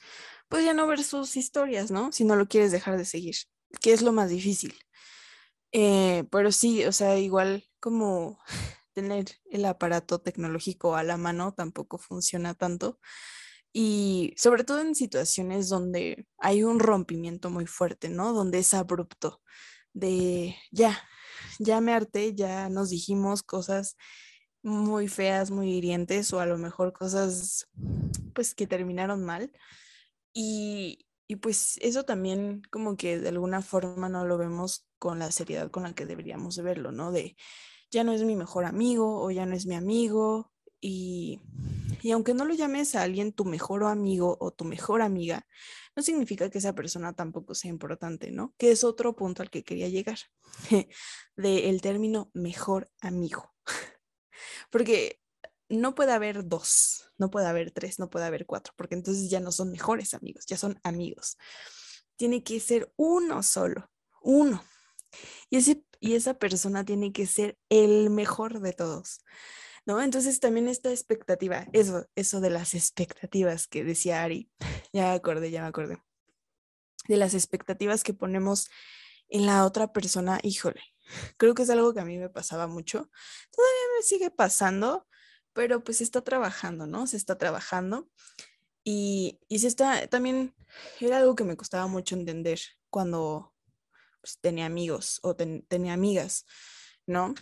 pues 0.48 0.64
ya 0.64 0.72
no 0.72 0.86
ver 0.86 1.02
sus 1.02 1.36
historias, 1.36 1.90
¿no? 1.90 2.12
Si 2.12 2.22
no 2.22 2.36
lo 2.36 2.46
quieres 2.46 2.70
dejar 2.70 2.96
de 2.96 3.04
seguir, 3.04 3.34
que 3.80 3.92
es 3.92 4.02
lo 4.02 4.12
más 4.12 4.30
difícil. 4.30 4.72
Eh, 5.72 6.28
pero 6.30 6.52
sí, 6.52 6.84
o 6.84 6.92
sea, 6.92 7.18
igual 7.18 7.68
como 7.80 8.38
tener 8.94 9.24
el 9.50 9.64
aparato 9.64 10.20
tecnológico 10.20 10.94
a 10.94 11.02
la 11.02 11.16
mano 11.16 11.54
tampoco 11.54 11.98
funciona 11.98 12.54
tanto. 12.54 13.00
Y 13.72 14.32
sobre 14.36 14.62
todo 14.62 14.80
en 14.80 14.94
situaciones 14.94 15.68
donde 15.68 16.28
hay 16.38 16.62
un 16.62 16.78
rompimiento 16.78 17.50
muy 17.50 17.66
fuerte, 17.66 18.10
¿no? 18.10 18.32
Donde 18.32 18.60
es 18.60 18.74
abrupto, 18.74 19.42
de 19.92 20.54
ya, 20.70 21.02
ya 21.58 21.80
me 21.80 21.92
harté, 21.92 22.34
ya 22.34 22.68
nos 22.68 22.90
dijimos 22.90 23.42
cosas 23.42 23.96
muy 24.62 25.08
feas, 25.08 25.50
muy 25.50 25.72
hirientes 25.72 26.32
o 26.32 26.40
a 26.40 26.46
lo 26.46 26.58
mejor 26.58 26.92
cosas 26.92 27.68
pues 28.34 28.54
que 28.54 28.66
terminaron 28.66 29.24
mal. 29.24 29.52
Y, 30.32 31.06
y 31.26 31.36
pues 31.36 31.78
eso 31.82 32.04
también 32.04 32.62
como 32.70 32.96
que 32.96 33.18
de 33.18 33.28
alguna 33.28 33.62
forma 33.62 34.08
no 34.08 34.26
lo 34.26 34.38
vemos 34.38 34.86
con 34.98 35.18
la 35.18 35.30
seriedad 35.32 35.70
con 35.70 35.84
la 35.84 35.94
que 35.94 36.06
deberíamos 36.06 36.56
de 36.56 36.62
verlo, 36.62 36.92
¿no? 36.92 37.12
De 37.12 37.36
ya 37.90 38.04
no 38.04 38.12
es 38.12 38.22
mi 38.24 38.36
mejor 38.36 38.64
amigo 38.64 39.22
o 39.22 39.30
ya 39.30 39.46
no 39.46 39.54
es 39.54 39.66
mi 39.66 39.74
amigo 39.74 40.52
y, 40.88 41.40
aunque 42.12 42.32
no 42.32 42.44
lo 42.44 42.54
llames 42.54 42.94
a 42.94 43.02
alguien 43.02 43.32
tu 43.32 43.44
mejor 43.44 43.82
amigo 43.82 44.36
o 44.38 44.52
tu 44.52 44.64
mejor 44.64 45.02
amiga, 45.02 45.44
no 45.96 46.02
significa 46.02 46.48
que 46.48 46.58
esa 46.58 46.76
persona 46.76 47.12
tampoco 47.12 47.56
sea 47.56 47.70
importante, 47.70 48.30
¿no? 48.30 48.54
Que 48.56 48.70
es 48.70 48.84
otro 48.84 49.16
punto 49.16 49.42
al 49.42 49.50
que 49.50 49.64
quería 49.64 49.88
llegar, 49.88 50.18
del 51.36 51.64
el 51.64 51.80
término 51.80 52.30
mejor 52.34 52.88
amigo. 53.00 53.52
Porque 54.70 55.20
no 55.68 55.96
puede 55.96 56.12
haber 56.12 56.46
dos, 56.46 57.10
no 57.18 57.32
puede 57.32 57.48
haber 57.48 57.72
tres, 57.72 57.98
no 57.98 58.08
puede 58.08 58.26
haber 58.26 58.46
cuatro, 58.46 58.72
porque 58.76 58.94
entonces 58.94 59.28
ya 59.28 59.40
no 59.40 59.50
son 59.50 59.72
mejores 59.72 60.14
amigos, 60.14 60.46
ya 60.46 60.56
son 60.56 60.78
amigos. 60.84 61.36
Tiene 62.14 62.44
que 62.44 62.60
ser 62.60 62.92
uno 62.94 63.42
solo, 63.42 63.90
uno. 64.22 64.62
Y, 65.50 65.56
ese, 65.56 65.82
y 65.98 66.14
esa 66.14 66.34
persona 66.34 66.84
tiene 66.84 67.12
que 67.12 67.26
ser 67.26 67.58
el 67.68 68.10
mejor 68.10 68.60
de 68.60 68.72
todos. 68.74 69.24
¿No? 69.86 70.02
Entonces 70.02 70.40
también 70.40 70.68
esta 70.68 70.90
expectativa, 70.90 71.66
eso, 71.72 72.06
eso 72.16 72.40
de 72.40 72.50
las 72.50 72.74
expectativas 72.74 73.68
que 73.68 73.84
decía 73.84 74.22
Ari, 74.22 74.50
ya 74.92 75.08
me 75.08 75.14
acordé, 75.14 75.50
ya 75.50 75.62
me 75.62 75.68
acordé, 75.68 76.02
de 77.08 77.16
las 77.16 77.34
expectativas 77.34 78.02
que 78.02 78.12
ponemos 78.12 78.68
en 79.28 79.46
la 79.46 79.64
otra 79.64 79.92
persona, 79.92 80.40
híjole, 80.42 80.82
creo 81.36 81.54
que 81.54 81.62
es 81.62 81.70
algo 81.70 81.94
que 81.94 82.00
a 82.00 82.04
mí 82.04 82.18
me 82.18 82.28
pasaba 82.28 82.66
mucho, 82.66 83.10
todavía 83.50 83.96
me 83.96 84.02
sigue 84.02 84.30
pasando, 84.30 85.06
pero 85.52 85.82
pues 85.82 85.98
se 85.98 86.04
está 86.04 86.20
trabajando, 86.20 86.86
¿no? 86.86 87.06
Se 87.06 87.16
está 87.16 87.38
trabajando 87.38 88.10
y, 88.84 89.40
y 89.48 89.60
se 89.60 89.68
está, 89.68 90.06
también 90.08 90.54
era 91.00 91.18
algo 91.18 91.34
que 91.34 91.44
me 91.44 91.56
costaba 91.56 91.86
mucho 91.86 92.14
entender 92.14 92.58
cuando 92.90 93.54
pues, 94.20 94.38
tenía 94.40 94.66
amigos 94.66 95.20
o 95.22 95.34
tenía 95.34 95.92
amigas, 95.92 96.44
¿no? 97.06 97.34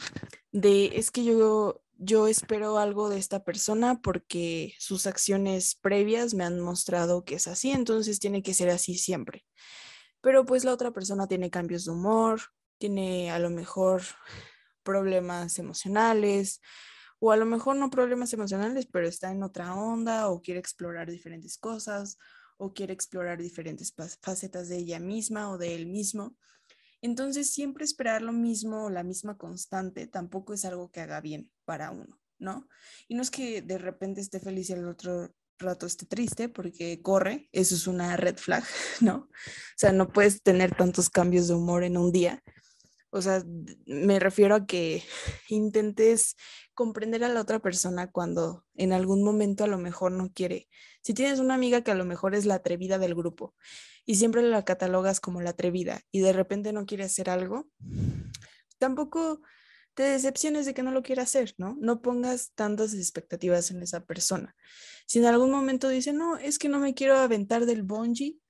De, 0.53 0.93
es 0.95 1.11
que 1.11 1.25
yo 1.25 1.84
yo 2.05 2.29
espero 2.29 2.79
algo 2.79 3.09
de 3.09 3.19
esta 3.19 3.45
persona 3.45 4.01
porque 4.01 4.75
sus 4.79 5.07
acciones 5.07 5.75
previas 5.75 6.35
me 6.35 6.45
han 6.45 6.61
mostrado 6.61 7.25
que 7.25 7.37
es 7.37 7.47
así, 7.47 7.71
entonces 7.71 8.21
tiene 8.21 8.43
que 8.43 8.55
ser 8.55 8.71
así 8.71 8.99
siempre. 8.99 9.45
Pero 10.21 10.45
pues 10.45 10.65
la 10.65 10.73
otra 10.73 10.93
persona 10.93 11.27
tiene 11.27 11.51
cambios 11.51 11.85
de 11.85 11.93
humor, 11.93 12.41
tiene 12.79 13.31
a 13.31 13.39
lo 13.39 13.51
mejor 13.51 14.03
problemas 14.83 15.59
emocionales 15.59 16.61
o 17.19 17.33
a 17.33 17.37
lo 17.37 17.47
mejor 17.47 17.77
no 17.77 17.91
problemas 17.91 18.33
emocionales, 18.33 18.87
pero 18.87 19.09
está 19.09 19.31
en 19.31 19.43
otra 19.43 19.75
onda 19.75 20.29
o 20.29 20.43
quiere 20.43 20.61
explorar 20.61 21.11
diferentes 21.11 21.59
cosas 21.59 22.19
o 22.59 22.73
quiere 22.73 22.93
explorar 22.93 23.39
diferentes 23.39 23.95
facetas 24.21 24.69
de 24.69 24.77
ella 24.79 25.01
misma 25.01 25.51
o 25.51 25.59
de 25.59 25.75
él 25.75 25.87
mismo. 25.87 26.37
Entonces, 27.05 27.51
siempre 27.51 27.85
esperar 27.85 28.23
lo 28.23 28.33
mismo, 28.33 28.89
la 28.89 29.03
misma 29.03 29.37
constante, 29.37 30.07
tampoco 30.07 30.55
es 30.55 30.65
algo 30.65 30.91
que 30.91 31.03
haga 31.03 31.21
bien 31.21 31.51
para 31.67 31.91
uno, 31.91 32.19
¿no? 32.39 32.67
Y 33.09 33.15
no 33.15 33.21
es 33.21 33.31
que 33.31 33.61
de 33.61 33.77
repente 33.77 34.23
esté 34.23 34.41
feliz 34.41 34.71
y 34.71 34.73
el 34.73 34.89
otro 34.89 35.31
rato 35.59 35.85
esté 35.85 36.07
triste 36.07 36.49
porque 36.49 37.03
corre, 37.03 37.51
eso 37.53 37.75
es 37.75 37.87
una 37.87 38.17
red 38.17 38.39
flag, 38.39 38.65
¿no? 39.03 39.17
O 39.17 39.77
sea, 39.77 39.93
no 39.93 40.15
puedes 40.15 40.43
tener 40.43 40.75
tantos 40.75 41.11
cambios 41.11 41.47
de 41.47 41.53
humor 41.53 41.85
en 41.85 41.99
un 41.99 42.11
día. 42.11 42.43
O 43.15 43.23
sea, 43.23 43.45
me 43.87 44.19
refiero 44.19 44.57
a 44.57 44.67
que 44.67 45.05
intentes 45.49 46.35
comprender 46.75 47.23
a 47.23 47.29
la 47.29 47.41
otra 47.41 47.61
persona 47.61 48.11
cuando 48.11 48.65
en 48.75 48.93
algún 48.93 49.23
momento 49.23 49.63
a 49.63 49.69
lo 49.69 49.79
mejor 49.79 50.11
no 50.11 50.33
quiere. 50.33 50.69
Si 51.01 51.15
tienes 51.15 51.39
una 51.39 51.55
amiga 51.55 51.83
que 51.83 51.93
a 51.93 51.95
lo 51.95 52.05
mejor 52.05 52.35
es 52.35 52.45
la 52.45 52.57
atrevida 52.57 52.99
del 52.99 53.15
grupo 53.15 53.55
y 54.05 54.17
siempre 54.17 54.43
la 54.43 54.65
catalogas 54.65 55.21
como 55.21 55.41
la 55.41 55.51
atrevida 55.51 56.01
y 56.11 56.21
de 56.21 56.33
repente 56.33 56.73
no 56.73 56.87
quiere 56.87 57.05
hacer 57.05 57.31
algo, 57.31 57.69
tampoco 58.79 59.41
te 59.95 60.03
decepciones 60.03 60.67
de 60.67 60.75
que 60.75 60.83
no 60.83 60.91
lo 60.91 61.05
quiera 61.05 61.23
hacer, 61.23 61.55
¿no? 61.57 61.77
No 61.81 62.03
pongas 62.03 62.51
tantas 62.57 62.95
expectativas 62.95 63.71
en 63.71 63.81
esa 63.81 64.05
persona. 64.05 64.57
Si 65.07 65.21
en 65.21 65.27
algún 65.27 65.53
momento 65.53 65.89
dice, 65.89 66.13
no, 66.13 66.37
es 66.37 66.59
que 66.59 66.69
no 66.69 66.81
me 66.81 66.95
quiero 66.95 67.17
aventar 67.17 67.65
del 67.65 67.85
bungee, 67.85 68.41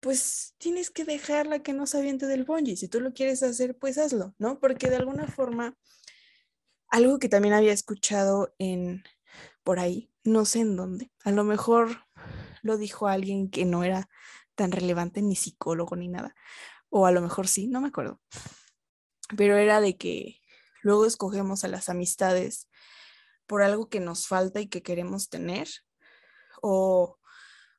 pues 0.00 0.54
tienes 0.58 0.90
que 0.90 1.04
dejarla 1.04 1.62
que 1.62 1.72
no 1.72 1.86
se 1.86 1.98
aviente 1.98 2.26
del 2.26 2.44
bungee. 2.44 2.76
Si 2.76 2.88
tú 2.88 3.00
lo 3.00 3.12
quieres 3.12 3.42
hacer, 3.42 3.76
pues 3.76 3.98
hazlo, 3.98 4.34
¿no? 4.38 4.58
Porque 4.60 4.90
de 4.90 4.96
alguna 4.96 5.26
forma, 5.26 5.76
algo 6.88 7.18
que 7.18 7.28
también 7.28 7.54
había 7.54 7.72
escuchado 7.72 8.54
en 8.58 9.02
por 9.62 9.80
ahí, 9.80 10.10
no 10.22 10.44
sé 10.44 10.60
en 10.60 10.76
dónde, 10.76 11.10
a 11.24 11.32
lo 11.32 11.44
mejor 11.44 12.06
lo 12.62 12.76
dijo 12.78 13.08
alguien 13.08 13.50
que 13.50 13.64
no 13.64 13.84
era 13.84 14.08
tan 14.54 14.72
relevante, 14.72 15.22
ni 15.22 15.36
psicólogo, 15.36 15.96
ni 15.96 16.08
nada. 16.08 16.34
O 16.88 17.06
a 17.06 17.12
lo 17.12 17.20
mejor 17.20 17.48
sí, 17.48 17.68
no 17.68 17.80
me 17.80 17.88
acuerdo. 17.88 18.20
Pero 19.36 19.56
era 19.56 19.80
de 19.80 19.96
que 19.96 20.40
luego 20.82 21.04
escogemos 21.04 21.64
a 21.64 21.68
las 21.68 21.88
amistades 21.88 22.68
por 23.46 23.62
algo 23.62 23.88
que 23.88 24.00
nos 24.00 24.26
falta 24.26 24.60
y 24.60 24.68
que 24.68 24.82
queremos 24.82 25.28
tener, 25.28 25.68
o, 26.62 27.18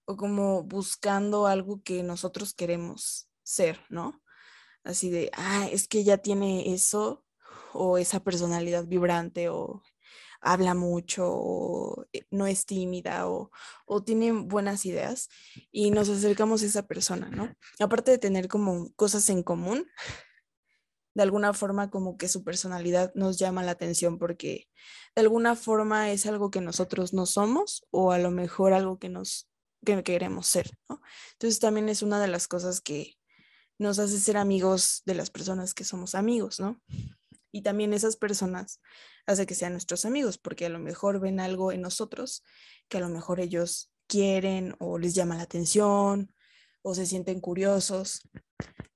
o 0.08 0.18
como 0.18 0.64
buscando 0.64 1.48
algo 1.48 1.82
que 1.84 2.02
nosotros 2.04 2.54
queremos 2.54 3.30
ser, 3.44 3.80
¿no? 3.90 4.22
Así 4.84 5.10
de, 5.10 5.30
ah, 5.34 5.68
es 5.72 5.88
que 5.88 6.04
ya 6.04 6.18
tiene 6.18 6.74
eso, 6.74 7.26
o 7.74 7.98
esa 7.98 8.22
personalidad 8.22 8.86
vibrante, 8.88 9.50
o 9.50 9.84
habla 10.42 10.74
mucho 10.74 11.26
o 11.30 12.06
eh, 12.14 12.26
no 12.32 12.48
es 12.48 12.66
tímida 12.66 13.28
o, 13.28 13.52
tiene 14.06 14.32
buenas 14.32 14.86
ideas 14.86 15.30
y 15.72 15.92
nos 15.92 16.10
acercamos 16.10 16.64
a 16.64 16.68
esa 16.68 16.88
persona, 16.88 17.30
¿no? 17.30 17.54
Aparte 17.80 18.12
de 18.12 18.18
tener 18.18 18.48
como 18.48 18.94
cosas 18.96 19.30
en 19.30 19.44
común, 19.44 19.86
de 21.16 21.24
alguna 21.24 21.54
forma 21.54 21.90
como 21.90 22.18
que 22.18 22.28
su 22.28 22.44
personalidad 22.44 23.12
nos 23.16 23.40
llama 23.40 23.64
la 23.64 23.72
atención 23.72 24.20
porque 24.20 24.70
de 25.16 25.22
alguna 25.22 25.56
forma 25.56 26.12
es 26.12 26.26
algo 26.28 26.52
que 26.52 26.62
nosotros 26.62 27.14
no 27.14 27.26
somos 27.26 27.86
o 27.92 28.12
a 28.12 28.20
lo 28.20 28.32
mejor 28.32 28.74
algo 28.74 29.00
que 29.00 29.10
nos 29.10 29.50
que 29.86 30.04
queremos 30.04 30.48
ser, 30.48 30.72
¿no? 30.90 31.02
Entonces 31.34 31.60
también 31.60 31.90
es 31.90 32.02
una 32.02 32.20
de 32.20 32.28
las 32.28 32.48
cosas 32.48 32.82
que 32.82 33.18
nos 33.78 34.00
hace 34.00 34.20
ser 34.20 34.38
amigos 34.38 35.04
de 35.06 35.16
las 35.16 35.30
personas 35.30 35.74
que 35.74 35.84
somos 35.84 36.16
amigos, 36.16 36.60
¿no? 36.60 36.82
Y 37.52 37.62
también 37.62 37.94
esas 37.94 38.18
personas 38.18 38.82
hace 39.26 39.46
que 39.46 39.56
sean 39.56 39.74
nuestros 39.74 40.06
amigos, 40.06 40.38
porque 40.38 40.66
a 40.66 40.70
lo 40.70 40.80
mejor 40.80 41.20
ven 41.20 41.40
algo 41.40 41.72
en 41.72 41.82
nosotros 41.82 42.44
que 42.88 42.98
a 42.98 43.02
lo 43.02 43.10
mejor 43.10 43.40
ellos 43.40 43.92
quieren 44.08 44.76
o 44.80 44.98
les 44.98 45.14
llama 45.14 45.36
la 45.36 45.44
atención 45.44 46.34
o 46.82 46.96
se 46.96 47.06
sienten 47.06 47.42
curiosos. 47.42 48.22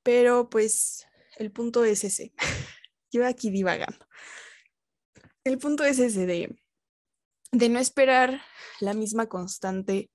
Pero 0.03 0.49
pues 0.49 1.05
el 1.37 1.51
punto 1.51 1.83
es 1.83 2.03
ese. 2.03 2.33
Yo 3.11 3.25
aquí 3.27 3.49
divagando. 3.49 4.05
El 5.43 5.57
punto 5.57 5.83
es 5.83 5.99
ese 5.99 6.25
de, 6.25 6.55
de 7.51 7.69
no 7.69 7.79
esperar 7.79 8.41
la 8.79 8.93
misma 8.93 9.27
constante 9.27 10.11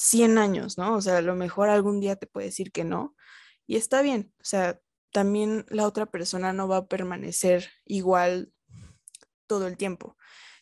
100 0.00 0.38
años, 0.38 0.78
¿no? 0.78 0.96
O 0.96 1.02
sea, 1.02 1.18
a 1.18 1.22
lo 1.22 1.34
mejor 1.34 1.68
algún 1.68 2.00
día 2.00 2.16
te 2.16 2.26
puede 2.26 2.46
decir 2.46 2.72
que 2.72 2.84
no 2.84 3.14
y 3.66 3.76
está 3.76 4.00
bien. 4.00 4.32
O 4.40 4.44
sea, 4.44 4.80
también 5.12 5.66
la 5.68 5.86
otra 5.86 6.06
persona 6.06 6.54
no 6.54 6.68
va 6.68 6.78
a 6.78 6.86
permanecer 6.86 7.68
igual 7.84 8.50
todo 9.46 9.66
el 9.66 9.76
tiempo, 9.76 10.16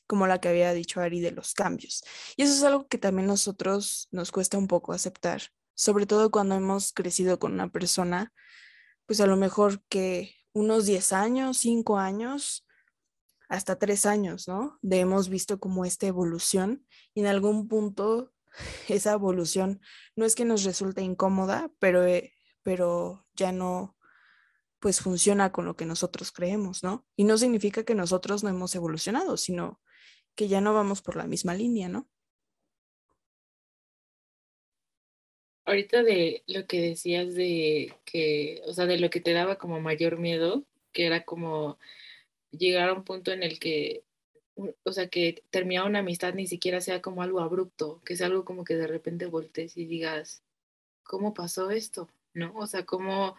como 0.08 0.26
la 0.26 0.40
que 0.40 0.48
había 0.48 0.72
dicho 0.72 1.00
Ari 1.00 1.20
de 1.20 1.30
los 1.30 1.54
cambios. 1.54 2.02
Y 2.36 2.42
eso 2.42 2.52
es 2.52 2.64
algo 2.64 2.88
que 2.88 2.98
también 2.98 3.28
nosotros 3.28 4.08
nos 4.10 4.32
cuesta 4.32 4.58
un 4.58 4.66
poco 4.66 4.92
aceptar, 4.92 5.42
sobre 5.76 6.06
todo 6.06 6.32
cuando 6.32 6.56
hemos 6.56 6.92
crecido 6.92 7.38
con 7.38 7.52
una 7.52 7.70
persona, 7.70 8.32
pues 9.06 9.20
a 9.20 9.26
lo 9.28 9.36
mejor 9.36 9.84
que 9.88 10.34
unos 10.52 10.84
10 10.86 11.12
años, 11.12 11.58
5 11.58 11.98
años, 11.98 12.66
hasta 13.48 13.78
3 13.78 14.04
años, 14.04 14.48
¿no? 14.48 14.80
De 14.82 14.98
hemos 14.98 15.28
visto 15.28 15.60
como 15.60 15.84
esta 15.84 16.08
evolución 16.08 16.84
y 17.14 17.20
en 17.20 17.26
algún 17.26 17.68
punto 17.68 18.32
esa 18.88 19.12
evolución 19.12 19.80
no 20.16 20.24
es 20.24 20.34
que 20.34 20.44
nos 20.44 20.64
resulte 20.64 21.02
incómoda, 21.02 21.70
pero, 21.78 22.06
eh, 22.06 22.32
pero 22.62 23.26
ya 23.34 23.52
no 23.52 23.96
pues 24.80 25.00
funciona 25.00 25.50
con 25.50 25.64
lo 25.64 25.76
que 25.76 25.84
nosotros 25.84 26.30
creemos, 26.30 26.84
¿no? 26.84 27.06
Y 27.16 27.24
no 27.24 27.36
significa 27.36 27.84
que 27.84 27.94
nosotros 27.94 28.44
no 28.44 28.50
hemos 28.50 28.74
evolucionado, 28.74 29.36
sino 29.36 29.80
que 30.36 30.48
ya 30.48 30.60
no 30.60 30.72
vamos 30.72 31.02
por 31.02 31.16
la 31.16 31.26
misma 31.26 31.54
línea, 31.54 31.88
¿no? 31.88 32.08
Ahorita 35.64 36.02
de 36.02 36.44
lo 36.46 36.66
que 36.66 36.80
decías 36.80 37.34
de 37.34 37.94
que, 38.04 38.62
o 38.66 38.72
sea, 38.72 38.86
de 38.86 38.98
lo 38.98 39.10
que 39.10 39.20
te 39.20 39.32
daba 39.32 39.58
como 39.58 39.80
mayor 39.80 40.18
miedo, 40.18 40.64
que 40.92 41.06
era 41.06 41.24
como 41.24 41.78
llegar 42.50 42.88
a 42.88 42.94
un 42.94 43.04
punto 43.04 43.32
en 43.32 43.42
el 43.42 43.58
que, 43.58 44.04
o 44.84 44.92
sea, 44.92 45.08
que 45.08 45.42
terminar 45.50 45.86
una 45.86 46.00
amistad 46.00 46.34
ni 46.34 46.46
siquiera 46.46 46.80
sea 46.80 47.02
como 47.02 47.22
algo 47.22 47.40
abrupto, 47.40 48.00
que 48.04 48.16
sea 48.16 48.26
algo 48.26 48.44
como 48.44 48.64
que 48.64 48.76
de 48.76 48.86
repente 48.86 49.26
voltees 49.26 49.76
y 49.76 49.86
digas, 49.86 50.42
¿cómo 51.04 51.34
pasó 51.34 51.70
esto? 51.70 52.08
¿No? 52.34 52.52
O 52.56 52.66
sea, 52.66 52.84
¿cómo 52.84 53.36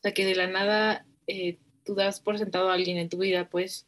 o 0.00 0.02
sea, 0.02 0.12
que 0.14 0.24
de 0.24 0.34
la 0.34 0.46
nada 0.46 1.04
eh, 1.26 1.58
tú 1.84 1.94
das 1.94 2.20
por 2.20 2.38
sentado 2.38 2.70
a 2.70 2.74
alguien 2.74 2.96
en 2.96 3.10
tu 3.10 3.18
vida, 3.18 3.50
pues, 3.50 3.86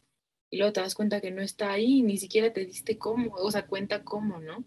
y 0.51 0.57
luego 0.57 0.71
te 0.73 0.81
das 0.81 0.93
cuenta 0.93 1.21
que 1.21 1.31
no 1.31 1.41
está 1.41 1.71
ahí, 1.71 2.03
ni 2.03 2.17
siquiera 2.17 2.53
te 2.53 2.65
diste 2.65 2.99
cómo, 2.99 3.33
o 3.33 3.49
sea, 3.51 3.65
cuenta 3.65 4.03
cómo, 4.03 4.39
¿no? 4.39 4.63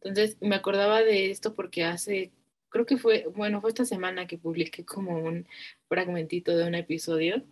Entonces, 0.00 0.38
me 0.40 0.56
acordaba 0.56 1.02
de 1.02 1.30
esto 1.30 1.54
porque 1.54 1.84
hace, 1.84 2.32
creo 2.70 2.86
que 2.86 2.96
fue, 2.96 3.26
bueno, 3.36 3.60
fue 3.60 3.70
esta 3.70 3.84
semana 3.84 4.26
que 4.26 4.38
publiqué 4.38 4.86
como 4.86 5.18
un 5.18 5.46
fragmentito 5.88 6.56
de 6.56 6.66
un 6.66 6.74
episodio 6.74 7.42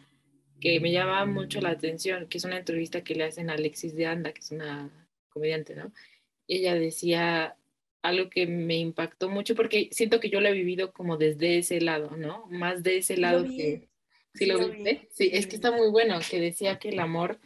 que 0.65 0.81
me 0.81 0.93
llamaba 0.93 1.27
mucho 1.27 1.61
la 1.61 1.71
atención, 1.71 2.27
que 2.27 2.39
es 2.39 2.45
una 2.45 2.57
entrevista 2.57 3.05
que 3.05 3.15
le 3.15 3.25
hacen 3.25 3.51
a 3.51 3.53
Alexis 3.53 3.95
de 3.95 4.07
Anda, 4.07 4.33
que 4.33 4.41
es 4.41 4.51
una 4.51 4.91
comediante, 5.29 5.75
¿no? 5.75 5.93
ella 6.49 6.75
decía, 6.75 7.57
algo 8.03 8.31
que 8.31 8.47
me 8.47 8.77
impactó 8.77 9.29
mucho 9.29 9.55
porque 9.55 9.89
siento 9.93 10.21
que 10.21 10.31
yo 10.31 10.41
lo 10.41 10.49
he 10.49 10.53
vivido 10.53 10.93
como 10.93 11.17
desde 11.17 11.59
ese 11.59 11.81
lado, 11.81 12.17
¿no? 12.17 12.47
Más 12.51 12.83
de 12.83 12.99
ese 12.99 13.17
lado 13.17 13.45
que... 13.45 13.89
¿Sí, 14.35 14.47
lo, 14.47 14.69
viste? 14.69 15.09
Sí, 15.11 15.31
es 15.33 15.47
que 15.47 15.57
está 15.57 15.71
muy 15.71 15.89
bueno, 15.91 16.19
que 16.29 16.41
decía 16.41 16.79
que 16.79 16.89
el 16.89 16.99
amor 16.99 17.39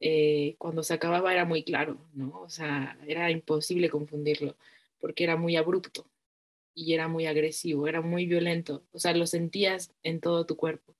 eh, 0.00 0.54
cuando 0.58 0.82
se 0.82 0.94
acababa 0.94 1.32
era 1.32 1.44
muy 1.44 1.64
claro, 1.64 1.98
¿no? 2.14 2.40
O 2.40 2.48
sea, 2.48 2.96
era 3.06 3.30
imposible 3.30 3.90
confundirlo 3.90 4.56
porque 5.00 5.24
era 5.24 5.36
muy 5.36 5.56
abrupto 5.56 6.06
y 6.74 6.94
era 6.94 7.08
muy 7.08 7.26
agresivo, 7.26 7.86
era 7.88 8.00
muy 8.00 8.26
violento, 8.26 8.84
o 8.92 8.98
sea, 8.98 9.14
lo 9.14 9.26
sentías 9.26 9.92
en 10.02 10.20
todo 10.20 10.46
tu 10.46 10.56
cuerpo. 10.56 10.94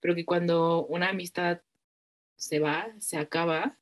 Pero 0.00 0.14
que 0.14 0.24
cuando 0.24 0.86
una 0.86 1.10
amistad 1.10 1.60
se 2.36 2.60
va, 2.60 2.88
se 2.98 3.18
acaba, 3.18 3.76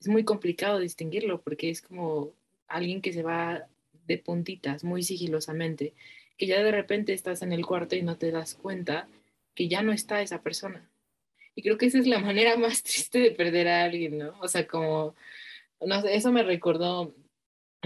es 0.00 0.08
muy 0.08 0.24
complicado 0.24 0.78
distinguirlo 0.78 1.40
porque 1.40 1.70
es 1.70 1.82
como 1.82 2.32
alguien 2.68 3.00
que 3.00 3.12
se 3.12 3.22
va 3.22 3.66
de 4.06 4.18
puntitas 4.18 4.84
muy 4.84 5.02
sigilosamente, 5.02 5.94
que 6.36 6.46
ya 6.46 6.62
de 6.62 6.70
repente 6.70 7.12
estás 7.12 7.42
en 7.42 7.52
el 7.52 7.64
cuarto 7.64 7.96
y 7.96 8.02
no 8.02 8.16
te 8.16 8.30
das 8.30 8.54
cuenta 8.54 9.08
que 9.54 9.68
ya 9.68 9.82
no 9.82 9.92
está 9.92 10.20
esa 10.20 10.42
persona. 10.42 10.88
Y 11.54 11.62
creo 11.62 11.78
que 11.78 11.86
esa 11.86 11.98
es 11.98 12.06
la 12.06 12.18
manera 12.20 12.56
más 12.56 12.82
triste 12.82 13.18
de 13.18 13.30
perder 13.30 13.68
a 13.68 13.84
alguien, 13.84 14.18
¿no? 14.18 14.34
O 14.40 14.48
sea, 14.48 14.66
como, 14.66 15.14
no 15.80 16.02
sé, 16.02 16.14
eso 16.14 16.32
me 16.32 16.42
recordó 16.42 17.14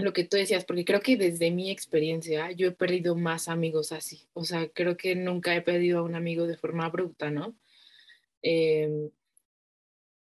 lo 0.03 0.13
que 0.13 0.23
tú 0.25 0.37
decías, 0.37 0.65
porque 0.65 0.85
creo 0.85 1.01
que 1.01 1.17
desde 1.17 1.51
mi 1.51 1.71
experiencia 1.71 2.51
yo 2.51 2.67
he 2.67 2.71
perdido 2.71 3.15
más 3.15 3.47
amigos 3.47 3.91
así. 3.91 4.27
O 4.33 4.43
sea, 4.43 4.69
creo 4.69 4.97
que 4.97 5.15
nunca 5.15 5.55
he 5.55 5.61
perdido 5.61 5.99
a 5.99 6.03
un 6.03 6.15
amigo 6.15 6.47
de 6.47 6.57
forma 6.57 6.85
abrupta, 6.85 7.31
¿no? 7.31 7.55
Em, 8.41 9.11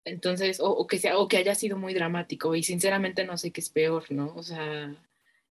entonces, 0.05 0.59
o, 0.61 0.86
que 0.88 0.97
sea, 0.99 1.17
o 1.17 1.28
que 1.28 1.38
haya 1.38 1.55
sido 1.55 1.78
muy 1.78 1.93
dramático 1.93 2.55
y 2.55 2.63
sinceramente 2.63 3.26
no 3.26 3.38
sé 3.38 3.51
qué 3.51 3.61
es 3.61 3.69
peor, 3.69 4.11
¿no? 4.11 4.34
O 4.36 4.43
sea, 4.43 4.95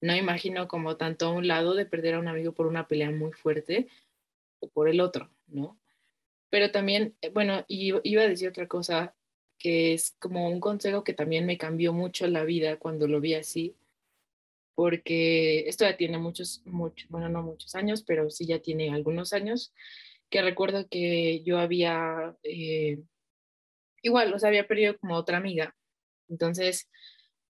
no 0.01 0.17
imagino 0.17 0.69
como 0.69 0.97
tanto 0.97 1.27
a 1.27 1.31
un 1.33 1.49
lado 1.49 1.75
de 1.75 1.87
perder 1.87 2.15
a 2.15 2.21
un 2.21 2.29
amigo 2.29 2.53
por 2.53 2.67
una 2.67 2.87
pelea 2.87 3.11
muy 3.11 3.33
fuerte 3.33 3.89
o 4.61 4.69
por 4.69 4.89
el 4.89 5.01
otro, 5.01 5.31
¿no? 5.49 5.79
Pero 6.51 6.71
también, 6.71 7.17
eh, 7.23 7.31
bueno, 7.31 7.65
iba 7.69 8.23
a 8.23 8.29
decir 8.29 8.49
otra 8.49 8.69
cosa 8.69 9.15
que 9.59 9.95
es 9.95 10.17
como 10.19 10.49
un 10.49 10.61
consejo 10.61 11.05
que 11.05 11.15
también 11.15 11.47
me 11.47 11.59
cambió 11.59 11.93
mucho 11.93 12.27
la 12.27 12.45
vida 12.45 12.79
cuando 12.79 13.09
lo 13.09 13.21
vi 13.21 13.35
así, 13.35 13.75
porque 14.77 15.69
esto 15.69 15.85
ya 15.85 15.97
tiene 15.97 16.19
muchos, 16.19 16.63
muchos, 16.67 17.09
bueno, 17.11 17.29
no 17.31 17.43
muchos 17.43 17.75
años, 17.75 18.05
pero 18.07 18.31
sí 18.31 18.47
ya 18.47 18.61
tiene 18.61 18.95
algunos 18.95 19.33
años, 19.33 19.73
que 20.31 20.43
recuerdo 20.43 20.87
que 20.89 21.43
yo 21.45 21.59
había, 21.59 22.37
eh, 22.45 23.01
igual, 24.03 24.35
o 24.35 24.39
sea, 24.39 24.51
había 24.51 24.69
perdido 24.69 24.99
como 24.99 25.17
otra 25.17 25.39
amiga. 25.39 25.75
Entonces, 26.29 26.91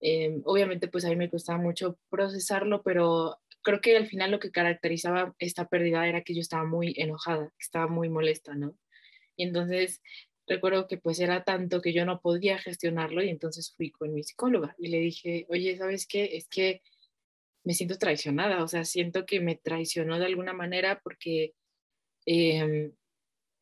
eh, 0.00 0.40
obviamente, 0.44 0.88
pues 0.88 1.04
a 1.04 1.10
mí 1.10 1.16
me 1.16 1.30
costaba 1.30 1.58
mucho 1.58 1.96
procesarlo, 2.10 2.82
pero 2.82 3.38
creo 3.62 3.80
que 3.80 3.96
al 3.96 4.08
final 4.08 4.32
lo 4.32 4.40
que 4.40 4.50
caracterizaba 4.50 5.34
esta 5.38 5.68
pérdida 5.68 6.08
era 6.08 6.22
que 6.22 6.34
yo 6.34 6.40
estaba 6.40 6.64
muy 6.64 6.94
enojada, 6.96 7.46
que 7.50 7.62
estaba 7.62 7.86
muy 7.86 8.08
molesta, 8.08 8.54
¿no? 8.56 8.76
Y 9.36 9.44
entonces 9.44 10.02
recuerdo 10.48 10.88
que 10.88 10.98
pues 10.98 11.20
era 11.20 11.44
tanto 11.44 11.80
que 11.80 11.92
yo 11.92 12.04
no 12.04 12.20
podía 12.20 12.58
gestionarlo 12.58 13.22
y 13.22 13.28
entonces 13.30 13.72
fui 13.76 13.90
con 13.92 14.12
mi 14.12 14.24
psicóloga 14.24 14.74
y 14.78 14.88
le 14.88 14.98
dije, 14.98 15.46
oye, 15.50 15.76
¿sabes 15.78 16.06
qué? 16.06 16.36
Es 16.36 16.48
que 16.48 16.82
me 17.64 17.74
siento 17.74 17.98
traicionada, 17.98 18.62
o 18.62 18.68
sea, 18.68 18.84
siento 18.84 19.24
que 19.26 19.40
me 19.40 19.56
traicionó 19.56 20.18
de 20.18 20.26
alguna 20.26 20.52
manera 20.52 21.00
porque 21.02 21.54
em, 22.26 22.92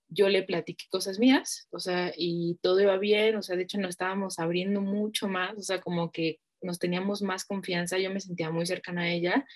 yo 0.09 0.28
le 0.28 0.42
platiqué 0.42 0.86
cosas 0.90 1.18
mías, 1.18 1.68
o 1.70 1.78
sea, 1.78 2.12
y 2.16 2.59
todo 2.62 2.80
iba 2.80 2.96
bien, 2.98 3.36
o 3.36 3.42
sea, 3.42 3.57
de 3.57 3.62
hecho 3.62 3.78
nos 3.78 3.90
estábamos 3.90 4.38
abriendo 4.38 4.80
mucho 4.80 5.28
más, 5.28 5.57
o 5.57 5.62
sea, 5.62 5.80
como 5.80 6.11
que 6.11 6.40
nos 6.62 6.78
teníamos 6.78 7.22
más 7.22 7.44
confianza, 7.44 7.98
yo 7.98 8.11
me 8.11 8.20
sentía 8.20 8.51
muy 8.51 8.66
cercana 8.66 9.03
a 9.03 9.11
ella 9.11 9.46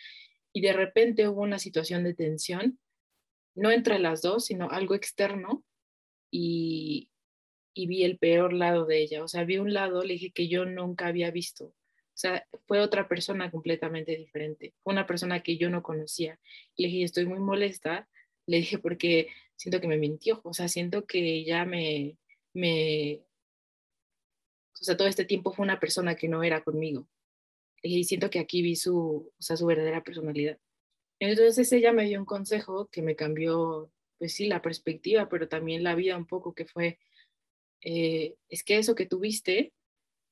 y 0.52 0.60
de 0.60 0.72
repente 0.72 1.28
hubo 1.28 1.42
una 1.42 1.58
situación 1.58 2.04
de 2.04 2.14
tensión, 2.14 2.78
no 3.54 3.70
entre 3.70 3.98
las 3.98 4.22
dos, 4.22 4.46
sino 4.46 4.70
algo 4.70 4.94
externo 4.94 5.64
y, 6.30 7.10
y 7.74 7.86
vi 7.86 8.04
el 8.04 8.18
peor 8.18 8.52
lado 8.52 8.86
de 8.86 9.02
ella, 9.02 9.24
o 9.24 9.28
sea, 9.28 9.44
vi 9.44 9.58
un 9.58 9.72
lado, 9.72 10.02
le 10.02 10.14
dije 10.14 10.32
que 10.32 10.48
yo 10.48 10.64
nunca 10.64 11.08
había 11.08 11.30
visto, 11.30 11.74
o 12.14 12.16
sea, 12.16 12.46
fue 12.68 12.80
otra 12.80 13.08
persona 13.08 13.50
completamente 13.50 14.16
diferente, 14.16 14.72
una 14.84 15.04
persona 15.04 15.42
que 15.42 15.56
yo 15.56 15.68
no 15.68 15.82
conocía. 15.82 16.38
Le 16.76 16.86
dije, 16.86 17.02
estoy 17.02 17.26
muy 17.26 17.40
molesta, 17.40 18.08
le 18.46 18.58
dije 18.58 18.78
porque 18.78 19.28
siento 19.56 19.80
que 19.80 19.88
me 19.88 19.96
mintió, 19.98 20.40
o 20.44 20.54
sea, 20.54 20.68
siento 20.68 21.06
que 21.06 21.44
ya 21.44 21.64
me, 21.64 22.16
me, 22.52 23.24
o 24.80 24.84
sea, 24.84 24.96
todo 24.96 25.08
este 25.08 25.24
tiempo 25.24 25.52
fue 25.52 25.64
una 25.64 25.80
persona 25.80 26.14
que 26.14 26.28
no 26.28 26.44
era 26.44 26.62
conmigo. 26.62 27.08
Y 27.82 28.04
siento 28.04 28.30
que 28.30 28.38
aquí 28.38 28.62
vi 28.62 28.76
su, 28.76 29.32
o 29.36 29.42
sea, 29.42 29.56
su 29.56 29.66
verdadera 29.66 30.04
personalidad. 30.04 30.58
Entonces 31.18 31.72
ella 31.72 31.92
me 31.92 32.04
dio 32.04 32.20
un 32.20 32.26
consejo 32.26 32.86
que 32.88 33.02
me 33.02 33.16
cambió, 33.16 33.90
pues 34.18 34.34
sí, 34.34 34.46
la 34.46 34.62
perspectiva, 34.62 35.28
pero 35.28 35.48
también 35.48 35.82
la 35.82 35.96
vida 35.96 36.16
un 36.16 36.26
poco, 36.26 36.54
que 36.54 36.64
fue, 36.64 36.98
eh, 37.82 38.36
es 38.48 38.62
que 38.62 38.78
eso 38.78 38.94
que 38.94 39.06
tuviste 39.06 39.72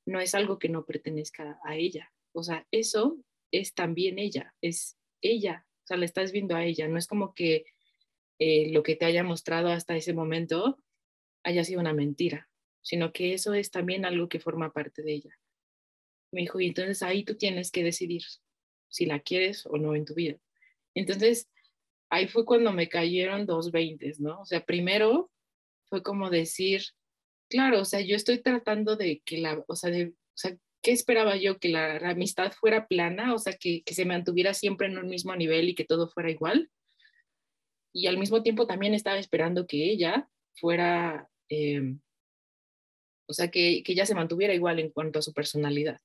no 0.07 0.20
es 0.20 0.34
algo 0.34 0.59
que 0.59 0.68
no 0.68 0.84
pertenezca 0.84 1.59
a 1.64 1.76
ella. 1.76 2.12
O 2.32 2.42
sea, 2.42 2.66
eso 2.70 3.18
es 3.50 3.74
también 3.74 4.18
ella, 4.18 4.55
es 4.61 4.96
ella, 5.20 5.66
o 5.84 5.86
sea, 5.86 5.96
la 5.96 6.05
estás 6.05 6.32
viendo 6.32 6.57
a 6.57 6.64
ella, 6.64 6.88
no 6.88 6.98
es 6.98 7.07
como 7.07 7.34
que 7.34 7.66
eh, 8.38 8.72
lo 8.72 8.82
que 8.82 8.96
te 8.96 9.05
haya 9.05 9.22
mostrado 9.22 9.68
hasta 9.68 9.96
ese 9.96 10.14
momento 10.14 10.78
haya 11.44 11.64
sido 11.64 11.80
una 11.80 11.92
mentira, 11.92 12.48
sino 12.80 13.12
que 13.12 13.34
eso 13.34 13.55
es 13.55 13.70
también 13.70 14.05
algo 14.05 14.28
que 14.28 14.40
forma 14.40 14.72
parte 14.72 15.03
de 15.03 15.12
ella. 15.12 15.38
Me 16.32 16.42
dijo, 16.42 16.61
y 16.61 16.68
entonces 16.68 17.03
ahí 17.03 17.24
tú 17.24 17.36
tienes 17.36 17.70
que 17.70 17.84
decidir 17.84 18.22
si 18.88 19.07
la 19.07 19.20
quieres 19.20 19.66
o 19.66 19.76
no 19.76 19.94
en 19.94 20.05
tu 20.05 20.14
vida. 20.14 20.38
Entonces, 20.94 21.50
ahí 22.11 22.26
fue 22.26 22.44
cuando 22.44 22.72
me 22.72 22.88
cayeron 22.88 23.46
dos 23.46 23.70
veintes, 23.70 24.20
¿no? 24.20 24.40
O 24.40 24.44
sea, 24.44 24.64
primero 24.64 25.30
fue 25.84 26.03
como 26.03 26.30
decir, 26.30 26.82
claro, 27.53 27.82
o 27.82 27.84
sea, 27.84 28.00
yo 28.00 28.16
estoy 28.16 28.38
tratando 28.38 28.96
de 28.96 29.20
que 29.26 29.36
la, 29.36 29.62
o 29.68 29.76
sea, 29.76 29.90
de, 29.90 30.07
o 30.07 30.14
sea 30.34 30.57
¿qué 30.82 30.90
esperaba 30.92 31.36
yo? 31.36 31.59
Que 31.59 31.68
la, 31.68 31.96
amistad 31.98 32.50
fuera 32.53 32.88
plana, 32.88 33.34
o 33.34 33.38
sea, 33.38 33.53
que, 33.53 33.82
que, 33.84 33.94
se 33.94 34.07
mantuviera 34.07 34.55
siempre 34.55 34.86
en 34.86 34.96
un 34.96 35.09
mismo 35.09 35.36
nivel 35.36 35.68
y 35.68 35.74
que 35.74 35.84
todo 35.84 36.09
fuera 36.09 36.30
igual. 36.30 36.70
Y 37.94 38.07
al 38.07 38.16
mismo 38.16 38.42
tiempo 38.42 38.66
también 38.66 38.94
estaba 38.94 39.18
esperando 39.18 39.66
que 39.66 39.90
ella 39.90 40.28
fuera, 40.55 41.28
eh, 41.50 41.94
o 43.28 43.34
sea, 43.34 43.50
que, 43.50 43.82
que 43.82 43.92
ella 43.92 44.07
se 44.07 44.14
mantuviera 44.14 44.55
igual 44.55 44.78
en 44.78 44.90
cuanto 44.90 45.18
a 45.18 45.22
su 45.22 45.34
personalidad. 45.34 46.00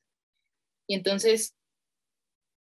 Y 0.86 0.96
entonces, 0.96 1.56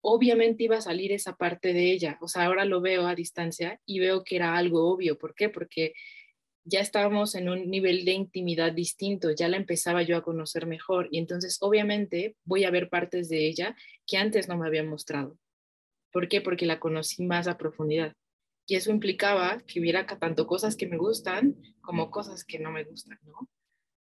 obviamente 0.02 0.66
iba 0.66 0.78
a 0.78 0.82
salir 0.82 1.14
esa 1.14 1.38
parte 1.38 1.72
de 1.72 1.90
ella. 1.90 2.18
O 2.20 2.28
sea, 2.28 2.46
ahora 2.46 2.66
lo 2.66 2.82
veo 2.82 3.08
a 3.08 3.16
distancia 3.16 3.80
y 3.86 4.00
veo 4.00 4.26
que 4.26 4.36
era 4.36 4.58
algo 4.58 4.92
obvio. 4.92 5.18
¿Por 5.18 5.34
qué? 5.36 5.48
Porque 5.48 5.94
ya 6.66 6.80
estábamos 6.80 7.36
en 7.36 7.50
un 7.50 7.70
nivel 7.70 8.06
de 8.06 8.14
intimidad 8.14 8.72
distinto, 8.72 9.32
ya 9.32 9.48
la 9.48 9.58
empezaba 9.58 10.02
yo 10.04 10.18
a 10.18 10.24
conocer 10.24 10.66
mejor 10.66 11.08
y 11.12 11.18
entonces 11.20 11.58
obviamente 11.62 12.36
voy 12.46 12.64
a 12.64 12.72
ver 12.72 12.90
partes 12.90 13.30
de 13.30 13.48
ella 13.48 13.76
que 14.08 14.18
antes 14.18 14.48
no 14.48 14.58
me 14.58 14.68
había 14.68 14.84
mostrado. 14.84 15.38
¿Por 16.12 16.28
qué? 16.28 16.42
Porque 16.42 16.66
la 16.66 16.80
conocí 16.80 17.24
más 17.24 17.48
a 17.48 17.58
profundidad. 17.58 18.14
Y 18.66 18.76
eso 18.76 18.92
implicaba 18.92 19.62
que 19.68 19.80
hubiera 19.80 20.06
tanto 20.06 20.48
cosas 20.48 20.78
que 20.78 20.88
me 20.88 20.98
gustan 20.98 21.56
como 21.82 22.12
cosas 22.12 22.46
que 22.46 22.60
no 22.60 22.72
me 22.72 22.84
gustan, 22.84 23.20
¿no? 23.24 23.50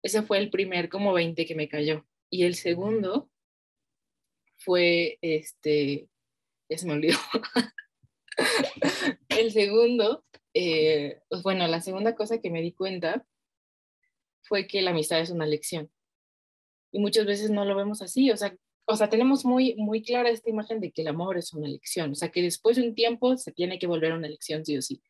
Ese 0.03 0.23
fue 0.23 0.39
el 0.39 0.51
primer 0.51 0.89
como 0.89 1.13
20 1.13 1.47
que 1.47 1.55
me 1.55 1.69
cayó. 1.69 2.05
Y 2.29 2.43
el 2.45 2.55
segundo 2.57 3.31
fue, 4.59 5.19
este, 5.23 6.09
ya 6.69 6.77
se 6.77 6.87
me 6.87 6.95
olvidó. 6.95 7.19
el 9.29 9.53
segundo 9.53 10.25
eh, 10.55 11.21
pues 11.29 11.43
bueno, 11.43 11.67
la 11.67 11.81
segunda 11.81 12.15
cosa 12.15 12.41
que 12.41 12.51
me 12.51 12.63
di 12.63 12.73
cuenta 12.73 13.27
fue 14.43 14.67
que 14.67 14.83
la 14.83 14.91
amistad 14.91 15.21
es 15.21 15.31
una 15.31 15.47
lección. 15.47 15.91
Y 16.91 16.99
muchas 16.99 17.27
veces 17.27 17.51
no 17.51 17.65
lo 17.65 17.75
vemos 17.75 18.03
así, 18.03 18.31
o 18.31 18.37
sea, 18.37 18.55
o 18.85 18.97
sea, 18.97 19.09
tenemos 19.09 19.45
muy, 19.45 19.75
muy 19.77 20.03
clara 20.03 20.29
esta 20.31 20.51
imagen 20.51 20.81
de 20.81 20.93
que 20.93 21.03
el 21.03 21.09
amor 21.09 21.39
es 21.39 21.53
una 21.53 21.69
lección, 21.69 22.13
o 22.13 22.15
sea, 22.15 22.31
que 22.31 22.43
después 22.43 22.77
de 22.77 22.83
un 22.83 22.95
tiempo 22.95 23.37
se 23.37 23.53
tiene 23.53 23.79
que 23.79 23.87
volver 23.87 24.13
una 24.13 24.29
lección, 24.29 24.65
sí 24.65 24.77
o 24.77 24.83
sí. 24.83 25.03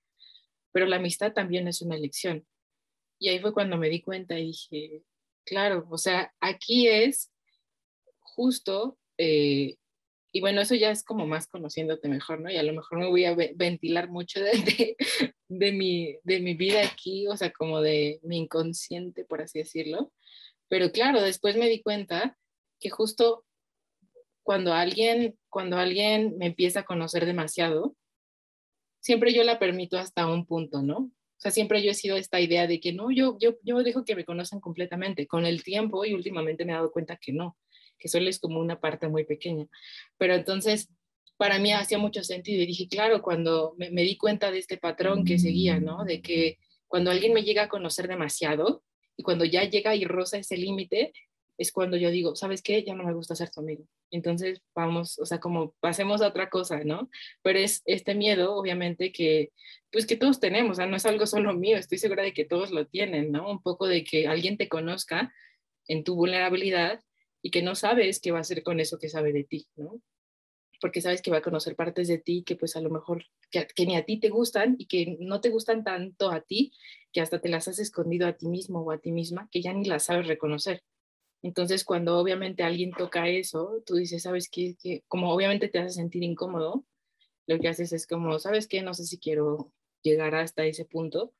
Pero 0.72 0.86
la 0.86 0.97
amistad 0.97 1.32
también 1.32 1.66
es 1.68 1.82
una 1.82 1.97
lección. 1.97 2.47
Y 3.18 3.28
ahí 3.28 3.40
fue 3.40 3.53
cuando 3.53 3.76
me 3.78 3.88
di 3.88 4.03
cuenta 4.03 4.38
y 4.38 4.47
dije, 4.47 5.03
claro, 5.45 5.86
o 5.90 5.99
sea, 5.99 6.32
aquí 6.40 6.88
es 6.88 7.32
justo 8.20 8.99
eh, 9.18 9.76
y 10.34 10.40
bueno, 10.40 10.62
eso 10.62 10.74
ya 10.74 10.90
es 10.90 11.04
como 11.04 11.26
más 11.26 11.46
conociéndote 11.46 12.08
mejor, 12.08 12.40
¿no? 12.40 12.50
Y 12.50 12.56
a 12.56 12.62
lo 12.62 12.72
mejor 12.72 12.98
me 12.98 13.08
voy 13.08 13.26
a 13.26 13.36
ventilar 13.54 14.08
mucho 14.08 14.40
de, 14.40 14.96
de, 15.48 15.72
mi, 15.72 16.16
de 16.24 16.40
mi 16.40 16.54
vida 16.54 16.82
aquí, 16.82 17.28
o 17.28 17.36
sea, 17.36 17.52
como 17.52 17.82
de 17.82 18.18
mi 18.22 18.38
inconsciente, 18.38 19.26
por 19.26 19.42
así 19.42 19.58
decirlo. 19.58 20.10
Pero 20.68 20.90
claro, 20.90 21.20
después 21.20 21.56
me 21.56 21.68
di 21.68 21.82
cuenta 21.82 22.38
que 22.80 22.88
justo 22.88 23.44
cuando 24.42 24.72
alguien, 24.72 25.38
cuando 25.50 25.76
alguien 25.76 26.38
me 26.38 26.46
empieza 26.46 26.80
a 26.80 26.84
conocer 26.84 27.26
demasiado, 27.26 27.94
siempre 29.00 29.34
yo 29.34 29.44
la 29.44 29.58
permito 29.58 29.98
hasta 29.98 30.26
un 30.26 30.46
punto, 30.46 30.80
¿no? 30.80 30.96
O 30.96 31.40
sea, 31.42 31.50
siempre 31.50 31.82
yo 31.82 31.90
he 31.90 31.94
sido 31.94 32.16
esta 32.16 32.40
idea 32.40 32.66
de 32.66 32.80
que 32.80 32.94
no, 32.94 33.10
yo, 33.10 33.36
yo, 33.38 33.56
yo 33.64 33.82
dejo 33.82 34.04
que 34.04 34.16
me 34.16 34.24
conozcan 34.24 34.60
completamente. 34.60 35.26
Con 35.26 35.44
el 35.44 35.62
tiempo 35.62 36.04
y 36.06 36.14
últimamente 36.14 36.64
me 36.64 36.72
he 36.72 36.76
dado 36.76 36.90
cuenta 36.90 37.18
que 37.20 37.32
no 37.32 37.58
que 38.03 38.09
solo 38.09 38.28
es 38.28 38.40
como 38.40 38.59
una 38.59 38.80
parte 38.80 39.07
muy 39.07 39.22
pequeña. 39.22 39.68
Pero 40.18 40.34
entonces, 40.34 40.88
para 41.36 41.61
mí 41.61 41.72
hacía 41.72 41.98
mucho 41.98 42.24
sentido 42.24 42.61
y 42.62 42.66
dije, 42.66 42.88
claro, 42.88 43.22
cuando 43.22 43.74
me, 43.78 44.03
di 44.03 44.16
cuenta 44.16 44.50
de 44.50 44.59
este 44.59 44.76
patrón 44.76 45.24
que 45.24 45.38
seguía, 45.38 45.78
¿no? 45.78 46.05
De 46.05 46.20
que 46.20 46.59
cuando 46.88 47.12
alguien 47.12 47.32
me 47.32 47.44
llega 47.44 47.64
a 47.64 47.68
conocer 47.68 48.09
demasiado 48.09 48.82
y 49.16 49.22
cuando 49.22 49.44
ya 49.44 49.62
llega 49.62 49.94
y 49.94 50.05
roza 50.05 50.38
ese 50.38 50.57
límite, 50.57 51.12
es 51.59 51.70
cuando 51.70 51.96
yo 51.96 52.11
digo, 52.11 52.34
¿sabes 52.34 52.61
qué? 52.61 52.82
Ya 52.82 52.94
no 52.94 53.05
me 53.05 53.14
gusta 53.14 53.36
ser 53.36 53.50
tu 53.50 53.61
amigo. 53.61 53.84
Entonces, 54.11 54.62
vamos, 54.74 55.18
o 55.20 55.26
sea, 55.26 55.38
como 55.38 55.74
pasemos 55.80 56.22
a 56.22 56.28
otra 56.28 56.50
cosa, 56.50 56.80
¿no? 56.84 57.09
Pero 57.42 57.61
es 57.61 57.82
este 57.84 58.16
miedo, 58.16 58.57
obviamente, 58.57 59.12
que, 59.12 59.53
pues 59.92 60.07
que 60.07 60.16
todos 60.16 60.40
tenemos, 60.40 60.72
o 60.72 60.74
sea, 60.74 60.86
no 60.86 60.96
es 60.96 61.07
algo 61.07 61.26
solo 61.26 61.55
mío, 61.55 61.76
estoy 61.76 61.98
segura 61.98 62.24
de 62.24 62.32
que 62.32 62.44
todos 62.44 62.72
lo 62.72 62.86
tienen, 62.86 63.30
¿no? 63.30 63.48
Un 63.48 63.62
poco 63.62 63.86
de 63.86 64.03
que 64.03 64.26
alguien 64.26 64.57
te 64.57 64.68
conozca 64.68 65.32
en 65.86 66.05
tu 66.05 66.14
vulnerabilidad 66.14 67.00
y 67.43 67.51
que 67.51 67.62
no 67.62 67.74
sabes 67.74 68.20
qué 68.20 68.30
va 68.30 68.38
a 68.38 68.43
hacer 68.43 68.62
con 68.62 68.80
eso 68.80 68.99
que 68.99 69.09
sabe 69.09 69.32
de 69.32 69.45
ti, 69.45 69.66
¿no? 69.76 70.01
Porque 70.80 71.01
sabes 71.01 71.22
que 71.22 71.30
va 71.30 71.38
a 71.38 71.43
conocer 71.43 71.76
partes 71.76 72.09
de 72.09 72.18
ti 72.18 72.45
que 72.45 72.57
pues 72.57 72.76
a 72.76 72.80
lo 72.80 72.90
mejor 72.90 73.24
que, 73.51 73.86
ni 73.86 73.97
a 73.97 74.05
ti 74.05 74.18
te 74.18 74.30
gustan 74.30 74.76
y 74.78 74.86
que 74.86 75.16
no 75.20 75.40
te 75.40 75.51
gustan 75.51 75.84
tanto 75.84 76.30
a 76.30 76.40
ti, 76.40 76.72
que 77.12 77.20
hasta 77.20 77.40
te 77.40 77.49
las 77.49 77.68
has 77.68 77.78
escondido 77.78 78.26
a 78.26 78.32
ti 78.32 78.49
mismo 78.49 78.80
o 78.80 78.90
a 78.90 78.99
ti 78.99 79.12
misma, 79.12 79.49
que 79.51 79.61
ya 79.61 79.72
ni 79.72 79.84
las 79.84 80.05
sabes 80.05 80.26
reconocer. 80.26 80.82
Entonces, 81.43 81.84
cuando 81.84 82.18
obviamente 82.18 82.62
alguien 82.62 82.93
toca 82.93 83.28
eso, 83.28 83.82
tú 83.84 83.97
dices, 83.97 84.22
¿sabes 84.22 84.49
qué? 84.49 84.76
Que 84.80 85.03
como 85.09 85.32
obviamente 85.32 85.68
te 85.68 85.80
hace 85.80 85.90
sentir 85.90 86.22
incómodo, 86.22 86.84
lo 87.47 87.59
que 87.59 87.68
haces 87.68 87.93
es 87.93 88.07
como, 88.07 88.38
¿sabes 88.38 88.68
qué? 88.68 88.82
No 88.82 88.95
sé 88.95 89.05
si 89.05 89.18
quiero 89.18 89.72
llegar 90.03 90.34
hasta 90.36 90.64
ese 90.64 90.84
punto. 90.84 91.34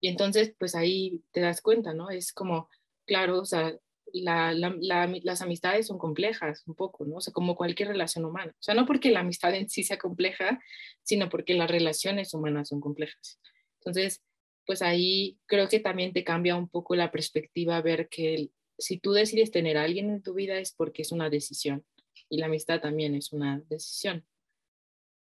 Y 0.00 0.08
entonces, 0.08 0.54
pues 0.58 0.74
ahí 0.74 1.22
te 1.32 1.40
das 1.40 1.60
cuenta, 1.60 1.92
¿no? 1.92 2.10
Es 2.10 2.32
como, 2.32 2.68
claro, 3.06 3.40
o 3.40 3.44
sea, 3.44 3.76
las 4.12 5.42
amistades 5.42 5.86
son 5.86 5.98
complejas 5.98 6.62
un 6.66 6.74
poco, 6.74 7.04
¿no? 7.04 7.16
O 7.16 7.20
sea, 7.20 7.32
como 7.32 7.56
cualquier 7.56 7.88
relación 7.88 8.24
humana. 8.24 8.52
O 8.52 8.62
sea, 8.62 8.74
no 8.74 8.86
porque 8.86 9.10
la 9.10 9.20
amistad 9.20 9.54
en 9.54 9.68
sí 9.68 9.82
sea 9.84 9.98
compleja, 9.98 10.60
sino 11.02 11.28
porque 11.28 11.54
las 11.54 11.70
relaciones 11.70 12.34
humanas 12.34 12.68
son 12.68 12.80
complejas. 12.80 13.40
Entonces, 13.80 14.22
pues 14.66 14.82
ahí 14.82 15.38
creo 15.46 15.68
que 15.68 15.80
también 15.80 16.12
te 16.12 16.24
cambia 16.24 16.56
un 16.56 16.68
poco 16.68 16.94
la 16.94 17.10
perspectiva 17.10 17.80
ver 17.80 18.08
que 18.08 18.50
si 18.78 18.98
tú 18.98 19.12
decides 19.12 19.50
tener 19.50 19.76
a 19.76 19.82
alguien 19.84 20.10
en 20.10 20.22
tu 20.22 20.34
vida 20.34 20.58
es 20.58 20.72
porque 20.72 21.02
es 21.02 21.12
una 21.12 21.28
decisión 21.28 21.84
y 22.28 22.38
la 22.38 22.46
amistad 22.46 22.80
también 22.80 23.14
es 23.14 23.32
una 23.32 23.62
decisión. 23.68 24.24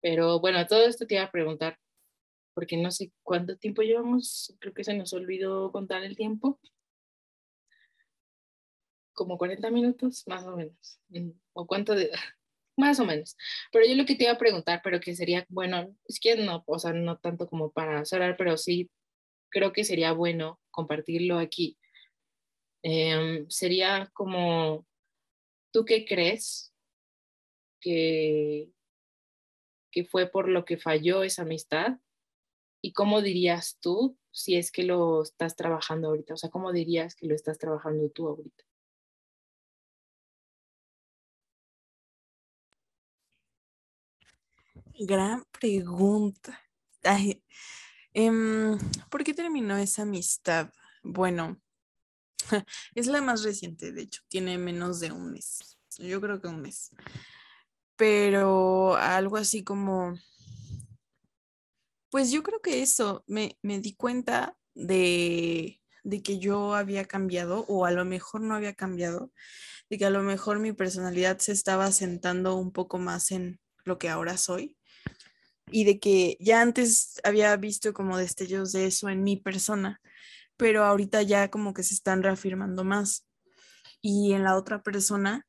Pero 0.01 0.39
bueno, 0.39 0.65
todo 0.67 0.85
esto 0.85 1.05
te 1.05 1.15
iba 1.15 1.23
a 1.23 1.31
preguntar, 1.31 1.77
porque 2.53 2.77
no 2.77 2.91
sé 2.91 3.11
cuánto 3.23 3.57
tiempo 3.57 3.81
llevamos, 3.81 4.55
creo 4.59 4.73
que 4.73 4.83
se 4.83 4.93
nos 4.93 5.13
olvidó 5.13 5.71
contar 5.71 6.03
el 6.03 6.15
tiempo. 6.15 6.59
Como 9.19 9.37
40 9.37 9.69
minutos, 9.69 10.23
más 10.27 10.45
o 10.45 10.55
menos. 10.55 10.99
¿O 11.53 11.67
cuánto? 11.67 11.93
Más 12.77 12.97
o 13.01 13.05
menos. 13.05 13.35
Pero 13.73 13.85
yo 13.85 13.93
lo 13.95 14.05
que 14.05 14.15
te 14.15 14.23
iba 14.23 14.31
a 14.31 14.37
preguntar, 14.37 14.79
pero 14.81 15.01
que 15.01 15.13
sería, 15.13 15.45
bueno, 15.49 15.93
es 16.05 16.17
que 16.17 16.37
no, 16.37 16.63
o 16.65 16.79
sea, 16.79 16.93
no 16.93 17.17
tanto 17.17 17.49
como 17.49 17.71
para 17.71 18.05
cerrar, 18.05 18.37
pero 18.37 18.55
sí 18.55 18.89
creo 19.49 19.73
que 19.73 19.83
sería 19.83 20.13
bueno 20.13 20.61
compartirlo 20.71 21.39
aquí 21.39 21.77
Em, 22.81 23.49
sería 23.49 24.09
como, 24.13 24.85
¿tú 25.71 25.83
qué 25.85 26.05
crees 26.05 26.73
que, 27.81 28.71
que 29.91 30.05
fue 30.05 30.27
por 30.27 30.47
lo 30.47 30.63
que 30.65 30.77
falló 30.77 31.23
esa 31.23 31.41
amistad? 31.41 31.99
¿Y 32.81 32.93
cómo 32.93 33.21
dirías 33.21 33.77
tú 33.81 34.17
si 34.31 34.55
es 34.55 34.71
que 34.71 34.83
lo 34.83 35.23
estás 35.23 35.57
trabajando 35.57 36.07
ahorita? 36.07 36.35
O 36.35 36.37
sea, 36.37 36.49
¿cómo 36.49 36.71
dirías 36.71 37.15
que 37.15 37.27
lo 37.27 37.35
estás 37.35 37.57
trabajando 37.57 38.09
tú 38.09 38.29
ahorita? 38.29 38.68
Gran 45.01 45.45
pregunta. 45.57 46.59
Em, 48.13 48.77
¿Por 49.09 49.23
qué 49.23 49.33
terminó 49.33 49.77
esa 49.77 50.01
amistad? 50.01 50.73
Bueno, 51.03 51.61
es 52.95 53.07
la 53.07 53.21
más 53.21 53.43
reciente, 53.43 53.93
de 53.93 54.01
hecho, 54.01 54.21
tiene 54.27 54.57
menos 54.57 54.99
de 54.99 55.13
un 55.13 55.31
mes. 55.31 55.77
Yo 55.99 56.19
creo 56.19 56.41
que 56.41 56.49
un 56.49 56.61
mes. 56.61 56.89
Pero 57.95 58.97
algo 58.97 59.37
así 59.37 59.63
como, 59.63 60.19
pues 62.09 62.29
yo 62.31 62.43
creo 62.43 62.61
que 62.61 62.81
eso, 62.81 63.23
me, 63.25 63.57
di 63.63 63.95
cuenta 63.95 64.57
de, 64.73 65.81
de 66.03 66.21
que 66.21 66.39
yo 66.39 66.75
había 66.75 67.05
cambiado 67.05 67.63
o 67.69 67.85
a 67.85 67.91
lo 67.91 68.03
mejor 68.03 68.41
no 68.41 68.53
había 68.53 68.73
cambiado, 68.73 69.31
de 69.89 69.97
que 69.97 70.05
a 70.05 70.09
lo 70.09 70.23
mejor 70.23 70.59
mi 70.59 70.73
personalidad 70.73 71.39
se 71.39 71.53
estaba 71.53 71.89
sentando 71.93 72.57
un 72.57 72.73
poco 72.73 72.97
más 72.97 73.31
en 73.31 73.61
lo 73.85 73.97
que 73.97 74.09
ahora 74.09 74.35
soy 74.37 74.78
y 75.71 75.83
de 75.83 75.99
que 75.99 76.37
ya 76.39 76.61
antes 76.61 77.19
había 77.23 77.55
visto 77.57 77.93
como 77.93 78.17
destellos 78.17 78.71
de 78.71 78.85
eso 78.85 79.09
en 79.09 79.23
mi 79.23 79.37
persona, 79.37 80.01
pero 80.57 80.83
ahorita 80.83 81.21
ya 81.21 81.49
como 81.49 81.73
que 81.73 81.83
se 81.83 81.93
están 81.93 82.23
reafirmando 82.23 82.83
más. 82.83 83.25
Y 84.01 84.33
en 84.33 84.43
la 84.43 84.55
otra 84.55 84.81
persona 84.81 85.47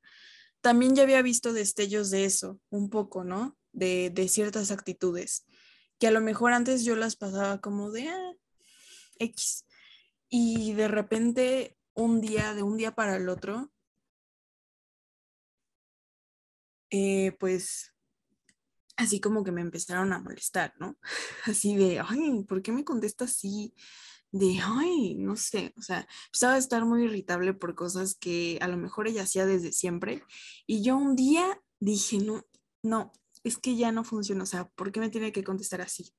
también 0.60 0.94
ya 0.94 1.02
había 1.02 1.22
visto 1.22 1.52
destellos 1.52 2.10
de 2.10 2.24
eso, 2.24 2.60
un 2.70 2.90
poco, 2.90 3.24
¿no? 3.24 3.56
De, 3.72 4.12
ciertas 4.28 4.70
actitudes, 4.70 5.46
que 5.98 6.06
a 6.08 6.10
lo 6.10 6.20
mejor 6.20 6.52
antes 6.52 6.84
yo 6.84 6.96
las 6.96 7.16
pasaba 7.16 7.60
como 7.60 7.90
de 7.90 8.08
ah, 8.08 8.32
X. 9.18 9.66
Y 10.28 10.74
de 10.74 10.88
repente, 10.88 11.76
un 11.94 12.20
día, 12.20 12.54
de 12.54 12.62
un 12.62 12.76
día 12.76 12.94
para 12.94 13.16
el 13.16 13.28
otro, 13.28 13.72
eh, 16.90 17.32
pues 17.38 17.94
así 19.00 19.20
como 19.20 19.44
que 19.44 19.52
me 19.52 19.60
empezaron 19.60 20.12
a 20.12 20.20
molestar, 20.20 20.74
¿no? 20.78 20.98
Así 21.46 21.76
de, 21.76 22.00
ay, 22.00 22.44
¿por 22.44 22.62
qué 22.62 22.72
me 22.72 22.84
contesta 22.84 23.24
así? 23.24 23.74
de, 24.32 24.60
ay, 24.62 25.16
no 25.16 25.36
sé, 25.36 25.74
o 25.76 25.82
sea, 25.82 26.06
empezaba 26.26 26.54
a 26.54 26.58
estar 26.58 26.84
muy 26.84 27.04
irritable 27.04 27.52
por 27.52 27.74
cosas 27.74 28.14
que 28.14 28.58
a 28.60 28.68
lo 28.68 28.76
mejor 28.76 29.08
ella 29.08 29.22
hacía 29.22 29.44
desde 29.46 29.72
siempre. 29.72 30.22
Y 30.66 30.82
yo 30.82 30.96
un 30.96 31.16
día 31.16 31.60
dije, 31.80 32.18
no, 32.18 32.44
no, 32.82 33.12
es 33.42 33.58
que 33.58 33.76
ya 33.76 33.92
no 33.92 34.04
funciona, 34.04 34.44
o 34.44 34.46
sea, 34.46 34.68
¿por 34.68 34.92
qué 34.92 35.00
me 35.00 35.10
tiene 35.10 35.32
que 35.32 35.44
contestar 35.44 35.80
así? 35.80 36.14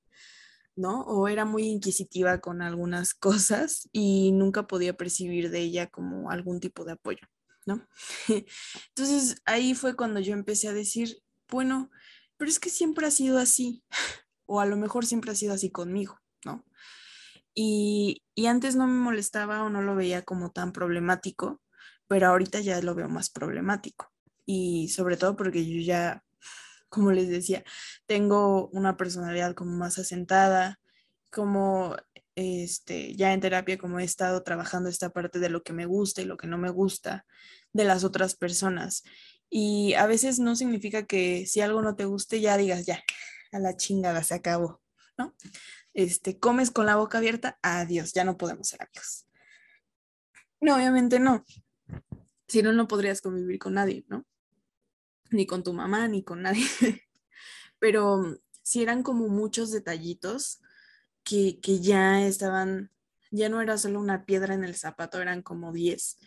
¿No? 0.76 1.02
O 1.02 1.28
era 1.28 1.46
muy 1.46 1.64
inquisitiva 1.64 2.40
con 2.42 2.62
algunas 2.62 3.14
cosas 3.14 3.90
y 3.92 4.32
nunca 4.34 4.68
podía 4.68 4.96
percibir 4.98 5.50
de 5.50 5.60
ella 5.60 5.88
como 5.88 6.32
algún 6.32 6.60
tipo 6.60 6.84
de 6.84 6.94
apoyo, 6.94 7.26
¿no? 7.66 7.88
Entonces 8.90 9.42
ahí 9.46 9.74
fue 9.74 9.96
cuando 9.96 10.20
yo 10.20 10.34
empecé 10.34 10.68
a 10.68 10.74
decir, 10.74 11.22
bueno, 11.50 11.92
pero 12.42 12.50
es 12.50 12.60
que 12.60 12.72
siempre 12.72 13.06
ha 13.06 13.12
sido 13.12 13.38
así, 13.38 13.84
o 14.48 14.62
a 14.62 14.66
lo 14.66 14.76
mejor 14.76 15.06
siempre 15.06 15.30
ha 15.30 15.36
sido 15.36 15.54
así 15.54 15.70
conmigo, 15.70 16.20
¿no? 16.44 16.66
Y, 17.54 18.24
antes 18.48 18.76
no 18.76 18.88
me 18.88 18.96
molestaba 18.96 19.64
o 19.64 19.70
no 19.70 19.84
lo 19.84 19.96
veía 19.96 20.24
como 20.24 20.50
tan 20.50 20.72
problemático, 20.74 21.62
pero 22.08 22.30
ahorita 22.30 22.60
ya 22.60 22.82
lo 22.82 22.96
veo 22.96 23.08
más 23.10 23.30
problemático. 23.30 24.12
Y 24.44 24.90
sobre 24.90 25.18
todo 25.18 25.36
porque 25.36 25.64
yo 25.64 25.80
ya, 25.84 26.24
como 26.90 27.12
les 27.12 27.30
decía, 27.30 27.64
tengo 28.08 28.70
una 28.70 28.98
personalidad 28.98 29.54
como 29.54 29.78
más 29.78 30.00
asentada, 30.00 30.80
como 31.32 31.96
este, 32.34 33.16
ya 33.16 33.34
en 33.34 33.42
terapia 33.42 33.78
como 33.78 34.00
he 34.00 34.04
estado 34.04 34.42
trabajando 34.42 34.90
esta 34.90 35.12
parte 35.12 35.38
de 35.38 35.50
lo 35.50 35.62
que 35.62 35.74
me 35.74 35.86
gusta 35.86 36.24
y 36.24 36.26
lo 36.26 36.38
que 36.38 36.48
no 36.48 36.58
me 36.58 36.72
gusta 36.72 37.24
de 37.72 37.84
las 37.84 38.04
otras 38.04 38.34
personas. 38.34 39.04
Y 39.52 39.94
a 39.94 40.08
veces 40.08 40.40
no 40.40 40.56
significa 40.56 41.04
que 41.06 41.46
si 41.46 41.62
algo 41.62 41.84
no 41.84 41.96
te 41.96 42.06
guste 42.06 42.42
ya 42.42 42.58
digas, 42.58 42.86
ya, 42.88 43.04
a 43.52 43.60
la 43.60 43.78
chingada, 43.78 44.24
se 44.24 44.34
acabó, 44.34 44.82
¿no? 45.18 45.36
este, 45.94 46.40
comes 46.40 46.72
con 46.72 46.86
la 46.86 46.96
boca 46.96 47.18
abierta, 47.18 47.60
adiós, 47.62 48.14
ya 48.14 48.24
no 48.24 48.38
podemos 48.38 48.68
ser 48.68 48.82
amigos. 48.82 49.28
No, 50.60 50.76
obviamente 50.76 51.20
no. 51.20 51.44
Si 52.48 52.62
no, 52.62 52.72
no 52.74 52.88
podrías 52.88 53.22
convivir 53.22 53.60
con 53.60 53.74
nadie, 53.74 54.06
¿no? 54.08 54.26
Ni 55.32 55.46
con 55.46 55.64
tu 55.64 55.74
mamá, 55.74 56.08
ni 56.08 56.24
con 56.24 56.42
nadie. 56.42 56.66
Pero 57.80 58.38
si 58.62 58.84
eran 58.84 59.04
como 59.04 59.28
muchos 59.28 59.72
detallitos 59.72 60.62
que, 61.24 61.60
que 61.62 61.80
ya 61.80 62.26
estaban, 62.26 62.92
ya 63.32 63.50
no 63.50 63.62
era 63.62 63.78
solo 63.78 64.00
una 64.00 64.26
piedra 64.26 64.54
en 64.54 64.64
el 64.64 64.76
zapato, 64.76 65.22
eran 65.22 65.42
como 65.42 65.72
10. 65.72 66.20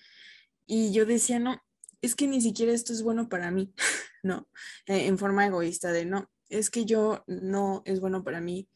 Y 0.67 0.93
yo 0.93 1.07
decía, 1.07 1.39
no, 1.39 1.63
es 2.05 2.15
que 2.15 2.27
ni 2.27 2.41
siquiera 2.41 2.73
esto 2.73 2.93
es 2.93 3.03
bueno 3.03 3.29
para 3.29 3.51
mí, 3.51 3.73
no, 4.23 4.49
eh, 4.87 5.07
en 5.07 5.19
forma 5.19 5.47
egoísta 5.47 5.93
de 5.93 6.05
no, 6.05 6.31
es 6.49 6.71
que 6.71 6.85
yo 6.85 7.25
no 7.27 7.83
es 7.85 8.01
bueno 8.01 8.25
para 8.25 8.41
mí 8.41 8.69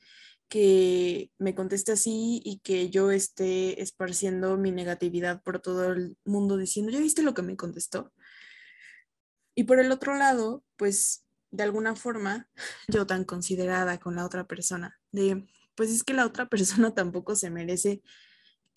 que 0.49 1.31
me 1.39 1.55
conteste 1.55 1.93
así 1.93 2.41
y 2.43 2.61
que 2.61 2.89
yo 2.89 3.11
esté 3.11 3.83
esparciendo 3.83 4.57
mi 4.57 4.72
negatividad 4.72 5.43
por 5.43 5.61
todo 5.61 5.93
el 5.93 6.16
mundo 6.24 6.57
diciendo, 6.57 6.91
¿ya 6.91 7.01
viste 7.01 7.22
lo 7.22 7.35
que 7.35 7.43
me 7.43 7.57
contestó? 7.57 8.12
Y 9.55 9.64
por 9.64 9.79
el 9.79 9.93
otro 9.93 10.14
lado, 10.14 10.64
pues 10.76 11.26
de 11.51 11.64
alguna 11.64 11.97
forma, 11.97 12.49
yo 12.89 13.07
tan 13.07 13.24
considerada 13.24 13.99
con 13.99 14.16
la 14.16 14.24
otra 14.24 14.47
persona, 14.47 14.99
de, 15.12 15.47
pues 15.74 15.91
es 15.91 16.03
que 16.03 16.14
la 16.14 16.26
otra 16.26 16.49
persona 16.51 16.95
tampoco 16.95 17.37
se 17.37 17.51
merece 17.51 18.03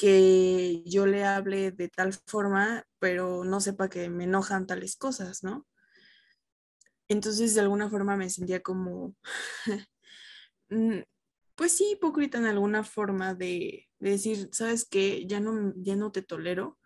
que 0.02 0.82
yo 0.84 1.06
le 1.06 1.26
hable 1.26 1.70
de 1.70 1.88
tal 1.88 2.12
forma, 2.26 2.88
pero 2.98 3.44
no 3.44 3.62
sepa 3.62 3.88
que 3.88 4.10
me 4.10 4.24
enojan 4.24 4.66
tales 4.66 4.96
cosas, 4.96 5.44
¿no? 5.44 5.68
Entonces, 7.08 7.54
de 7.54 7.62
alguna 7.62 7.88
forma 7.88 8.18
me 8.18 8.28
sentía 8.32 8.64
como, 8.64 9.16
pues 11.56 11.78
sí, 11.78 11.92
hipócrita 11.92 12.40
en 12.40 12.48
alguna 12.48 12.84
forma 12.84 13.36
de, 13.36 13.90
decir, 14.00 14.50
sabes 14.52 14.86
que 14.86 15.28
ya 15.28 15.40
no, 15.40 15.72
ya 15.76 15.96
no 15.96 16.12
te 16.12 16.24
tolero, 16.24 16.80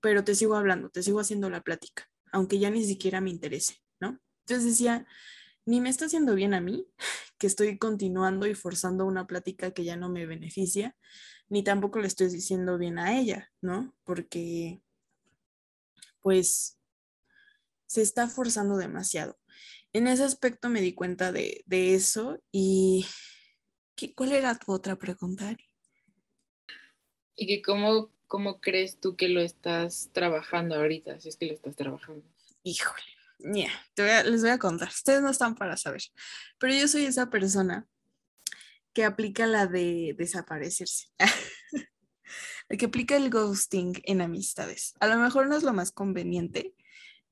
pero 0.00 0.22
te 0.22 0.36
sigo 0.36 0.54
hablando, 0.54 0.88
te 0.88 1.02
sigo 1.02 1.18
haciendo 1.18 1.50
la 1.50 1.62
plática, 1.62 2.08
aunque 2.30 2.60
ya 2.60 2.70
ni 2.70 2.84
siquiera 2.84 3.20
me 3.20 3.30
interese, 3.30 3.82
¿no? 3.98 4.20
Entonces 4.44 4.66
decía, 4.66 5.04
ni 5.64 5.80
me 5.80 5.88
está 5.88 6.04
haciendo 6.04 6.36
bien 6.36 6.54
a 6.54 6.60
mí, 6.60 6.86
que 7.38 7.48
estoy 7.48 7.76
continuando 7.76 8.46
y 8.46 8.54
forzando 8.54 9.04
una 9.04 9.26
plática 9.26 9.72
que 9.72 9.82
ya 9.82 9.96
no 9.96 10.08
me 10.08 10.26
beneficia, 10.26 10.96
ni 11.48 11.62
tampoco 11.62 12.00
le 12.00 12.06
estoy 12.06 12.28
diciendo 12.28 12.78
bien 12.78 12.98
a 12.98 13.18
ella, 13.18 13.50
¿no? 13.60 13.94
Porque, 14.04 14.80
pues, 16.22 16.78
se 17.86 18.02
está 18.02 18.28
forzando 18.28 18.76
demasiado. 18.76 19.38
En 19.92 20.08
ese 20.08 20.24
aspecto 20.24 20.68
me 20.68 20.80
di 20.80 20.92
cuenta 20.92 21.32
de, 21.32 21.64
eso 21.68 22.38
y 22.50 23.06
¿cuál 24.14 24.32
era 24.32 24.58
tu 24.58 24.72
otra 24.72 24.96
pregunta? 24.96 25.56
Y 27.36 27.46
que 27.46 27.62
cómo, 27.62 28.10
cómo 28.26 28.60
crees 28.60 29.00
tú 29.00 29.16
que 29.16 29.28
lo 29.28 29.40
estás 29.40 30.10
trabajando 30.12 30.74
ahorita, 30.74 31.20
si 31.20 31.28
es 31.28 31.36
que 31.36 31.46
lo 31.46 31.54
estás 31.54 31.76
trabajando. 31.76 32.24
Híjole, 32.62 33.04
les 33.38 34.42
voy 34.42 34.50
a 34.50 34.58
contar, 34.58 34.88
ustedes 34.88 35.22
no 35.22 35.30
están 35.30 35.54
para 35.54 35.76
saber, 35.76 36.02
pero 36.58 36.74
yo 36.74 36.88
soy 36.88 37.04
esa 37.04 37.30
persona 37.30 37.86
que 38.96 39.04
aplica 39.04 39.46
la 39.46 39.66
de 39.66 40.14
desaparecerse. 40.16 41.08
la 42.70 42.78
que 42.78 42.86
aplica 42.86 43.14
el 43.14 43.28
ghosting 43.28 44.00
en 44.04 44.22
amistades. 44.22 44.94
A 45.00 45.06
lo 45.06 45.18
mejor 45.18 45.48
no 45.48 45.54
es 45.54 45.64
lo 45.64 45.74
más 45.74 45.92
conveniente, 45.92 46.74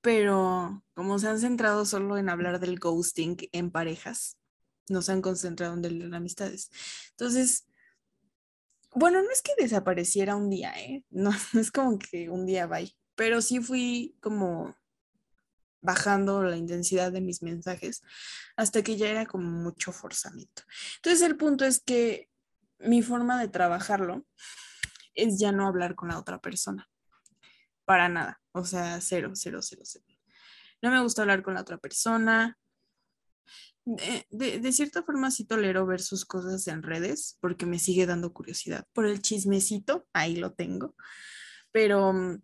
pero 0.03 0.85
como 0.93 1.19
se 1.19 1.29
han 1.29 1.41
centrado 1.41 1.87
solo 1.87 2.19
en 2.19 2.29
hablar 2.29 2.61
del 2.61 2.79
ghosting 2.79 3.39
en 3.53 3.71
parejas, 3.71 4.37
no 4.91 5.01
se 5.01 5.12
han 5.12 5.23
concentrado 5.23 5.73
en 5.73 5.83
el 5.87 6.11
de 6.11 6.15
amistades. 6.15 6.71
Entonces, 7.12 7.67
bueno, 8.95 9.23
no 9.23 9.31
es 9.31 9.41
que 9.41 9.53
desapareciera 9.59 10.37
un 10.37 10.51
día, 10.51 10.75
¿eh? 10.79 11.03
No, 11.11 11.31
no 11.55 11.61
es 11.62 11.73
como 11.73 11.99
que 11.99 12.29
un 12.29 12.45
día 12.45 12.67
vaya, 12.67 12.93
pero 13.15 13.41
sí 13.41 13.59
fui 13.59 14.19
como 14.21 14.77
bajando 15.85 16.43
la 16.43 16.57
intensidad 16.57 17.12
de 17.12 17.20
mis 17.20 17.43
mensajes 17.43 18.03
hasta 18.57 18.82
que 18.82 18.97
ya 18.97 19.09
era 19.11 19.26
como 19.26 19.51
mucho 19.51 19.93
forzamiento. 19.93 20.62
Entonces 20.97 21.22
el 21.22 21.37
punto 21.37 21.64
es 21.64 21.80
que 21.80 22.28
mi 22.78 23.03
forma 23.03 23.39
de 23.39 23.49
trabajarlo 23.49 24.26
es 25.14 25.39
ya 25.39 25.53
no 25.53 25.66
hablar 25.66 25.95
con 25.95 26.09
la 26.09 26.18
otra 26.18 26.41
persona. 26.41 26.89
Para 27.85 28.09
nada. 28.09 28.41
O 28.53 28.64
sea, 28.64 29.01
cero, 29.01 29.32
cero, 29.35 29.61
cero, 29.61 29.82
cero. 29.85 30.05
No 30.80 30.91
me 30.91 31.03
gusta 31.03 31.22
hablar 31.22 31.43
con 31.43 31.55
la 31.55 31.61
otra 31.61 31.76
persona. 31.76 32.59
De, 33.85 34.72
cierta 34.72 35.03
forma 35.03 35.30
sí 35.30 35.45
tolero 35.45 35.85
ver 35.85 36.01
sus 36.01 36.24
cosas 36.24 36.66
en 36.68 36.82
redes 36.82 37.37
porque 37.41 37.66
me 37.66 37.78
sigue 37.78 38.07
dando 38.07 38.32
curiosidad. 38.32 38.87
Por 38.95 39.05
el 39.05 39.20
chismecito, 39.20 40.07
ahí 40.14 40.37
lo 40.37 40.55
tengo. 40.55 40.95
Pero 41.72 42.39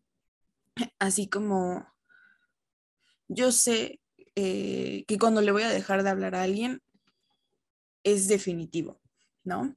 así 0.99 1.29
como 1.29 1.87
yo 3.31 3.53
sé 3.53 4.01
eh, 4.35 5.05
que 5.07 5.19
cuando 5.19 5.41
le 5.41 5.53
voy 5.53 5.63
a 5.63 5.71
dejar 5.71 6.03
de 6.03 6.11
hablar 6.11 6.35
a 6.35 6.43
alguien 6.43 6.83
es 8.03 8.27
definitivo, 8.27 9.01
¿no? 9.45 9.77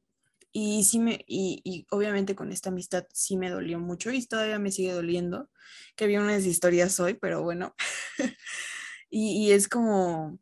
Y 0.52 0.84
sí 0.84 1.00
me, 1.00 1.24
y, 1.28 1.86
obviamente 1.92 2.36
con 2.36 2.52
esta 2.52 2.70
amistad 2.70 3.06
sí 3.14 3.38
me 3.38 3.50
dolió 3.50 3.80
mucho 3.80 4.12
y 4.12 4.26
todavía 4.26 4.60
me 4.60 4.72
sigue 4.72 4.92
doliendo, 4.92 5.50
que 5.96 6.06
había 6.06 6.22
unas 6.22 6.46
historias 6.46 7.00
hoy, 7.00 7.14
pero 7.14 7.44
bueno, 7.44 7.76
y 9.10 9.52
es 9.52 9.68
como 9.68 10.40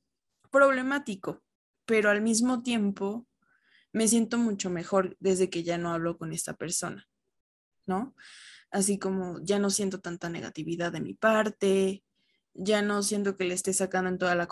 problemático, 0.50 1.44
pero 1.86 2.10
al 2.10 2.22
mismo 2.22 2.64
tiempo 2.64 3.28
me 3.94 4.08
siento 4.08 4.38
mucho 4.38 4.70
mejor 4.70 5.18
desde 5.20 5.50
que 5.50 5.64
ya 5.64 5.78
no 5.78 5.94
hablo 5.94 6.18
con 6.18 6.32
esta 6.32 6.54
persona, 6.54 7.10
¿no? 7.86 8.16
Así 8.72 8.98
como 9.00 9.40
ya 9.44 9.60
no 9.60 9.70
siento 9.70 10.00
tanta 10.00 10.30
negatividad 10.30 10.94
de 10.94 11.02
mi 11.02 11.14
parte, 11.14 12.04
ya 12.54 12.82
no 12.82 13.04
siento 13.04 13.38
que 13.38 13.46
le 13.46 13.54
esté 13.54 13.74
sacando 13.74 14.10
en, 14.10 14.18
toda 14.18 14.36
la, 14.36 14.48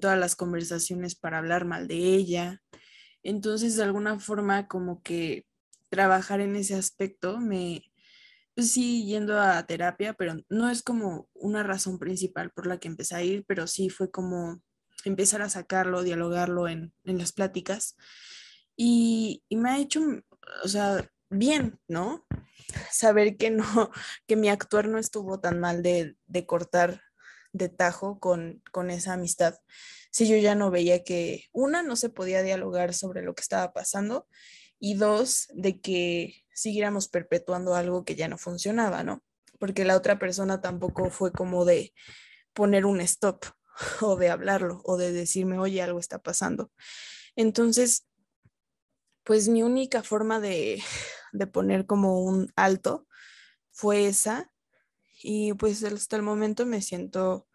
todas 0.00 0.18
las 0.18 0.36
conversaciones 0.36 1.14
para 1.14 1.38
hablar 1.38 1.64
mal 1.64 1.88
de 1.88 1.96
ella. 1.96 2.62
Entonces, 3.22 3.76
de 3.76 3.84
alguna 3.84 4.18
forma, 4.18 4.68
como 4.68 5.02
que 5.02 5.46
trabajar 5.88 6.40
en 6.40 6.56
ese 6.56 6.74
aspecto 6.74 7.38
me, 7.38 7.90
pues 8.54 8.72
sí, 8.72 9.04
yendo 9.06 9.40
a 9.40 9.66
terapia, 9.66 10.14
pero 10.14 10.36
no 10.48 10.70
es 10.70 10.82
como 10.82 11.28
una 11.34 11.62
razón 11.62 11.98
principal 11.98 12.50
por 12.50 12.66
la 12.66 12.78
que 12.78 12.88
empecé 12.88 13.16
a 13.16 13.22
ir, 13.22 13.44
pero 13.46 13.66
sí 13.66 13.90
fue 13.90 14.10
como 14.10 14.62
empezar 15.04 15.42
a 15.42 15.48
sacarlo, 15.48 16.02
dialogarlo 16.02 16.68
en, 16.68 16.92
las 17.04 17.32
pláticas. 17.32 17.96
Y, 18.76 19.42
me 19.50 19.70
ha 19.70 19.78
hecho, 19.78 20.00
o 20.64 20.68
sea, 20.68 21.10
bien, 21.28 21.80
¿no? 21.88 22.26
Saber 22.90 23.36
que 23.36 23.50
no, 23.50 23.90
que 24.26 24.36
mi 24.36 24.48
actuar 24.48 24.88
no 24.88 24.98
estuvo 24.98 25.40
tan 25.40 25.58
mal 25.58 25.82
de, 25.82 26.16
de 26.26 26.46
cortar 26.46 27.02
de 27.52 27.68
tajo 27.68 28.18
con, 28.18 28.62
con 28.72 28.90
esa 28.90 29.14
amistad. 29.14 29.56
Si 30.10 30.28
yo 30.28 30.36
ya 30.36 30.54
no 30.54 30.70
veía 30.70 31.04
que, 31.04 31.44
una, 31.52 31.82
no 31.82 31.96
se 31.96 32.08
podía 32.08 32.42
dialogar 32.42 32.94
sobre 32.94 33.22
lo 33.22 33.34
que 33.34 33.42
estaba 33.42 33.72
pasando 33.72 34.26
y 34.78 34.94
dos, 34.94 35.48
de 35.54 35.80
que 35.80 36.44
siguiéramos 36.54 37.08
perpetuando 37.08 37.74
algo 37.74 38.04
que 38.04 38.16
ya 38.16 38.28
no 38.28 38.38
funcionaba, 38.38 39.02
¿no? 39.02 39.22
Porque 39.58 39.84
la 39.84 39.96
otra 39.96 40.18
persona 40.18 40.60
tampoco 40.60 41.10
fue 41.10 41.32
como 41.32 41.64
de 41.64 41.92
poner 42.52 42.86
un 42.86 43.00
stop 43.00 43.44
o 44.00 44.16
de 44.16 44.30
hablarlo 44.30 44.80
o 44.84 44.96
de 44.96 45.12
decirme, 45.12 45.58
oye, 45.58 45.82
algo 45.82 45.98
está 45.98 46.18
pasando. 46.18 46.70
Entonces, 47.36 48.06
pues 49.22 49.48
mi 49.48 49.62
única 49.62 50.02
forma 50.02 50.40
de, 50.40 50.82
de 51.32 51.46
poner 51.46 51.86
como 51.86 52.22
un 52.24 52.52
alto 52.56 53.06
fue 53.70 54.06
esa 54.06 54.50
y 55.22 55.52
pues 55.54 55.82
hasta 55.84 56.16
el 56.16 56.22
momento 56.22 56.66
me 56.66 56.82
siento 56.82 57.46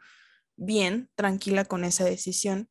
bien, 0.55 1.09
tranquila 1.16 1.66
con 1.66 1.84
esa 1.84 2.05
decisión, 2.05 2.70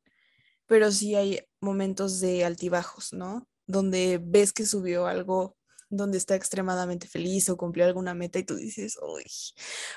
pero 0.66 0.90
sí 0.90 1.14
hay 1.14 1.40
momentos 1.60 2.20
de 2.20 2.44
altibajos, 2.44 3.12
¿no? 3.12 3.48
Donde 3.66 4.20
ves 4.22 4.52
que 4.52 4.66
subió 4.66 5.06
algo 5.06 5.56
donde 5.96 6.18
está 6.18 6.34
extremadamente 6.34 7.06
feliz 7.06 7.48
o 7.48 7.56
cumplió 7.56 7.84
alguna 7.84 8.14
meta 8.14 8.38
y 8.38 8.44
tú 8.44 8.56
dices, 8.56 8.98
uy, 9.00 9.24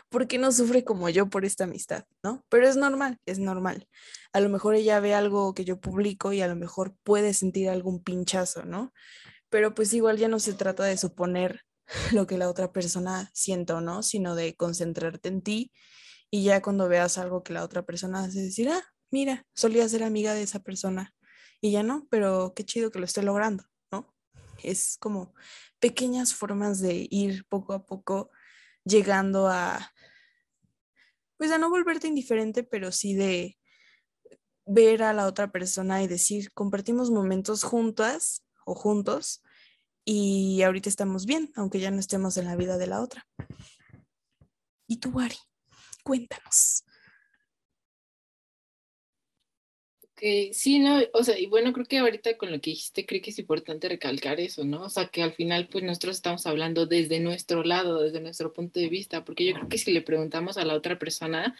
¿por 0.09 0.27
qué 0.27 0.37
no 0.37 0.51
sufre 0.51 0.83
como 0.83 1.09
yo 1.09 1.29
por 1.29 1.45
esta 1.45 1.63
amistad? 1.63 2.05
¿No? 2.23 2.45
Pero 2.49 2.67
es 2.67 2.75
normal, 2.75 3.19
es 3.25 3.39
normal. 3.39 3.87
A 4.33 4.39
lo 4.39 4.49
mejor 4.49 4.75
ella 4.75 4.99
ve 4.99 5.13
algo 5.13 5.53
que 5.53 5.65
yo 5.65 5.79
publico 5.79 6.33
y 6.33 6.41
a 6.41 6.47
lo 6.47 6.55
mejor 6.55 6.95
puede 7.03 7.33
sentir 7.33 7.69
algún 7.69 8.03
pinchazo, 8.03 8.63
¿no? 8.63 8.93
Pero 9.49 9.73
pues 9.73 9.93
igual 9.93 10.17
ya 10.17 10.27
no 10.27 10.39
se 10.39 10.53
trata 10.53 10.83
de 10.83 10.97
suponer 10.97 11.61
lo 12.11 12.27
que 12.27 12.37
la 12.37 12.49
otra 12.49 12.71
persona 12.71 13.29
siente 13.33 13.73
o 13.73 13.81
no, 13.81 14.03
sino 14.03 14.35
de 14.35 14.55
concentrarte 14.55 15.29
en 15.29 15.41
ti 15.41 15.71
y 16.29 16.43
ya 16.43 16.61
cuando 16.61 16.87
veas 16.87 17.17
algo 17.17 17.43
que 17.43 17.53
la 17.53 17.63
otra 17.63 17.85
persona 17.85 18.23
hace, 18.23 18.41
decir, 18.41 18.69
ah, 18.69 18.83
mira, 19.09 19.45
solía 19.53 19.87
ser 19.87 20.03
amiga 20.03 20.33
de 20.33 20.43
esa 20.43 20.59
persona 20.59 21.15
y 21.61 21.71
ya 21.71 21.83
no, 21.83 22.07
pero 22.09 22.53
qué 22.55 22.65
chido 22.65 22.91
que 22.91 22.99
lo 22.99 23.05
esté 23.05 23.23
logrando, 23.23 23.63
¿no? 23.91 24.13
Es 24.61 24.97
como 24.99 25.33
pequeñas 25.79 26.33
formas 26.33 26.79
de 26.79 27.07
ir 27.09 27.45
poco 27.47 27.73
a 27.73 27.85
poco 27.85 28.31
llegando 28.83 29.47
a, 29.47 29.93
pues 31.37 31.51
a 31.51 31.57
no 31.57 31.69
volverte 31.69 32.07
indiferente, 32.07 32.63
pero 32.63 32.91
sí 32.91 33.13
de 33.15 33.57
ver 34.65 35.03
a 35.03 35.13
la 35.13 35.27
otra 35.27 35.51
persona 35.51 36.03
y 36.03 36.07
decir, 36.07 36.51
compartimos 36.51 37.09
momentos 37.09 37.63
juntas 37.63 38.43
o 38.65 38.75
juntos 38.75 39.41
y 40.09 40.61
ahorita 40.61 40.87
estamos 40.87 41.25
bien, 41.25 41.51
aunque 41.57 41.81
ya 41.81 41.91
no 41.91 41.99
estemos 41.99 42.37
en 42.37 42.45
la 42.45 42.55
vida 42.55 42.77
de 42.77 42.87
la 42.87 43.01
otra. 43.01 43.27
¿Y 44.87 45.01
tú, 45.01 45.19
Ari? 45.19 45.35
Cuéntanos. 46.01 46.85
Sí, 50.15 50.79
no, 50.79 51.01
o 51.13 51.23
sea, 51.23 51.37
y 51.37 51.47
bueno, 51.47 51.73
creo 51.73 51.85
que 51.85 51.97
ahorita 51.97 52.37
con 52.37 52.51
lo 52.51 52.61
que 52.61 52.69
dijiste, 52.69 53.05
creo 53.05 53.21
que 53.21 53.31
es 53.31 53.39
importante 53.39 53.89
recalcar 53.89 54.39
eso, 54.39 54.63
¿no? 54.63 54.83
O 54.83 54.89
sea, 54.89 55.09
que 55.09 55.21
al 55.21 55.33
final, 55.33 55.67
pues 55.69 55.83
nosotros 55.83 56.15
estamos 56.15 56.47
hablando 56.47 56.85
desde 56.85 57.19
nuestro 57.19 57.63
lado, 57.63 58.01
desde 58.01 58.21
nuestro 58.21 58.53
punto 58.53 58.79
de 58.79 58.87
vista, 58.87 59.25
porque 59.25 59.45
yo 59.45 59.55
creo 59.55 59.67
que 59.67 59.77
si 59.77 59.91
le 59.91 60.01
preguntamos 60.01 60.57
a 60.57 60.63
la 60.63 60.73
otra 60.73 60.97
persona, 60.97 61.53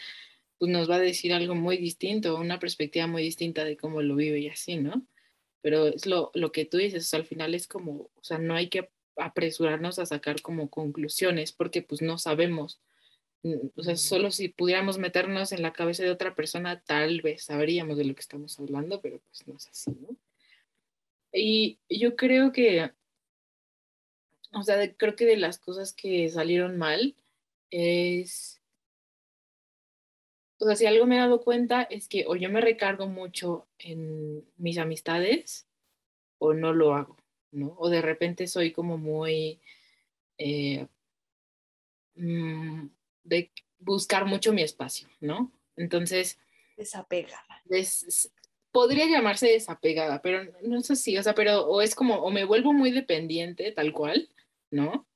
pues 0.57 0.71
nos 0.71 0.89
va 0.89 0.95
a 0.95 0.99
decir 0.99 1.33
algo 1.33 1.53
muy 1.53 1.77
distinto, 1.77 2.37
una 2.37 2.59
perspectiva 2.59 3.07
muy 3.07 3.23
distinta 3.23 3.65
de 3.65 3.75
cómo 3.75 4.01
lo 4.01 4.15
vive 4.15 4.39
y 4.39 4.47
así, 4.47 4.77
¿no? 4.77 5.05
Pero 5.61 5.87
es 5.87 6.05
lo, 6.05 6.31
lo 6.33 6.51
que 6.51 6.65
tú 6.65 6.77
dices, 6.77 7.05
o 7.05 7.07
sea, 7.07 7.19
al 7.19 7.25
final 7.25 7.53
es 7.53 7.67
como, 7.67 8.09
o 8.15 8.23
sea, 8.23 8.37
no 8.37 8.55
hay 8.55 8.69
que 8.69 8.89
apresurarnos 9.17 9.99
a 9.99 10.05
sacar 10.05 10.41
como 10.41 10.69
conclusiones 10.69 11.51
porque 11.51 11.81
pues 11.81 12.01
no 12.01 12.17
sabemos. 12.17 12.79
Mm, 13.43 13.67
o 13.75 13.83
sea, 13.83 13.95
solo 13.95 14.31
si 14.31 14.49
pudiéramos 14.49 14.97
meternos 14.97 15.51
en 15.51 15.61
la 15.61 15.73
cabeza 15.73 16.03
de 16.03 16.11
otra 16.11 16.35
persona, 16.35 16.81
tal 16.81 17.21
vez 17.21 17.43
sabríamos 17.43 17.97
de 17.97 18.05
lo 18.05 18.15
que 18.15 18.21
estamos 18.21 18.59
hablando, 18.59 19.01
pero 19.01 19.19
pues 19.19 19.47
no 19.47 19.55
es 19.57 19.67
así, 19.67 19.91
¿no? 19.91 20.15
Y 21.33 21.79
yo 21.89 22.15
creo 22.15 22.51
que, 22.51 22.91
o 24.53 24.63
sea, 24.63 24.93
creo 24.95 25.15
que 25.15 25.25
de 25.25 25.37
las 25.37 25.59
cosas 25.59 25.93
que 25.93 26.29
salieron 26.29 26.77
mal 26.77 27.15
es 27.69 28.56
o 30.59 30.65
sea, 30.65 30.75
si 30.75 30.85
algo 30.85 31.05
me 31.05 31.15
he 31.15 31.19
dado 31.19 31.41
cuenta 31.41 31.83
es 31.83 32.07
que 32.07 32.25
o 32.27 32.35
yo 32.35 32.49
me 32.49 32.61
recargo 32.61 33.07
mucho 33.07 33.67
en 33.77 34.43
mis 34.57 34.77
amistades 34.77 35.67
o 36.39 36.53
no 36.53 36.73
lo 36.73 36.95
hago, 36.95 37.17
¿no? 37.51 37.75
O 37.77 37.89
de 37.89 38.01
repente 38.01 38.47
soy 38.47 38.71
como 38.71 38.97
muy 38.97 39.59
eh, 40.37 40.87
mm, 42.15 42.87
de 43.23 43.51
buscar 43.79 44.25
mucho 44.25 44.53
mi 44.53 44.63
espacio, 44.63 45.07
¿no? 45.19 45.51
Entonces... 45.75 46.39
Desapegada. 46.75 47.63
podría 48.71 49.07
llamarse 49.07 49.47
desapegada, 49.47 50.21
pero 50.21 50.51
no 50.63 50.81
sé 50.81 50.95
si, 50.95 51.17
o 51.17 51.23
sea, 51.23 51.33
pero 51.33 51.65
o 51.67 51.81
es 51.81 51.95
como, 51.95 52.15
o 52.15 52.29
me 52.31 52.45
vuelvo 52.45 52.73
muy 52.73 52.91
dependiente 52.91 53.71
tal 53.71 53.93
cual, 53.93 54.29
¿no? 54.71 55.07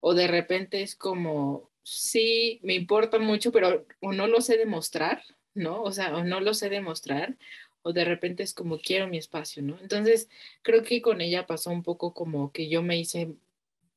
O 0.00 0.14
de 0.14 0.26
repente 0.26 0.82
es 0.82 0.96
como, 0.96 1.71
sí 1.82 2.60
me 2.62 2.74
importa 2.74 3.18
mucho, 3.18 3.52
pero 3.52 3.86
o 4.00 4.12
no 4.12 4.26
lo 4.26 4.40
sé 4.40 4.56
demostrar, 4.56 5.22
¿no? 5.54 5.82
O 5.82 5.92
sea, 5.92 6.16
o 6.16 6.24
no 6.24 6.40
lo 6.40 6.54
sé 6.54 6.68
demostrar, 6.68 7.36
o 7.82 7.92
de 7.92 8.04
repente 8.04 8.42
es 8.42 8.54
como 8.54 8.78
quiero 8.78 9.08
mi 9.08 9.18
espacio, 9.18 9.62
¿no? 9.62 9.78
Entonces, 9.80 10.28
creo 10.62 10.82
que 10.82 11.02
con 11.02 11.20
ella 11.20 11.46
pasó 11.46 11.70
un 11.70 11.82
poco 11.82 12.14
como 12.14 12.52
que 12.52 12.68
yo 12.68 12.82
me 12.82 12.98
hice, 12.98 13.34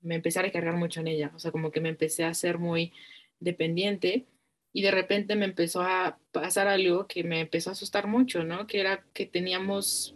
me 0.02 0.16
empecé 0.16 0.40
a 0.40 0.44
recargar 0.44 0.76
mucho 0.76 1.00
en 1.02 1.08
ella, 1.08 1.32
o 1.36 1.40
sea, 1.40 1.52
como 1.52 1.72
que 1.72 1.82
me 1.82 1.90
empecé 1.90 2.24
a 2.24 2.34
ser 2.34 2.58
muy 2.58 2.92
dependiente 3.40 4.26
y 4.74 4.82
de 4.82 4.92
repente 4.92 5.36
me 5.36 5.46
empezó 5.46 5.82
a 5.82 6.20
pasar 6.32 6.68
algo 6.68 7.08
que 7.08 7.24
me 7.24 7.42
empezó 7.42 7.70
a 7.70 7.74
asustar 7.74 8.08
mucho, 8.08 8.44
¿no? 8.44 8.68
Que 8.68 8.82
era 8.82 9.06
que 9.14 9.26
teníamos 9.26 10.16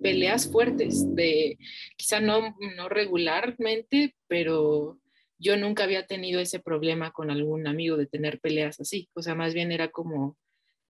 peleas 0.00 0.50
fuertes, 0.50 1.14
de 1.14 1.58
quizá 1.96 2.20
no, 2.20 2.56
no 2.76 2.88
regularmente, 2.88 4.14
pero 4.26 4.98
yo 5.38 5.56
nunca 5.56 5.84
había 5.84 6.06
tenido 6.06 6.40
ese 6.40 6.60
problema 6.60 7.12
con 7.12 7.30
algún 7.30 7.66
amigo 7.66 7.96
de 7.96 8.06
tener 8.06 8.40
peleas 8.40 8.80
así, 8.80 9.08
o 9.14 9.22
sea, 9.22 9.34
más 9.34 9.54
bien 9.54 9.72
era 9.72 9.88
como, 9.90 10.36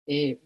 eh, 0.06 0.40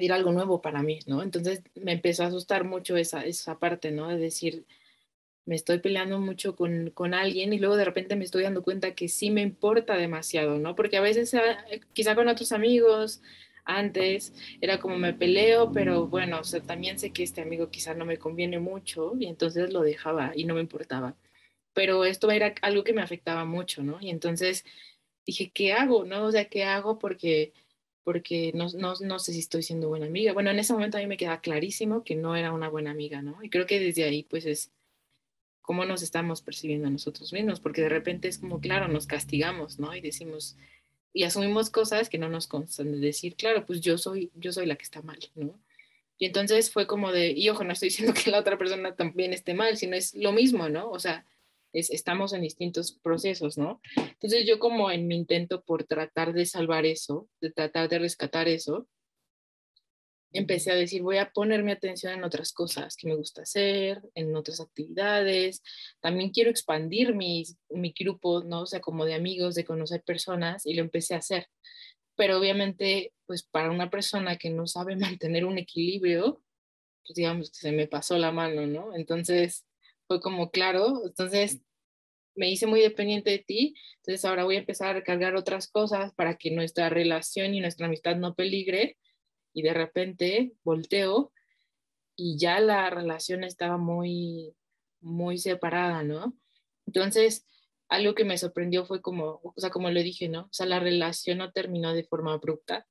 era 0.00 0.16
algo 0.16 0.32
nuevo 0.32 0.62
para 0.62 0.82
mí, 0.82 1.00
¿no? 1.06 1.22
Entonces 1.22 1.62
me 1.74 1.92
empezó 1.92 2.24
a 2.24 2.28
asustar 2.28 2.64
mucho 2.64 2.96
esa, 2.96 3.24
esa 3.24 3.58
parte, 3.58 3.90
¿no? 3.90 4.08
De 4.08 4.18
decir, 4.18 4.66
me 5.46 5.56
estoy 5.56 5.78
peleando 5.80 6.20
mucho 6.20 6.56
con, 6.56 6.90
con, 6.90 7.14
alguien 7.14 7.52
y 7.52 7.58
luego 7.58 7.76
de 7.76 7.84
repente 7.86 8.16
me 8.16 8.24
estoy 8.24 8.42
dando 8.44 8.62
cuenta 8.62 8.94
que 8.94 9.08
sí 9.08 9.30
me 9.30 9.42
importa 9.42 9.96
demasiado, 9.96 10.58
¿no? 10.58 10.76
Porque 10.76 10.98
a 10.98 11.00
veces 11.00 11.34
ah, 11.34 11.64
quizá 11.94 12.14
con 12.14 12.28
otros 12.28 12.52
amigos 12.52 13.22
antes 13.64 14.32
era 14.60 14.78
como 14.78 14.98
me 14.98 15.14
peleo, 15.14 15.72
pero 15.72 16.06
bueno, 16.06 16.40
o 16.40 16.44
sea, 16.44 16.60
también 16.60 16.98
sé 16.98 17.12
que 17.12 17.22
este 17.22 17.40
amigo 17.42 17.70
quizá 17.70 17.94
no 17.94 18.04
me 18.04 18.18
conviene 18.18 18.58
mucho 18.58 19.14
y 19.18 19.26
entonces 19.26 19.72
lo 19.72 19.82
dejaba 19.82 20.32
y 20.34 20.44
no 20.44 20.54
me 20.54 20.60
importaba. 20.60 21.16
Pero 21.78 22.04
esto 22.04 22.28
era 22.32 22.56
algo 22.62 22.82
que 22.82 22.92
me 22.92 23.02
afectaba 23.02 23.44
mucho, 23.44 23.84
¿no? 23.84 23.98
Y 24.00 24.10
entonces 24.10 24.64
dije, 25.24 25.52
¿qué 25.54 25.72
hago? 25.72 26.04
¿No? 26.04 26.24
O 26.24 26.32
sea, 26.32 26.46
¿qué 26.46 26.64
hago? 26.64 26.98
Porque 26.98 27.52
porque 28.02 28.50
no, 28.52 28.66
no, 28.74 28.94
no, 29.00 29.18
sé 29.20 29.32
si 29.32 29.38
estoy 29.38 29.62
siendo 29.62 29.88
buena 29.88 30.06
amiga. 30.06 30.32
Bueno, 30.32 30.50
en 30.50 30.58
ese 30.58 30.72
momento 30.72 30.96
a 30.98 31.00
mí 31.00 31.06
me 31.06 31.16
queda 31.16 31.40
clarísimo 31.40 32.02
que 32.02 32.16
no 32.16 32.34
era 32.34 32.52
una 32.52 32.68
buena 32.68 32.90
amiga, 32.90 33.22
¿no? 33.22 33.44
Y 33.44 33.48
creo 33.48 33.64
que 33.64 33.78
desde 33.78 34.02
ahí, 34.02 34.24
pues 34.24 34.44
es 34.44 34.72
cómo 35.60 35.84
nos 35.84 36.02
estamos 36.02 36.42
percibiendo 36.42 36.88
a 36.88 36.90
nosotros 36.90 37.32
mismos, 37.32 37.60
porque 37.60 37.82
de 37.82 37.90
repente 37.90 38.26
es 38.26 38.38
como, 38.38 38.60
claro, 38.60 38.88
nos 38.88 39.06
castigamos, 39.06 39.78
¿no? 39.78 39.94
Y 39.94 40.00
decimos, 40.00 40.56
y 41.12 41.22
asumimos 41.22 41.70
cosas 41.70 42.08
que 42.08 42.18
no 42.18 42.28
nos 42.28 42.48
constan 42.48 42.90
de 42.90 42.98
decir, 42.98 43.36
claro, 43.36 43.64
pues 43.66 43.80
yo 43.80 43.98
soy, 43.98 44.32
yo 44.34 44.50
soy 44.52 44.66
la 44.66 44.74
que 44.74 44.84
está 44.84 45.00
mal, 45.00 45.20
¿no? 45.36 45.56
Y 46.18 46.26
entonces 46.26 46.72
fue 46.72 46.88
como 46.88 47.12
de, 47.12 47.30
y 47.30 47.48
ojo, 47.50 47.62
no 47.62 47.72
estoy 47.72 47.90
diciendo 47.90 48.14
que 48.20 48.32
la 48.32 48.40
otra 48.40 48.58
persona 48.58 48.96
también 48.96 49.32
esté 49.32 49.54
mal, 49.54 49.76
sino 49.76 49.94
es 49.94 50.16
lo 50.16 50.32
mismo, 50.32 50.68
¿no? 50.68 50.90
O 50.90 50.98
sea, 50.98 51.24
es, 51.72 51.90
estamos 51.90 52.32
en 52.32 52.42
distintos 52.42 52.98
procesos, 53.02 53.58
¿no? 53.58 53.80
Entonces 53.96 54.46
yo 54.46 54.58
como 54.58 54.90
en 54.90 55.06
mi 55.06 55.16
intento 55.16 55.62
por 55.62 55.84
tratar 55.84 56.32
de 56.32 56.46
salvar 56.46 56.86
eso, 56.86 57.28
de 57.40 57.50
tratar 57.50 57.88
de 57.88 57.98
rescatar 57.98 58.48
eso, 58.48 58.88
empecé 60.32 60.70
a 60.70 60.74
decir, 60.74 61.02
voy 61.02 61.18
a 61.18 61.30
ponerme 61.30 61.72
atención 61.72 62.12
en 62.12 62.24
otras 62.24 62.52
cosas 62.52 62.96
que 62.96 63.08
me 63.08 63.14
gusta 63.14 63.42
hacer, 63.42 64.02
en 64.14 64.34
otras 64.36 64.60
actividades. 64.60 65.62
También 66.00 66.30
quiero 66.30 66.50
expandir 66.50 67.14
mi, 67.14 67.44
mi 67.70 67.94
grupo, 67.98 68.42
¿no? 68.44 68.62
O 68.62 68.66
sea, 68.66 68.80
como 68.80 69.04
de 69.04 69.14
amigos, 69.14 69.54
de 69.54 69.64
conocer 69.64 70.02
personas, 70.02 70.66
y 70.66 70.74
lo 70.74 70.82
empecé 70.82 71.14
a 71.14 71.18
hacer. 71.18 71.46
Pero 72.16 72.38
obviamente, 72.38 73.12
pues 73.26 73.42
para 73.44 73.70
una 73.70 73.90
persona 73.90 74.36
que 74.36 74.50
no 74.50 74.66
sabe 74.66 74.96
mantener 75.18 75.44
un 75.44 75.58
equilibrio, 75.58 76.42
pues 77.06 77.14
digamos 77.16 77.50
que 77.50 77.58
se 77.58 77.72
me 77.72 77.86
pasó 77.86 78.18
la 78.18 78.32
mano, 78.32 78.66
¿no? 78.66 78.94
Entonces 78.94 79.64
fue 80.08 80.20
como, 80.20 80.50
claro, 80.50 81.02
entonces 81.06 81.60
me 82.34 82.50
hice 82.50 82.66
muy 82.66 82.80
dependiente 82.80 83.30
de 83.30 83.38
ti, 83.38 83.74
entonces 83.98 84.24
ahora 84.24 84.44
voy 84.44 84.56
a 84.56 84.60
empezar 84.60 84.88
a 84.88 84.92
recargar 84.94 85.36
otras 85.36 85.68
cosas 85.68 86.14
para 86.14 86.36
que 86.36 86.50
nuestra 86.50 86.88
relación 86.88 87.54
y 87.54 87.60
nuestra 87.60 87.86
amistad 87.86 88.16
no 88.16 88.34
peligre 88.34 88.96
y 89.52 89.62
de 89.62 89.74
repente 89.74 90.52
volteo 90.64 91.32
y 92.16 92.38
ya 92.38 92.58
la 92.60 92.90
relación 92.90 93.44
estaba 93.44 93.76
muy, 93.76 94.54
muy 95.00 95.38
separada, 95.38 96.02
¿no? 96.02 96.36
Entonces, 96.86 97.46
algo 97.88 98.14
que 98.14 98.24
me 98.24 98.38
sorprendió 98.38 98.84
fue 98.84 99.00
como, 99.00 99.40
o 99.42 99.54
sea, 99.56 99.70
como 99.70 99.90
le 99.90 100.02
dije, 100.02 100.28
¿no? 100.28 100.42
O 100.42 100.52
sea, 100.52 100.66
la 100.66 100.80
relación 100.80 101.38
no 101.38 101.52
terminó 101.52 101.92
de 101.94 102.04
forma 102.04 102.32
abrupta, 102.32 102.86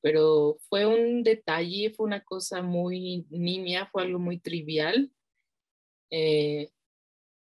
pero 0.00 0.58
fue 0.68 0.86
un 0.86 1.22
detalle, 1.22 1.92
fue 1.96 2.06
una 2.06 2.22
cosa 2.22 2.62
muy 2.62 3.26
nimia, 3.30 3.86
fue 3.86 4.02
algo 4.02 4.18
muy 4.18 4.38
trivial. 4.38 5.10
Eh, 6.16 6.70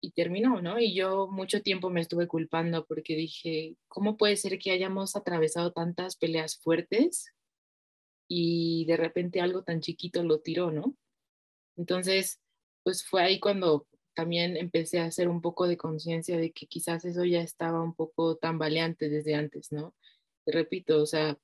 y 0.02 0.12
terminó, 0.12 0.62
¿no? 0.62 0.80
Y 0.80 0.94
yo 0.94 1.28
mucho 1.28 1.64
tiempo 1.64 1.90
me 1.90 2.00
estuve 2.00 2.28
culpando 2.28 2.86
porque 2.86 3.16
dije, 3.16 3.76
¿cómo 3.88 4.18
puede 4.18 4.36
ser 4.38 4.60
que 4.60 4.70
hayamos 4.70 5.16
atravesado 5.16 5.72
tantas 5.72 6.16
peleas 6.16 6.58
fuertes 6.58 7.34
y 8.28 8.86
de 8.86 8.98
repente 8.98 9.42
algo 9.42 9.64
tan 9.64 9.82
chiquito 9.82 10.24
lo 10.24 10.42
tiró, 10.42 10.70
¿no? 10.70 10.96
Entonces, 11.76 12.40
pues 12.84 13.04
fue 13.04 13.24
ahí 13.24 13.40
cuando 13.40 13.88
también 14.14 14.58
empecé 14.58 15.00
a 15.00 15.06
hacer 15.06 15.28
un 15.28 15.42
poco 15.42 15.68
de 15.68 15.78
conciencia 15.78 16.38
de 16.38 16.52
que 16.52 16.68
quizás 16.68 17.04
eso 17.04 17.26
ya 17.26 17.42
estaba 17.42 17.82
un 17.82 17.96
poco 17.96 18.38
tambaleante 18.38 19.10
desde 19.10 19.34
antes, 19.34 19.72
¿no? 19.72 19.96
Repito, 20.46 21.02
o 21.02 21.08
sea, 21.08 21.36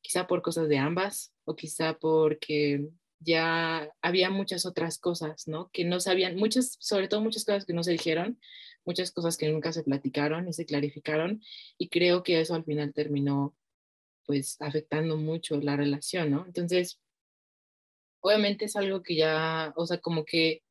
quizá 0.00 0.26
por 0.26 0.42
cosas 0.42 0.68
de 0.68 0.78
ambas 0.78 1.32
o 1.44 1.54
quizá 1.54 1.96
porque 1.96 2.88
ya 3.20 3.90
había 4.02 4.30
muchas 4.30 4.66
otras 4.66 4.98
cosas, 4.98 5.48
¿no? 5.48 5.70
Que 5.72 5.84
no 5.84 6.00
sabían, 6.00 6.36
muchas, 6.36 6.76
sobre 6.80 7.08
todo 7.08 7.20
muchas 7.20 7.44
cosas 7.44 7.64
que 7.64 7.72
no 7.72 7.82
se 7.82 7.92
dijeron, 7.92 8.38
muchas 8.84 9.10
cosas 9.10 9.36
que 9.36 9.48
nunca 9.48 9.72
se 9.72 9.82
platicaron 9.82 10.48
y 10.48 10.52
se 10.52 10.66
clarificaron 10.66 11.42
y 11.78 11.88
creo 11.88 12.22
que 12.22 12.40
eso 12.40 12.54
al 12.54 12.64
final 12.64 12.94
terminó 12.94 13.54
pues 14.26 14.56
afectando 14.60 15.16
mucho 15.16 15.60
la 15.60 15.76
relación, 15.76 16.30
¿no? 16.30 16.44
Entonces, 16.46 17.00
obviamente 18.20 18.64
es 18.64 18.76
algo 18.76 19.02
que 19.02 19.16
ya, 19.16 19.72
o 19.76 19.86
sea, 19.86 19.98
como 19.98 20.24
que 20.24 20.62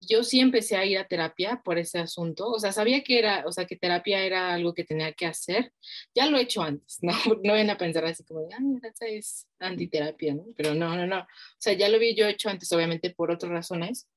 yo 0.00 0.24
sí 0.24 0.40
empecé 0.40 0.76
a 0.76 0.84
ir 0.84 0.98
a 0.98 1.06
terapia 1.06 1.60
por 1.64 1.78
ese 1.78 1.98
asunto, 1.98 2.50
o 2.50 2.58
sea, 2.58 2.72
sabía 2.72 3.02
que 3.02 3.18
era, 3.18 3.44
o 3.46 3.52
sea, 3.52 3.66
que 3.66 3.76
terapia 3.76 4.24
era 4.24 4.54
algo 4.54 4.74
que 4.74 4.84
tenía 4.84 5.12
que 5.12 5.26
hacer, 5.26 5.72
ya 6.14 6.26
lo 6.26 6.38
he 6.38 6.42
hecho 6.42 6.62
antes, 6.62 6.98
¿no? 7.02 7.12
No 7.42 7.52
ven 7.52 7.70
a 7.70 7.76
pensar 7.76 8.04
así 8.04 8.24
como, 8.24 8.48
ay, 8.50 8.80
esa 8.82 9.06
es 9.06 9.46
antiterapia, 9.58 10.34
¿no? 10.34 10.46
Pero 10.56 10.74
no, 10.74 10.96
no, 10.96 11.06
no, 11.06 11.20
o 11.20 11.26
sea, 11.58 11.74
ya 11.74 11.88
lo 11.88 11.96
había 11.96 12.14
yo 12.14 12.26
hecho 12.26 12.48
antes, 12.48 12.72
obviamente 12.72 13.10
por 13.10 13.30
otras 13.30 13.52
razones, 13.52 14.08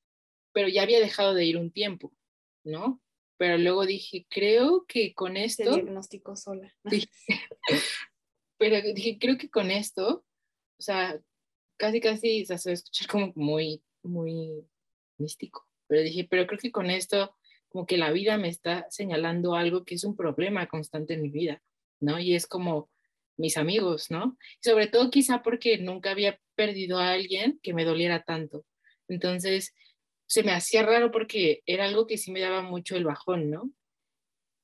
pero 0.52 0.68
ya 0.68 0.82
había 0.82 1.00
dejado 1.00 1.34
de 1.34 1.44
ir 1.44 1.56
un 1.56 1.70
tiempo, 1.70 2.12
¿no? 2.64 3.02
Pero 3.36 3.58
luego 3.58 3.84
dije, 3.84 4.26
creo 4.30 4.84
que 4.86 5.12
con 5.12 5.36
esto... 5.36 5.64
Te 5.64 5.82
diagnóstico 5.82 6.36
sola. 6.36 6.72
Sí. 6.90 7.08
pero 8.58 8.80
dije, 8.94 9.18
creo 9.18 9.36
que 9.36 9.50
con 9.50 9.70
esto, 9.70 10.24
o 10.78 10.82
sea, 10.82 11.20
casi, 11.76 12.00
casi 12.00 12.42
o 12.42 12.46
sea, 12.46 12.58
se 12.58 12.70
va 12.70 12.72
a 12.72 12.74
escuchar 12.74 13.08
como 13.08 13.32
muy, 13.34 13.82
muy 14.02 14.64
místico, 15.18 15.68
pero 15.86 16.02
dije, 16.02 16.26
pero 16.28 16.46
creo 16.46 16.58
que 16.58 16.72
con 16.72 16.90
esto, 16.90 17.36
como 17.68 17.86
que 17.86 17.98
la 17.98 18.12
vida 18.12 18.36
me 18.36 18.48
está 18.48 18.86
señalando 18.90 19.54
algo 19.54 19.84
que 19.84 19.96
es 19.96 20.04
un 20.04 20.16
problema 20.16 20.66
constante 20.66 21.14
en 21.14 21.22
mi 21.22 21.30
vida, 21.30 21.62
¿no? 22.00 22.18
Y 22.18 22.34
es 22.34 22.46
como 22.46 22.90
mis 23.36 23.56
amigos, 23.56 24.10
¿no? 24.10 24.36
Sobre 24.62 24.86
todo 24.86 25.10
quizá 25.10 25.42
porque 25.42 25.78
nunca 25.78 26.10
había 26.10 26.38
perdido 26.54 26.98
a 26.98 27.12
alguien 27.12 27.58
que 27.62 27.74
me 27.74 27.84
doliera 27.84 28.22
tanto. 28.22 28.64
Entonces, 29.08 29.74
se 30.26 30.42
me 30.42 30.52
hacía 30.52 30.82
raro 30.82 31.10
porque 31.10 31.62
era 31.66 31.84
algo 31.84 32.06
que 32.06 32.18
sí 32.18 32.30
me 32.30 32.40
daba 32.40 32.62
mucho 32.62 32.96
el 32.96 33.04
bajón, 33.04 33.50
¿no? 33.50 33.70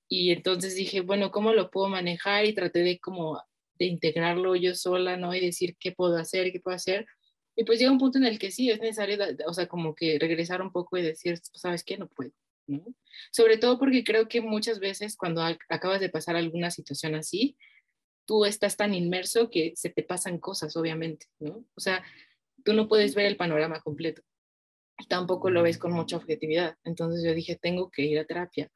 Y 0.08 0.32
entonces 0.32 0.74
dije, 0.74 1.02
bueno, 1.02 1.30
¿cómo 1.30 1.52
lo 1.52 1.70
puedo 1.70 1.88
manejar? 1.88 2.44
Y 2.44 2.54
traté 2.54 2.80
de 2.80 2.98
como 2.98 3.40
de 3.78 3.86
integrarlo 3.86 4.56
yo 4.56 4.74
sola, 4.74 5.16
¿no? 5.16 5.34
Y 5.34 5.40
decir 5.40 5.76
qué 5.78 5.92
puedo 5.92 6.16
hacer, 6.16 6.52
qué 6.52 6.60
puedo 6.60 6.74
hacer. 6.74 7.06
Y 7.56 7.64
pues 7.64 7.78
llega 7.78 7.90
un 7.90 7.98
punto 7.98 8.18
en 8.18 8.24
el 8.24 8.38
que 8.38 8.50
sí, 8.50 8.70
es 8.70 8.80
necesario, 8.80 9.18
o 9.46 9.52
sea, 9.52 9.66
como 9.66 9.94
que 9.94 10.18
regresar 10.18 10.62
un 10.62 10.72
poco 10.72 10.96
y 10.96 11.02
decir, 11.02 11.34
pues, 11.50 11.60
¿sabes 11.60 11.84
qué? 11.84 11.98
No 11.98 12.08
puedo, 12.08 12.32
¿no? 12.66 12.84
Sobre 13.32 13.58
todo 13.58 13.78
porque 13.78 14.04
creo 14.04 14.28
que 14.28 14.40
muchas 14.40 14.78
veces 14.78 15.16
cuando 15.16 15.42
acabas 15.68 16.00
de 16.00 16.08
pasar 16.08 16.36
alguna 16.36 16.70
situación 16.70 17.14
así, 17.14 17.56
tú 18.24 18.44
estás 18.44 18.76
tan 18.76 18.94
inmerso 18.94 19.50
que 19.50 19.72
se 19.74 19.90
te 19.90 20.02
pasan 20.02 20.38
cosas, 20.38 20.76
obviamente, 20.76 21.26
¿no? 21.40 21.64
O 21.74 21.80
sea, 21.80 22.04
tú 22.64 22.72
no 22.72 22.88
puedes 22.88 23.14
ver 23.14 23.26
el 23.26 23.36
panorama 23.36 23.80
completo. 23.80 24.22
Tampoco 25.08 25.50
lo 25.50 25.62
ves 25.62 25.78
con 25.78 25.92
mucha 25.92 26.16
objetividad. 26.16 26.76
Entonces 26.84 27.24
yo 27.24 27.34
dije, 27.34 27.56
tengo 27.56 27.90
que 27.90 28.02
ir 28.02 28.18
a 28.18 28.26
terapia. 28.26 28.70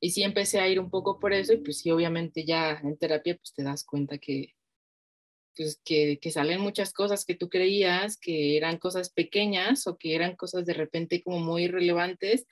Y 0.00 0.10
sí 0.10 0.22
empecé 0.24 0.60
a 0.60 0.68
ir 0.68 0.80
un 0.80 0.90
poco 0.90 1.18
por 1.20 1.32
eso 1.32 1.52
y 1.52 1.58
pues 1.58 1.78
sí, 1.78 1.90
obviamente 1.90 2.44
ya 2.44 2.80
en 2.82 2.98
terapia 2.98 3.36
pues 3.36 3.54
te 3.54 3.62
das 3.62 3.84
cuenta 3.84 4.18
que, 4.18 4.54
pues, 5.56 5.80
que, 5.84 6.18
que, 6.20 6.30
salen 6.30 6.60
muchas 6.60 6.92
cosas 6.92 7.24
que 7.24 7.34
tú 7.34 7.48
creías 7.48 8.16
que 8.16 8.56
eran 8.56 8.78
cosas 8.78 9.10
pequeñas 9.10 9.86
o 9.86 9.96
que 9.98 10.14
eran 10.14 10.36
cosas 10.36 10.64
de 10.66 10.74
repente 10.74 11.22
como 11.22 11.40
muy 11.40 11.68
relevantes, 11.68 12.46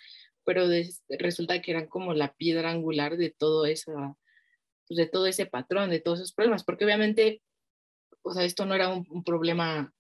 pero 0.44 0.66
resulta 1.08 1.60
que 1.62 1.70
eran 1.72 1.86
como 1.86 2.14
la 2.14 2.34
piedra 2.34 2.70
angular 2.70 3.16
de 3.16 3.30
todo 3.30 3.66
eso, 3.66 4.18
pues, 4.88 4.98
de 4.98 5.06
todo 5.06 5.26
ese 5.26 5.46
patrón, 5.46 5.90
de 5.90 6.00
todos 6.00 6.20
esos 6.20 6.32
problemas, 6.32 6.64
porque 6.64 6.84
obviamente, 6.84 7.42
o 8.22 8.32
sea, 8.32 8.44
esto 8.44 8.66
no 8.66 8.74
era 8.74 8.88
un 8.88 9.24
problema 9.24 9.92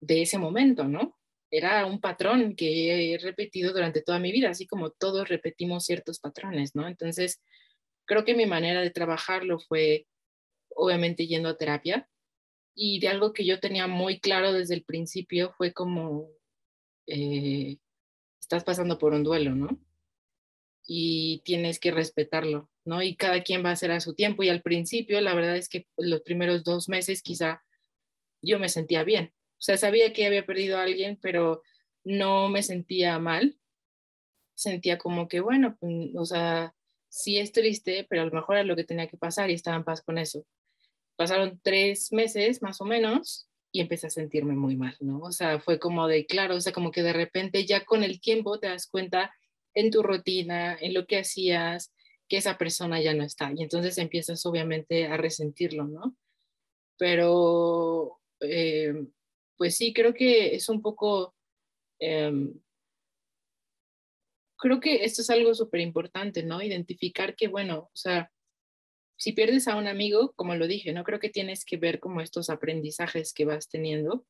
de 0.00 0.22
ese 0.22 0.38
momento, 0.38 0.84
¿no? 0.84 1.20
era 1.50 1.84
un 1.86 2.00
patrón 2.00 2.54
que 2.54 3.14
he 3.14 3.18
repetido 3.18 3.72
durante 3.72 4.02
toda 4.02 4.18
mi 4.18 4.30
vida, 4.32 4.50
así 4.50 4.66
como 4.66 4.90
todos 4.90 5.28
repetimos 5.28 5.84
ciertos 5.84 6.20
patrones, 6.20 6.74
¿no? 6.74 6.86
Entonces, 6.86 7.42
creo 8.06 8.24
que 8.24 8.34
mi 8.34 8.46
manera 8.46 8.80
de 8.80 8.90
trabajarlo 8.90 9.58
fue 9.58 10.06
obviamente 10.80 11.26
yendo 11.26 11.48
a 11.50 11.56
terapia 11.56 12.08
y 12.74 13.00
de 13.00 13.08
algo 13.08 13.32
que 13.32 13.44
yo 13.44 13.60
tenía 13.60 13.86
muy 13.86 14.20
claro 14.20 14.52
desde 14.52 14.74
el 14.74 14.84
principio 14.84 15.52
fue 15.52 15.72
como 15.72 16.30
eh, 17.06 17.78
estás 18.40 18.64
pasando 18.64 18.98
por 18.98 19.12
un 19.12 19.22
duelo, 19.22 19.54
¿no? 19.54 19.78
Y 20.86 21.42
tienes 21.44 21.78
que 21.78 21.90
respetarlo, 21.90 22.70
¿no? 22.84 23.02
Y 23.02 23.16
cada 23.16 23.42
quien 23.42 23.64
va 23.64 23.70
a 23.70 23.72
hacer 23.74 23.90
a 23.92 24.00
su 24.00 24.14
tiempo. 24.14 24.42
Y 24.42 24.48
al 24.48 24.62
principio, 24.62 25.20
la 25.20 25.34
verdad 25.34 25.56
es 25.56 25.68
que 25.68 25.86
los 25.96 26.22
primeros 26.22 26.64
dos 26.64 26.88
meses 26.88 27.22
quizá 27.22 27.62
yo 28.42 28.58
me 28.58 28.68
sentía 28.68 29.04
bien. 29.04 29.32
O 29.34 29.62
sea, 29.62 29.76
sabía 29.76 30.12
que 30.12 30.26
había 30.26 30.46
perdido 30.46 30.78
a 30.78 30.82
alguien, 30.84 31.18
pero 31.20 31.62
no 32.02 32.48
me 32.48 32.62
sentía 32.62 33.18
mal. 33.18 33.58
Sentía 34.54 34.98
como 34.98 35.28
que, 35.28 35.40
bueno, 35.40 35.76
pues, 35.78 36.16
o 36.16 36.24
sea, 36.24 36.74
sí 37.08 37.38
es 37.38 37.52
triste, 37.52 38.06
pero 38.08 38.22
a 38.22 38.26
lo 38.26 38.32
mejor 38.32 38.56
era 38.56 38.64
lo 38.64 38.76
que 38.76 38.84
tenía 38.84 39.06
que 39.06 39.18
pasar 39.18 39.50
y 39.50 39.54
estaba 39.54 39.76
en 39.76 39.84
paz 39.84 40.02
con 40.02 40.18
eso. 40.18 40.46
Pasaron 41.20 41.60
tres 41.62 42.14
meses 42.14 42.62
más 42.62 42.80
o 42.80 42.86
menos 42.86 43.46
y 43.70 43.82
empecé 43.82 44.06
a 44.06 44.10
sentirme 44.10 44.54
muy 44.54 44.74
mal, 44.74 44.96
¿no? 45.00 45.18
O 45.18 45.32
sea, 45.32 45.60
fue 45.60 45.78
como 45.78 46.08
de, 46.08 46.24
claro, 46.24 46.56
o 46.56 46.60
sea, 46.62 46.72
como 46.72 46.90
que 46.90 47.02
de 47.02 47.12
repente 47.12 47.66
ya 47.66 47.84
con 47.84 48.02
el 48.02 48.22
tiempo 48.22 48.58
te 48.58 48.68
das 48.68 48.86
cuenta 48.86 49.30
en 49.74 49.90
tu 49.90 50.02
rutina, 50.02 50.78
en 50.80 50.94
lo 50.94 51.04
que 51.04 51.18
hacías, 51.18 51.92
que 52.26 52.38
esa 52.38 52.56
persona 52.56 53.02
ya 53.02 53.12
no 53.12 53.22
está. 53.22 53.52
Y 53.54 53.62
entonces 53.62 53.98
empiezas 53.98 54.46
obviamente 54.46 55.08
a 55.08 55.18
resentirlo, 55.18 55.84
¿no? 55.88 56.16
Pero, 56.96 58.18
eh, 58.40 58.94
pues 59.58 59.76
sí, 59.76 59.92
creo 59.92 60.14
que 60.14 60.54
es 60.54 60.70
un 60.70 60.80
poco, 60.80 61.34
em, 61.98 62.58
creo 64.56 64.80
que 64.80 65.04
esto 65.04 65.20
es 65.20 65.28
algo 65.28 65.52
súper 65.54 65.82
importante, 65.82 66.42
¿no? 66.42 66.62
Identificar 66.62 67.36
que, 67.36 67.48
bueno, 67.48 67.90
o 67.92 67.96
sea, 67.96 68.32
si 69.20 69.32
pierdes 69.32 69.68
a 69.68 69.76
un 69.76 69.86
amigo, 69.86 70.32
como 70.34 70.54
lo 70.54 70.66
dije, 70.66 70.94
no 70.94 71.04
creo 71.04 71.20
que 71.20 71.28
tienes 71.28 71.66
que 71.66 71.76
ver 71.76 72.00
como 72.00 72.22
estos 72.22 72.48
aprendizajes 72.48 73.34
que 73.34 73.44
vas 73.44 73.68
teniendo 73.68 74.24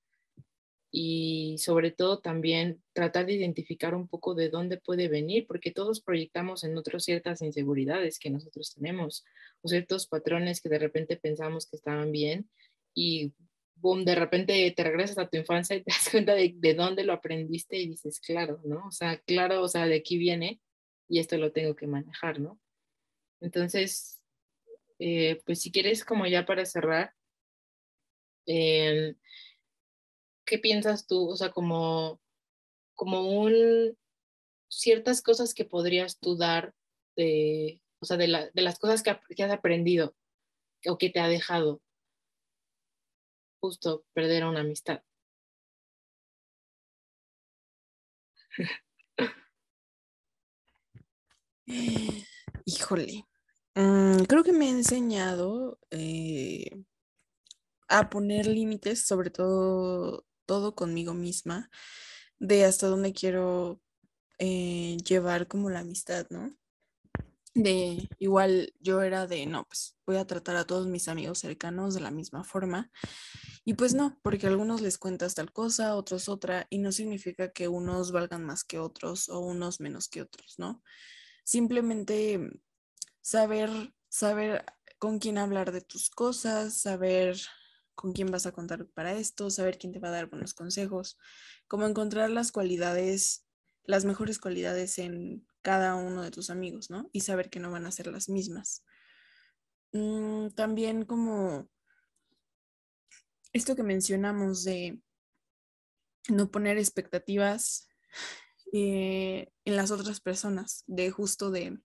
y 0.91 1.59
sobre 1.59 1.93
todo 1.93 2.19
también 2.19 2.83
tratar 2.93 3.27
de 3.27 3.35
identificar 3.35 3.95
un 3.95 4.09
poco 4.09 4.35
de 4.35 4.49
dónde 4.49 4.79
puede 4.79 5.07
venir, 5.07 5.47
porque 5.47 5.71
todos 5.71 6.01
proyectamos 6.01 6.65
en 6.65 6.77
otros 6.77 7.05
ciertas 7.05 7.41
inseguridades 7.41 8.19
que 8.19 8.31
nosotros 8.31 8.75
tenemos 8.75 9.25
o 9.63 9.69
ciertos 9.69 10.09
patrones 10.09 10.61
que 10.61 10.69
de 10.69 10.81
repente 10.81 11.17
pensamos 11.17 11.69
que 11.71 11.77
estaban 11.77 12.11
bien 12.11 12.51
y 12.93 13.33
boom, 13.77 14.05
de 14.05 14.17
repente 14.17 14.73
te 14.77 14.83
regresas 14.83 15.19
a 15.19 15.29
tu 15.29 15.37
infancia 15.37 15.77
y 15.77 15.85
te 15.85 15.93
das 15.93 16.09
cuenta 16.11 16.35
de, 16.35 16.53
de 16.57 16.75
dónde 16.75 17.05
lo 17.05 17.13
aprendiste 17.13 17.79
y 17.79 17.87
dices, 17.87 18.19
claro, 18.19 18.61
¿no? 18.65 18.89
O 18.89 18.93
sea, 18.93 19.21
claro, 19.21 19.63
o 19.63 19.69
sea, 19.69 19.87
de 19.87 19.95
aquí 19.95 20.19
viene 20.19 20.61
y 21.09 21.21
esto 21.21 21.39
lo 21.39 21.53
tengo 21.53 21.77
que 21.77 21.87
manejar, 21.87 22.41
¿no? 22.41 22.59
Entonces, 23.41 24.20
eh, 25.01 25.41
pues 25.47 25.63
si 25.63 25.73
quieres 25.73 26.05
como 26.05 26.27
ya 26.27 26.45
para 26.45 26.67
cerrar, 26.67 27.15
em, 28.47 29.17
¿qué 30.45 30.59
piensas 30.59 31.07
tú? 31.07 31.31
O 31.31 31.37
sea, 31.37 31.51
como, 31.53 32.21
como 32.95 33.23
un, 33.23 33.97
ciertas 34.69 35.23
cosas 35.23 35.55
que 35.55 35.65
podrías 35.65 36.19
tú 36.19 36.37
dar 36.37 36.75
de, 37.17 37.81
o 38.01 38.07
sea, 38.07 38.17
de, 38.19 38.29
las 38.29 38.79
cosas 38.79 39.03
que, 39.03 39.19
que 39.35 39.43
has 39.43 39.53
aprendido 39.53 40.15
o 40.87 40.99
que 40.99 41.11
te 41.11 41.21
ha 41.21 41.29
dejado 41.29 41.81
justo 43.61 44.05
perder 44.13 44.45
una 44.45 44.61
amistad. 44.61 45.03
Híjole, 52.67 53.25
Mm, 53.75 54.25
creo 54.29 54.43
que 54.45 54.53
me 54.53 54.67
ha 54.67 54.71
enseñado 54.71 55.79
eh, 55.91 56.71
a 57.89 58.11
poner 58.11 58.47
límites, 58.47 59.07
sobre 59.07 59.31
todo, 59.31 60.27
todo 60.47 60.75
conmigo 60.75 61.15
misma, 61.15 61.71
de 62.39 62.65
hasta 62.65 62.89
dónde 62.89 63.13
quiero 63.13 63.81
eh, 64.39 64.97
llevar 65.07 65.49
como 65.49 65.71
la 65.71 65.81
amistad, 65.81 66.27
¿no? 66.31 66.55
De 67.55 68.09
igual 68.19 68.75
yo 68.81 69.03
era 69.03 69.27
de, 69.27 69.47
no, 69.47 69.65
pues 69.67 69.97
voy 70.07 70.17
a 70.17 70.27
tratar 70.27 70.57
a 70.57 70.67
todos 70.67 70.87
mis 70.87 71.09
amigos 71.09 71.41
cercanos 71.41 71.95
de 71.95 72.01
la 72.01 72.13
misma 72.13 72.45
forma. 72.45 72.93
Y 73.65 73.75
pues 73.75 73.95
no, 73.95 74.19
porque 74.23 74.47
a 74.47 74.51
algunos 74.51 74.81
les 74.83 74.99
cuentas 74.99 75.35
tal 75.35 75.53
cosa, 75.53 75.97
otros 75.97 76.29
otra, 76.29 76.67
y 76.71 76.79
no 76.79 76.93
significa 76.93 77.53
que 77.53 77.69
unos 77.69 78.13
valgan 78.13 78.45
más 78.45 78.65
que 78.65 78.79
otros 78.79 79.29
o 79.29 79.41
unos 79.41 79.81
menos 79.81 80.09
que 80.09 80.23
otros, 80.23 80.59
¿no? 80.59 80.83
Simplemente 81.45 82.41
saber, 83.21 83.71
saber 84.09 84.65
con 84.99 85.19
quién 85.19 85.39
hablar 85.39 85.73
de 85.73 85.81
tus 85.81 86.11
cosas, 86.11 86.75
saber 86.77 87.41
con 87.95 88.13
quién 88.13 88.31
vas 88.31 88.47
a 88.47 88.53
contar 88.53 88.87
para 88.89 89.13
esto, 89.13 89.51
saber 89.51 89.79
quién 89.79 89.93
te 89.93 89.99
va 89.99 90.09
a 90.09 90.13
dar 90.13 90.31
buenos 90.31 90.55
consejos, 90.55 91.19
cómo 91.69 91.87
encontrar 91.87 92.31
las 92.31 92.53
cualidades, 92.53 93.47
las 93.85 94.05
mejores 94.05 94.39
cualidades 94.39 94.99
en 94.99 95.47
cada 95.63 95.95
uno 95.97 96.23
de 96.23 96.31
tus 96.31 96.51
amigos, 96.51 96.91
¿no? 96.91 97.09
Y 97.13 97.21
saber 97.21 97.51
que 97.51 97.61
no 97.61 97.71
van 97.71 97.87
a 97.87 97.93
ser 97.93 98.07
las 98.07 98.29
mismas. 98.29 98.85
Mm, 99.93 100.49
también 100.51 101.05
como 101.05 101.69
esto 103.53 103.75
que 103.75 103.83
mencionamos 103.83 104.65
de 104.65 105.03
no 106.29 106.51
poner 106.51 106.79
expectativas 106.79 107.89
eh, 108.73 109.53
en 109.65 109.77
las 109.77 109.91
otras 109.91 110.21
personas, 110.21 110.85
de 110.87 111.11
justo 111.11 111.51
de 111.51 111.81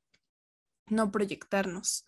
no 0.87 1.11
proyectarnos. 1.11 2.05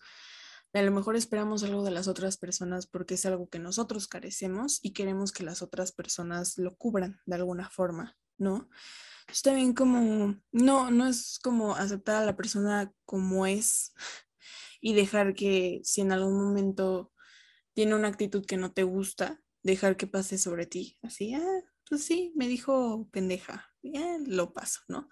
A 0.74 0.82
lo 0.82 0.92
mejor 0.92 1.16
esperamos 1.16 1.62
algo 1.64 1.82
de 1.82 1.90
las 1.90 2.08
otras 2.08 2.36
personas 2.36 2.86
porque 2.86 3.14
es 3.14 3.24
algo 3.26 3.48
que 3.48 3.58
nosotros 3.58 4.06
carecemos 4.06 4.80
y 4.82 4.92
queremos 4.92 5.32
que 5.32 5.42
las 5.42 5.62
otras 5.62 5.92
personas 5.92 6.58
lo 6.58 6.76
cubran 6.76 7.20
de 7.26 7.36
alguna 7.36 7.70
forma, 7.70 8.16
¿no? 8.36 8.68
Está 9.28 9.54
bien 9.54 9.72
como, 9.74 10.36
no, 10.52 10.90
no 10.90 11.06
es 11.06 11.38
como 11.42 11.74
aceptar 11.74 12.22
a 12.22 12.26
la 12.26 12.36
persona 12.36 12.92
como 13.04 13.46
es 13.46 13.92
y 14.80 14.94
dejar 14.94 15.34
que 15.34 15.80
si 15.84 16.02
en 16.02 16.12
algún 16.12 16.42
momento 16.42 17.12
tiene 17.74 17.94
una 17.94 18.08
actitud 18.08 18.44
que 18.44 18.56
no 18.56 18.72
te 18.72 18.82
gusta, 18.82 19.40
dejar 19.62 19.96
que 19.96 20.06
pase 20.06 20.38
sobre 20.38 20.66
ti. 20.66 20.98
Así, 21.02 21.34
ah, 21.34 21.62
pues 21.88 22.04
sí, 22.04 22.32
me 22.36 22.48
dijo 22.48 23.08
pendeja, 23.10 23.70
bien, 23.82 24.24
lo 24.36 24.52
paso, 24.52 24.80
¿no? 24.88 25.08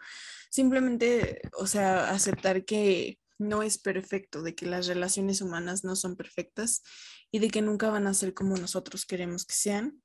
Simplemente, 0.51 1.41
o 1.59 1.67
sea, 1.67 2.11
aceptar 2.11 2.65
que 2.65 3.21
no 3.39 3.63
es 3.63 3.79
perfecto, 3.79 4.43
de 4.43 4.55
que 4.55 4.67
las 4.67 4.87
relaciones 4.87 5.41
humanas 5.41 5.85
no 5.85 5.97
son 5.97 6.17
perfectas 6.17 6.83
y 7.31 7.39
de 7.39 7.51
que 7.51 7.63
nunca 7.63 7.91
van 7.91 8.07
a 8.07 8.15
ser 8.15 8.35
como 8.35 8.57
nosotros 8.57 9.05
queremos 9.05 9.45
que 9.45 9.55
sean. 9.55 10.03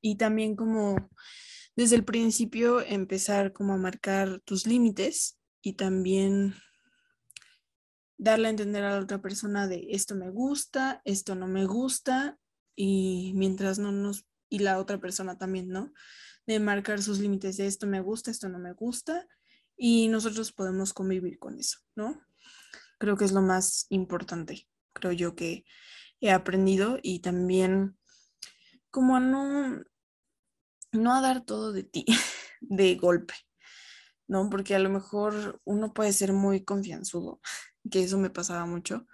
Y 0.00 0.16
también 0.16 0.56
como 0.56 1.10
desde 1.76 1.96
el 1.96 2.04
principio 2.04 2.80
empezar 2.80 3.52
como 3.52 3.74
a 3.74 3.78
marcar 3.78 4.40
tus 4.44 4.66
límites 4.66 5.38
y 5.62 5.74
también 5.74 6.54
darle 8.16 8.48
a 8.48 8.50
entender 8.50 8.84
a 8.84 8.90
la 8.90 9.02
otra 9.02 9.20
persona 9.20 9.66
de 9.66 9.88
esto 9.90 10.14
me 10.14 10.30
gusta, 10.30 11.02
esto 11.04 11.34
no 11.34 11.48
me 11.48 11.66
gusta 11.66 12.38
y 12.76 13.32
mientras 13.34 13.78
no 13.78 13.92
nos 13.92 14.26
y 14.48 14.60
la 14.60 14.78
otra 14.78 15.00
persona 15.00 15.36
también, 15.36 15.68
¿no? 15.68 15.92
De 16.46 16.60
marcar 16.60 17.02
sus 17.02 17.18
límites 17.18 17.56
de 17.56 17.66
esto 17.66 17.86
me 17.86 18.00
gusta, 18.00 18.30
esto 18.30 18.48
no 18.48 18.58
me 18.58 18.72
gusta 18.72 19.26
y 19.76 20.08
nosotros 20.08 20.52
podemos 20.52 20.92
convivir 20.92 21.38
con 21.38 21.58
eso, 21.58 21.78
¿no? 21.94 22.20
Creo 22.98 23.16
que 23.16 23.24
es 23.24 23.32
lo 23.32 23.42
más 23.42 23.86
importante, 23.88 24.68
creo 24.92 25.12
yo 25.12 25.34
que 25.34 25.64
he 26.20 26.30
aprendido 26.30 26.98
y 27.02 27.20
también 27.20 27.98
como 28.90 29.16
a 29.16 29.20
no, 29.20 29.82
no 30.92 31.14
a 31.14 31.20
dar 31.20 31.44
todo 31.44 31.72
de 31.72 31.84
ti 31.84 32.04
de 32.60 32.94
golpe, 32.94 33.34
¿no? 34.28 34.48
Porque 34.50 34.74
a 34.74 34.78
lo 34.78 34.88
mejor 34.90 35.60
uno 35.64 35.92
puede 35.92 36.12
ser 36.12 36.32
muy 36.32 36.64
confianzudo, 36.64 37.40
que 37.90 38.02
eso 38.04 38.18
me 38.18 38.30
pasaba 38.30 38.66
mucho, 38.66 39.06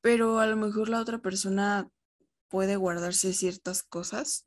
pero 0.00 0.38
a 0.38 0.46
lo 0.46 0.56
mejor 0.56 0.88
la 0.88 1.00
otra 1.00 1.18
persona 1.18 1.90
puede 2.48 2.76
guardarse 2.76 3.32
ciertas 3.32 3.82
cosas 3.82 4.46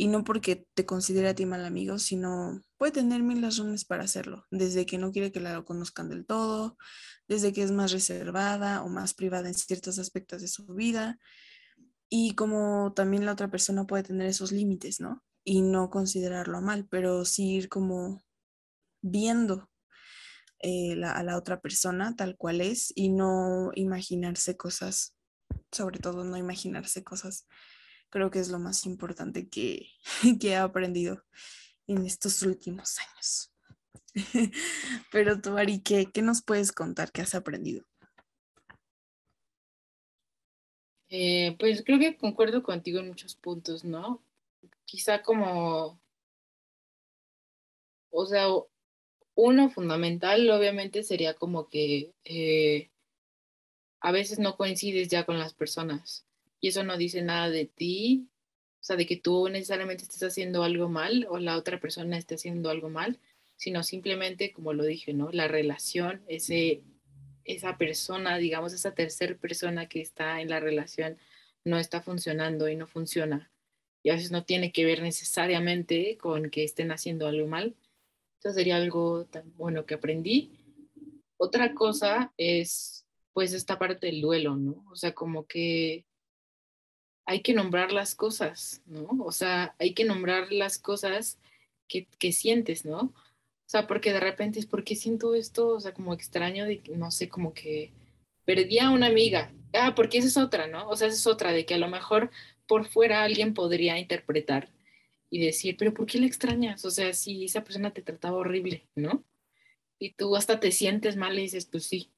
y 0.00 0.06
no 0.06 0.22
porque 0.22 0.64
te 0.74 0.86
considere 0.86 1.28
a 1.28 1.34
ti 1.34 1.44
mal 1.44 1.64
amigo, 1.64 1.98
sino 1.98 2.62
puede 2.76 2.92
tener 2.92 3.24
mil 3.24 3.42
razones 3.42 3.84
para 3.84 4.04
hacerlo, 4.04 4.46
desde 4.48 4.86
que 4.86 4.96
no 4.96 5.10
quiere 5.10 5.32
que 5.32 5.40
la 5.40 5.60
conozcan 5.64 6.08
del 6.08 6.24
todo, 6.24 6.78
desde 7.26 7.52
que 7.52 7.64
es 7.64 7.72
más 7.72 7.90
reservada 7.90 8.84
o 8.84 8.88
más 8.88 9.12
privada 9.12 9.48
en 9.48 9.54
ciertos 9.54 9.98
aspectos 9.98 10.40
de 10.40 10.46
su 10.46 10.64
vida, 10.66 11.18
y 12.08 12.36
como 12.36 12.92
también 12.94 13.26
la 13.26 13.32
otra 13.32 13.50
persona 13.50 13.88
puede 13.88 14.04
tener 14.04 14.28
esos 14.28 14.52
límites, 14.52 15.00
¿no? 15.00 15.24
Y 15.44 15.62
no 15.62 15.90
considerarlo 15.90 16.62
mal, 16.62 16.86
pero 16.88 17.24
sí 17.24 17.56
ir 17.56 17.68
como 17.68 18.22
viendo 19.02 19.68
eh, 20.60 20.94
a 21.04 21.24
la 21.24 21.36
otra 21.36 21.60
persona 21.60 22.14
tal 22.14 22.36
cual 22.36 22.60
es 22.60 22.92
y 22.94 23.08
no 23.08 23.72
imaginarse 23.74 24.56
cosas, 24.56 25.16
sobre 25.72 25.98
todo 25.98 26.22
no 26.22 26.36
imaginarse 26.36 27.02
cosas 27.02 27.46
creo 28.10 28.30
que 28.30 28.38
es 28.38 28.48
lo 28.48 28.58
más 28.58 28.86
importante 28.86 29.48
que, 29.48 29.88
que 30.40 30.48
he 30.48 30.56
aprendido 30.56 31.24
en 31.86 32.06
estos 32.06 32.42
últimos 32.42 32.98
años. 32.98 33.52
Pero 35.12 35.40
tú, 35.40 35.56
Ari, 35.56 35.80
¿qué, 35.80 36.06
¿qué 36.12 36.22
nos 36.22 36.42
puedes 36.42 36.72
contar 36.72 37.12
que 37.12 37.22
has 37.22 37.34
aprendido? 37.34 37.84
Eh, 41.10 41.56
pues 41.58 41.82
creo 41.84 41.98
que 41.98 42.16
concuerdo 42.16 42.62
contigo 42.62 43.00
en 43.00 43.08
muchos 43.08 43.34
puntos, 43.34 43.82
¿no? 43.82 44.22
Quizá 44.84 45.22
como, 45.22 45.98
o 48.10 48.26
sea, 48.26 48.46
uno 49.34 49.70
fundamental 49.70 50.50
obviamente 50.50 51.02
sería 51.02 51.34
como 51.34 51.68
que 51.68 52.12
eh, 52.24 52.90
a 54.00 54.12
veces 54.12 54.38
no 54.38 54.56
coincides 54.56 55.08
ya 55.08 55.24
con 55.24 55.38
las 55.38 55.54
personas 55.54 56.27
y 56.60 56.68
eso 56.68 56.84
no 56.84 56.96
dice 56.96 57.22
nada 57.22 57.50
de 57.50 57.66
ti, 57.66 58.28
o 58.80 58.84
sea, 58.84 58.96
de 58.96 59.06
que 59.06 59.16
tú 59.16 59.48
necesariamente 59.48 60.04
estés 60.04 60.22
haciendo 60.22 60.62
algo 60.62 60.88
mal 60.88 61.26
o 61.30 61.38
la 61.38 61.56
otra 61.56 61.80
persona 61.80 62.16
esté 62.16 62.36
haciendo 62.36 62.70
algo 62.70 62.88
mal, 62.88 63.18
sino 63.56 63.82
simplemente, 63.82 64.52
como 64.52 64.72
lo 64.72 64.84
dije, 64.84 65.12
¿no? 65.12 65.30
La 65.32 65.48
relación, 65.48 66.22
ese 66.28 66.82
esa 67.48 67.78
persona, 67.78 68.36
digamos, 68.36 68.72
esa 68.74 68.94
tercera 68.94 69.34
persona 69.34 69.88
que 69.88 70.00
está 70.00 70.40
en 70.40 70.50
la 70.50 70.60
relación 70.60 71.16
no 71.64 71.78
está 71.78 72.02
funcionando 72.02 72.68
y 72.68 72.76
no 72.76 72.86
funciona. 72.86 73.50
Y 74.02 74.10
a 74.10 74.14
veces 74.14 74.30
no 74.30 74.44
tiene 74.44 74.70
que 74.70 74.84
ver 74.84 75.02
necesariamente 75.02 76.18
con 76.18 76.50
que 76.50 76.62
estén 76.62 76.92
haciendo 76.92 77.26
algo 77.26 77.46
mal. 77.46 77.74
Eso 78.38 78.52
sería 78.52 78.76
algo 78.76 79.24
tan 79.24 79.56
bueno 79.56 79.86
que 79.86 79.94
aprendí. 79.94 80.52
Otra 81.38 81.74
cosa 81.74 82.32
es, 82.36 83.06
pues, 83.32 83.54
esta 83.54 83.78
parte 83.78 84.06
del 84.06 84.20
duelo, 84.20 84.56
¿no? 84.56 84.84
O 84.90 84.94
sea, 84.94 85.14
como 85.14 85.46
que 85.46 86.04
hay 87.28 87.42
que 87.42 87.52
nombrar 87.52 87.92
las 87.92 88.14
cosas, 88.14 88.80
¿no? 88.86 89.06
O 89.22 89.32
sea, 89.32 89.74
hay 89.78 89.92
que 89.92 90.06
nombrar 90.06 90.50
las 90.50 90.78
cosas 90.78 91.38
que, 91.86 92.06
que 92.18 92.32
sientes, 92.32 92.86
¿no? 92.86 93.00
O 93.00 93.70
sea, 93.70 93.86
porque 93.86 94.14
de 94.14 94.20
repente 94.20 94.58
es, 94.58 94.64
¿por 94.64 94.82
qué 94.82 94.96
siento 94.96 95.34
esto? 95.34 95.68
O 95.68 95.80
sea, 95.80 95.92
como 95.92 96.14
extraño 96.14 96.64
de, 96.64 96.82
no 96.96 97.10
sé, 97.10 97.28
como 97.28 97.52
que 97.52 97.92
perdí 98.46 98.78
a 98.78 98.88
una 98.88 99.08
amiga. 99.08 99.52
Ah, 99.74 99.94
porque 99.94 100.16
esa 100.16 100.28
es 100.28 100.36
otra, 100.38 100.68
¿no? 100.68 100.88
O 100.88 100.96
sea, 100.96 101.08
esa 101.08 101.18
es 101.18 101.26
otra, 101.26 101.52
de 101.52 101.66
que 101.66 101.74
a 101.74 101.78
lo 101.78 101.88
mejor 101.88 102.30
por 102.66 102.88
fuera 102.88 103.22
alguien 103.24 103.52
podría 103.52 103.98
interpretar 103.98 104.70
y 105.28 105.44
decir, 105.44 105.76
pero 105.76 105.92
¿por 105.92 106.06
qué 106.06 106.18
la 106.18 106.26
extrañas? 106.26 106.82
O 106.86 106.90
sea, 106.90 107.12
si 107.12 107.44
esa 107.44 107.62
persona 107.62 107.92
te 107.92 108.00
trataba 108.00 108.38
horrible, 108.38 108.88
¿no? 108.94 109.22
Y 109.98 110.14
tú 110.14 110.34
hasta 110.34 110.60
te 110.60 110.72
sientes 110.72 111.16
mal 111.16 111.38
y 111.38 111.42
dices, 111.42 111.66
pues 111.66 111.84
sí, 111.84 112.10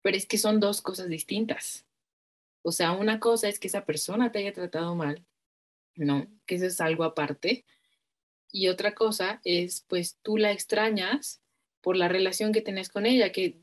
pero 0.00 0.16
es 0.16 0.24
que 0.24 0.38
son 0.38 0.58
dos 0.58 0.80
cosas 0.80 1.10
distintas. 1.10 1.84
O 2.62 2.72
sea, 2.72 2.92
una 2.92 3.20
cosa 3.20 3.48
es 3.48 3.58
que 3.58 3.68
esa 3.68 3.84
persona 3.84 4.32
te 4.32 4.40
haya 4.40 4.52
tratado 4.52 4.94
mal, 4.94 5.24
¿no? 5.96 6.26
Que 6.46 6.56
eso 6.56 6.66
es 6.66 6.80
algo 6.80 7.04
aparte. 7.04 7.64
Y 8.50 8.68
otra 8.68 8.94
cosa 8.94 9.40
es, 9.44 9.84
pues 9.88 10.18
tú 10.22 10.36
la 10.36 10.52
extrañas 10.52 11.42
por 11.80 11.96
la 11.96 12.08
relación 12.08 12.52
que 12.52 12.60
tenés 12.60 12.88
con 12.88 13.06
ella, 13.06 13.32
que, 13.32 13.58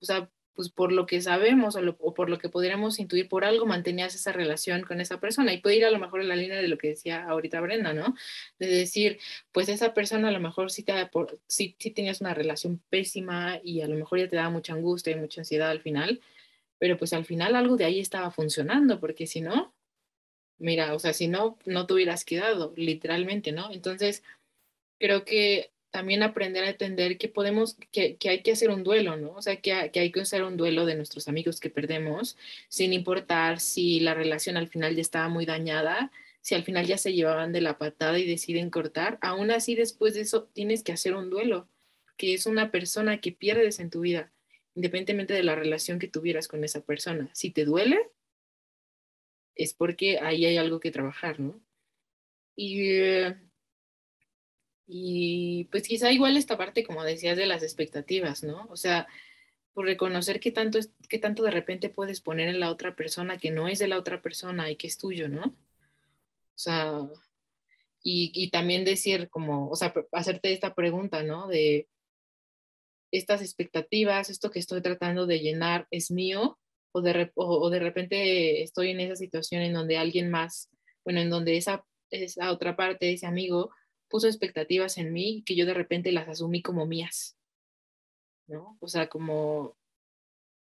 o 0.00 0.04
sea, 0.04 0.30
pues 0.56 0.70
por 0.70 0.90
lo 0.90 1.06
que 1.06 1.20
sabemos 1.20 1.76
o, 1.76 2.14
por 2.14 2.30
lo 2.30 2.38
que 2.38 2.48
podríamos 2.48 2.98
intuir, 2.98 3.28
por 3.28 3.44
algo 3.44 3.66
mantenías 3.66 4.14
esa 4.14 4.32
relación 4.32 4.82
con 4.82 5.00
esa 5.00 5.20
persona. 5.20 5.52
Y 5.52 5.58
puede 5.58 5.76
ir 5.76 5.84
a 5.84 5.90
lo 5.90 5.98
mejor 5.98 6.22
en 6.22 6.28
la 6.28 6.36
línea 6.36 6.56
de 6.56 6.66
lo 6.66 6.78
que 6.78 6.88
decía 6.88 7.24
ahorita 7.24 7.60
Brenda, 7.60 7.92
¿no? 7.92 8.14
De 8.58 8.66
decir, 8.66 9.18
pues 9.52 9.68
esa 9.68 9.94
persona 9.94 10.28
a 10.28 10.32
lo 10.32 10.40
mejor 10.40 10.70
sí, 10.72 10.82
te, 10.82 11.06
por, 11.06 11.38
sí, 11.46 11.76
sí 11.78 11.90
tenías 11.90 12.22
una 12.22 12.34
relación 12.34 12.82
pésima 12.88 13.60
y 13.62 13.82
a 13.82 13.86
lo 13.86 13.96
mejor 13.96 14.18
ya 14.18 14.28
te 14.28 14.36
daba 14.36 14.50
mucha 14.50 14.72
angustia 14.72 15.12
y 15.12 15.20
mucha 15.20 15.42
ansiedad 15.42 15.70
al 15.70 15.82
final, 15.82 16.20
pero 16.78 16.96
pues 16.96 17.12
al 17.12 17.24
final 17.24 17.56
algo 17.56 17.76
de 17.76 17.84
ahí 17.84 18.00
estaba 18.00 18.30
funcionando, 18.30 19.00
porque 19.00 19.26
si 19.26 19.40
no, 19.40 19.74
mira, 20.58 20.94
o 20.94 20.98
sea, 20.98 21.12
si 21.12 21.28
no, 21.28 21.58
no 21.66 21.86
te 21.86 21.94
hubieras 21.94 22.24
quedado, 22.24 22.72
literalmente, 22.76 23.52
¿no? 23.52 23.72
Entonces, 23.72 24.22
creo 24.98 25.24
que 25.24 25.72
también 25.90 26.22
aprender 26.22 26.64
a 26.64 26.70
entender 26.70 27.16
que 27.18 27.28
podemos, 27.28 27.76
que, 27.90 28.16
que 28.16 28.28
hay 28.28 28.42
que 28.42 28.52
hacer 28.52 28.70
un 28.70 28.84
duelo, 28.84 29.16
¿no? 29.16 29.32
O 29.32 29.42
sea, 29.42 29.56
que, 29.60 29.90
que, 29.92 30.00
hay 30.00 30.12
que 30.12 30.20
hacer 30.20 30.42
un 30.42 30.56
duelo 30.56 30.84
de 30.84 30.94
nuestros 30.94 31.28
amigos 31.28 31.60
que 31.60 31.70
perdemos, 31.70 32.36
sin 32.68 32.92
importar 32.92 33.60
si 33.60 34.00
la 34.00 34.14
relación 34.14 34.56
al 34.56 34.68
final 34.68 34.94
ya 34.94 35.00
estaba 35.00 35.28
muy 35.28 35.46
dañada, 35.46 36.10
si 36.42 36.54
al 36.54 36.64
final 36.64 36.86
ya 36.86 36.98
se 36.98 37.12
llevaban 37.14 37.52
de 37.52 37.60
la 37.60 37.78
patada 37.78 38.18
y 38.18 38.26
deciden 38.26 38.70
cortar, 38.70 39.18
aún 39.20 39.50
así 39.50 39.74
después 39.74 40.14
de 40.14 40.20
eso 40.20 40.44
tienes 40.52 40.82
que 40.82 40.92
hacer 40.92 41.14
un 41.14 41.30
duelo, 41.30 41.68
que 42.16 42.34
es 42.34 42.46
una 42.46 42.70
persona 42.70 43.20
que 43.20 43.32
pierdes 43.32 43.80
en 43.80 43.90
tu 43.90 44.00
vida, 44.00 44.32
independientemente 44.76 45.32
de 45.34 45.42
la 45.42 45.54
relación 45.54 45.98
que 45.98 46.06
tuvieras 46.06 46.48
con 46.48 46.62
esa 46.62 46.82
persona. 46.82 47.30
Si 47.32 47.50
te 47.50 47.64
duele, 47.64 47.98
es 49.54 49.72
porque 49.72 50.18
ahí 50.20 50.44
hay 50.44 50.58
algo 50.58 50.80
que 50.80 50.90
trabajar, 50.90 51.40
¿no? 51.40 51.58
Y, 52.54 52.90
y 54.86 55.64
pues 55.64 55.88
quizá 55.88 56.12
igual 56.12 56.36
esta 56.36 56.58
parte, 56.58 56.84
como 56.84 57.02
decías, 57.04 57.38
de 57.38 57.46
las 57.46 57.62
expectativas, 57.62 58.44
¿no? 58.44 58.66
O 58.68 58.76
sea, 58.76 59.08
por 59.72 59.86
reconocer 59.86 60.40
qué 60.40 60.52
tanto, 60.52 60.78
qué 61.08 61.18
tanto 61.18 61.42
de 61.42 61.50
repente 61.52 61.88
puedes 61.88 62.20
poner 62.20 62.48
en 62.48 62.60
la 62.60 62.70
otra 62.70 62.94
persona 62.94 63.38
que 63.38 63.50
no 63.50 63.68
es 63.68 63.78
de 63.78 63.88
la 63.88 63.98
otra 63.98 64.20
persona 64.20 64.70
y 64.70 64.76
que 64.76 64.88
es 64.88 64.98
tuyo, 64.98 65.28
¿no? 65.30 65.44
O 65.44 66.58
sea, 66.58 67.00
y, 68.02 68.30
y 68.34 68.50
también 68.50 68.84
decir 68.84 69.30
como, 69.30 69.70
o 69.70 69.76
sea, 69.76 69.94
hacerte 70.12 70.52
esta 70.52 70.74
pregunta, 70.74 71.22
¿no? 71.22 71.48
De 71.48 71.88
estas 73.10 73.40
expectativas, 73.40 74.30
esto 74.30 74.50
que 74.50 74.58
estoy 74.58 74.82
tratando 74.82 75.26
de 75.26 75.40
llenar 75.40 75.86
es 75.90 76.10
mío 76.10 76.58
o 76.92 77.02
de, 77.02 77.30
o, 77.34 77.70
de 77.70 77.78
repente 77.78 78.62
estoy 78.62 78.90
en 78.90 79.00
esa 79.00 79.16
situación 79.16 79.62
en 79.62 79.74
donde 79.74 79.98
alguien 79.98 80.30
más, 80.30 80.70
bueno, 81.04 81.20
en 81.20 81.30
donde 81.30 81.56
esa, 81.56 81.84
esa 82.10 82.50
otra 82.50 82.76
parte, 82.76 83.12
ese 83.12 83.26
amigo, 83.26 83.70
puso 84.08 84.26
expectativas 84.28 84.98
en 84.98 85.12
mí 85.12 85.42
que 85.44 85.56
yo 85.56 85.66
de 85.66 85.74
repente 85.74 86.12
las 86.12 86.28
asumí 86.28 86.62
como 86.62 86.86
mías, 86.86 87.36
¿no? 88.46 88.78
O 88.80 88.88
sea, 88.88 89.08
como, 89.08 89.76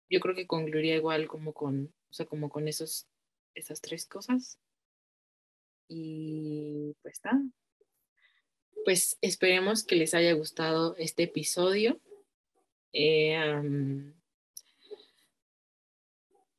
yo 0.08 0.20
creo 0.20 0.34
que 0.34 0.46
concluiría 0.46 0.96
igual 0.96 1.26
como 1.28 1.52
con, 1.52 1.92
o 2.10 2.12
sea, 2.12 2.26
como 2.26 2.50
con 2.50 2.68
esos, 2.68 3.08
esas 3.54 3.80
tres 3.80 4.06
cosas. 4.06 4.58
Y 5.88 6.94
pues 7.02 7.14
está. 7.14 7.42
Pues 8.84 9.18
esperemos 9.20 9.84
que 9.84 9.96
les 9.96 10.14
haya 10.14 10.32
gustado 10.34 10.94
este 10.96 11.24
episodio. 11.24 12.00
Eh, 12.92 14.12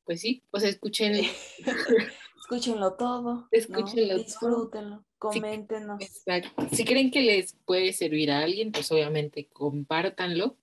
pues 0.04 0.20
sí, 0.20 0.42
pues 0.50 0.64
escuchen. 0.64 1.14
Escúchenlo 2.38 2.94
todo. 2.94 3.48
Escúchenlo 3.50 4.18
Disfrútenlo, 4.18 5.04
coméntenos. 5.18 5.98
Si, 6.00 6.04
exacto. 6.04 6.68
Si 6.72 6.84
creen 6.84 7.10
que 7.10 7.22
les 7.22 7.54
puede 7.64 7.92
servir 7.92 8.30
a 8.30 8.40
alguien, 8.40 8.72
pues 8.72 8.90
obviamente 8.92 9.48
compártanlo. 9.48 10.58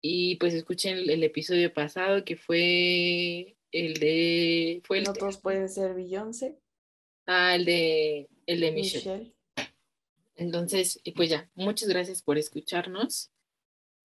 Y 0.00 0.36
pues 0.36 0.54
escuchen 0.54 0.98
el, 0.98 1.24
episodio 1.24 1.72
pasado 1.72 2.24
que 2.24 2.36
fue 2.36 3.56
el 3.72 3.94
de. 3.94 4.82
Fue 4.84 4.98
el 4.98 5.04
no 5.04 5.12
todos 5.14 5.38
pueden 5.38 5.68
ser 5.68 5.94
Beyoncé. 5.94 6.56
Ah, 7.26 7.56
el 7.56 7.64
de, 7.64 8.28
el 8.46 8.60
de 8.60 8.70
Michelle. 8.70 9.18
Michelle. 9.18 9.34
Entonces, 10.36 11.00
pues 11.16 11.30
ya, 11.30 11.50
muchas 11.54 11.88
gracias 11.88 12.22
por 12.22 12.38
escucharnos 12.38 13.32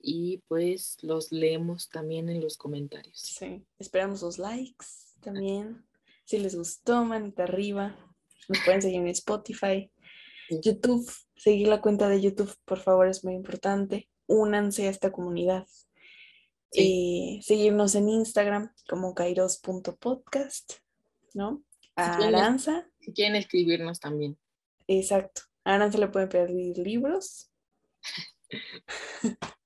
y 0.03 0.39
pues 0.47 0.97
los 1.01 1.31
leemos 1.31 1.89
también 1.89 2.29
en 2.29 2.41
los 2.41 2.57
comentarios. 2.57 3.19
Sí, 3.19 3.65
esperamos 3.79 4.21
los 4.21 4.37
likes 4.37 4.85
también. 5.21 5.85
Si 6.25 6.37
les 6.39 6.55
gustó, 6.55 7.03
manita 7.05 7.43
arriba. 7.43 7.95
Nos 8.47 8.59
pueden 8.63 8.81
seguir 8.81 9.01
en 9.01 9.07
Spotify, 9.07 9.91
YouTube. 10.49 11.11
Seguir 11.35 11.67
la 11.67 11.81
cuenta 11.81 12.09
de 12.09 12.21
YouTube, 12.21 12.53
por 12.65 12.79
favor, 12.79 13.07
es 13.07 13.23
muy 13.23 13.33
importante. 13.33 14.09
Únanse 14.27 14.87
a 14.87 14.91
esta 14.91 15.11
comunidad. 15.11 15.67
y 16.73 17.39
eh, 17.39 17.43
seguirnos 17.43 17.95
en 17.95 18.07
Instagram 18.07 18.73
como 18.87 19.13
kairos.podcast, 19.13 20.75
¿no? 21.33 21.63
A 21.95 22.15
Aranza. 22.15 22.89
Si 23.01 23.11
quieren 23.11 23.35
escribirnos 23.35 23.99
también. 23.99 24.37
Exacto. 24.87 25.41
A 25.65 25.75
Aranza 25.75 25.97
le 25.97 26.07
pueden 26.07 26.29
pedir 26.29 26.77
libros. 26.77 27.51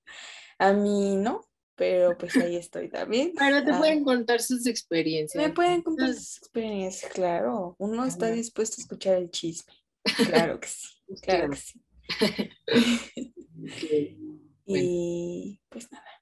A 0.57 0.73
mí 0.73 1.15
no, 1.15 1.45
pero 1.75 2.17
pues 2.17 2.35
ahí 2.37 2.55
estoy 2.55 2.89
también. 2.89 3.33
Pero 3.37 3.63
te 3.63 3.71
ah. 3.71 3.77
pueden 3.77 4.03
contar 4.03 4.41
sus 4.41 4.65
experiencias. 4.65 5.41
Me 5.41 5.53
pueden 5.53 5.81
contar 5.81 6.13
sus 6.13 6.37
experiencias, 6.37 7.11
claro. 7.11 7.75
Uno 7.77 8.05
está 8.05 8.31
dispuesto 8.31 8.77
a 8.79 8.83
escuchar 8.83 9.17
el 9.17 9.31
chisme. 9.31 9.73
Claro 10.27 10.59
que 10.59 10.67
sí, 10.67 10.89
claro 11.21 11.49
que 11.49 11.57
sí. 11.57 11.81
Y 14.67 15.61
pues 15.69 15.91
nada. 15.91 16.14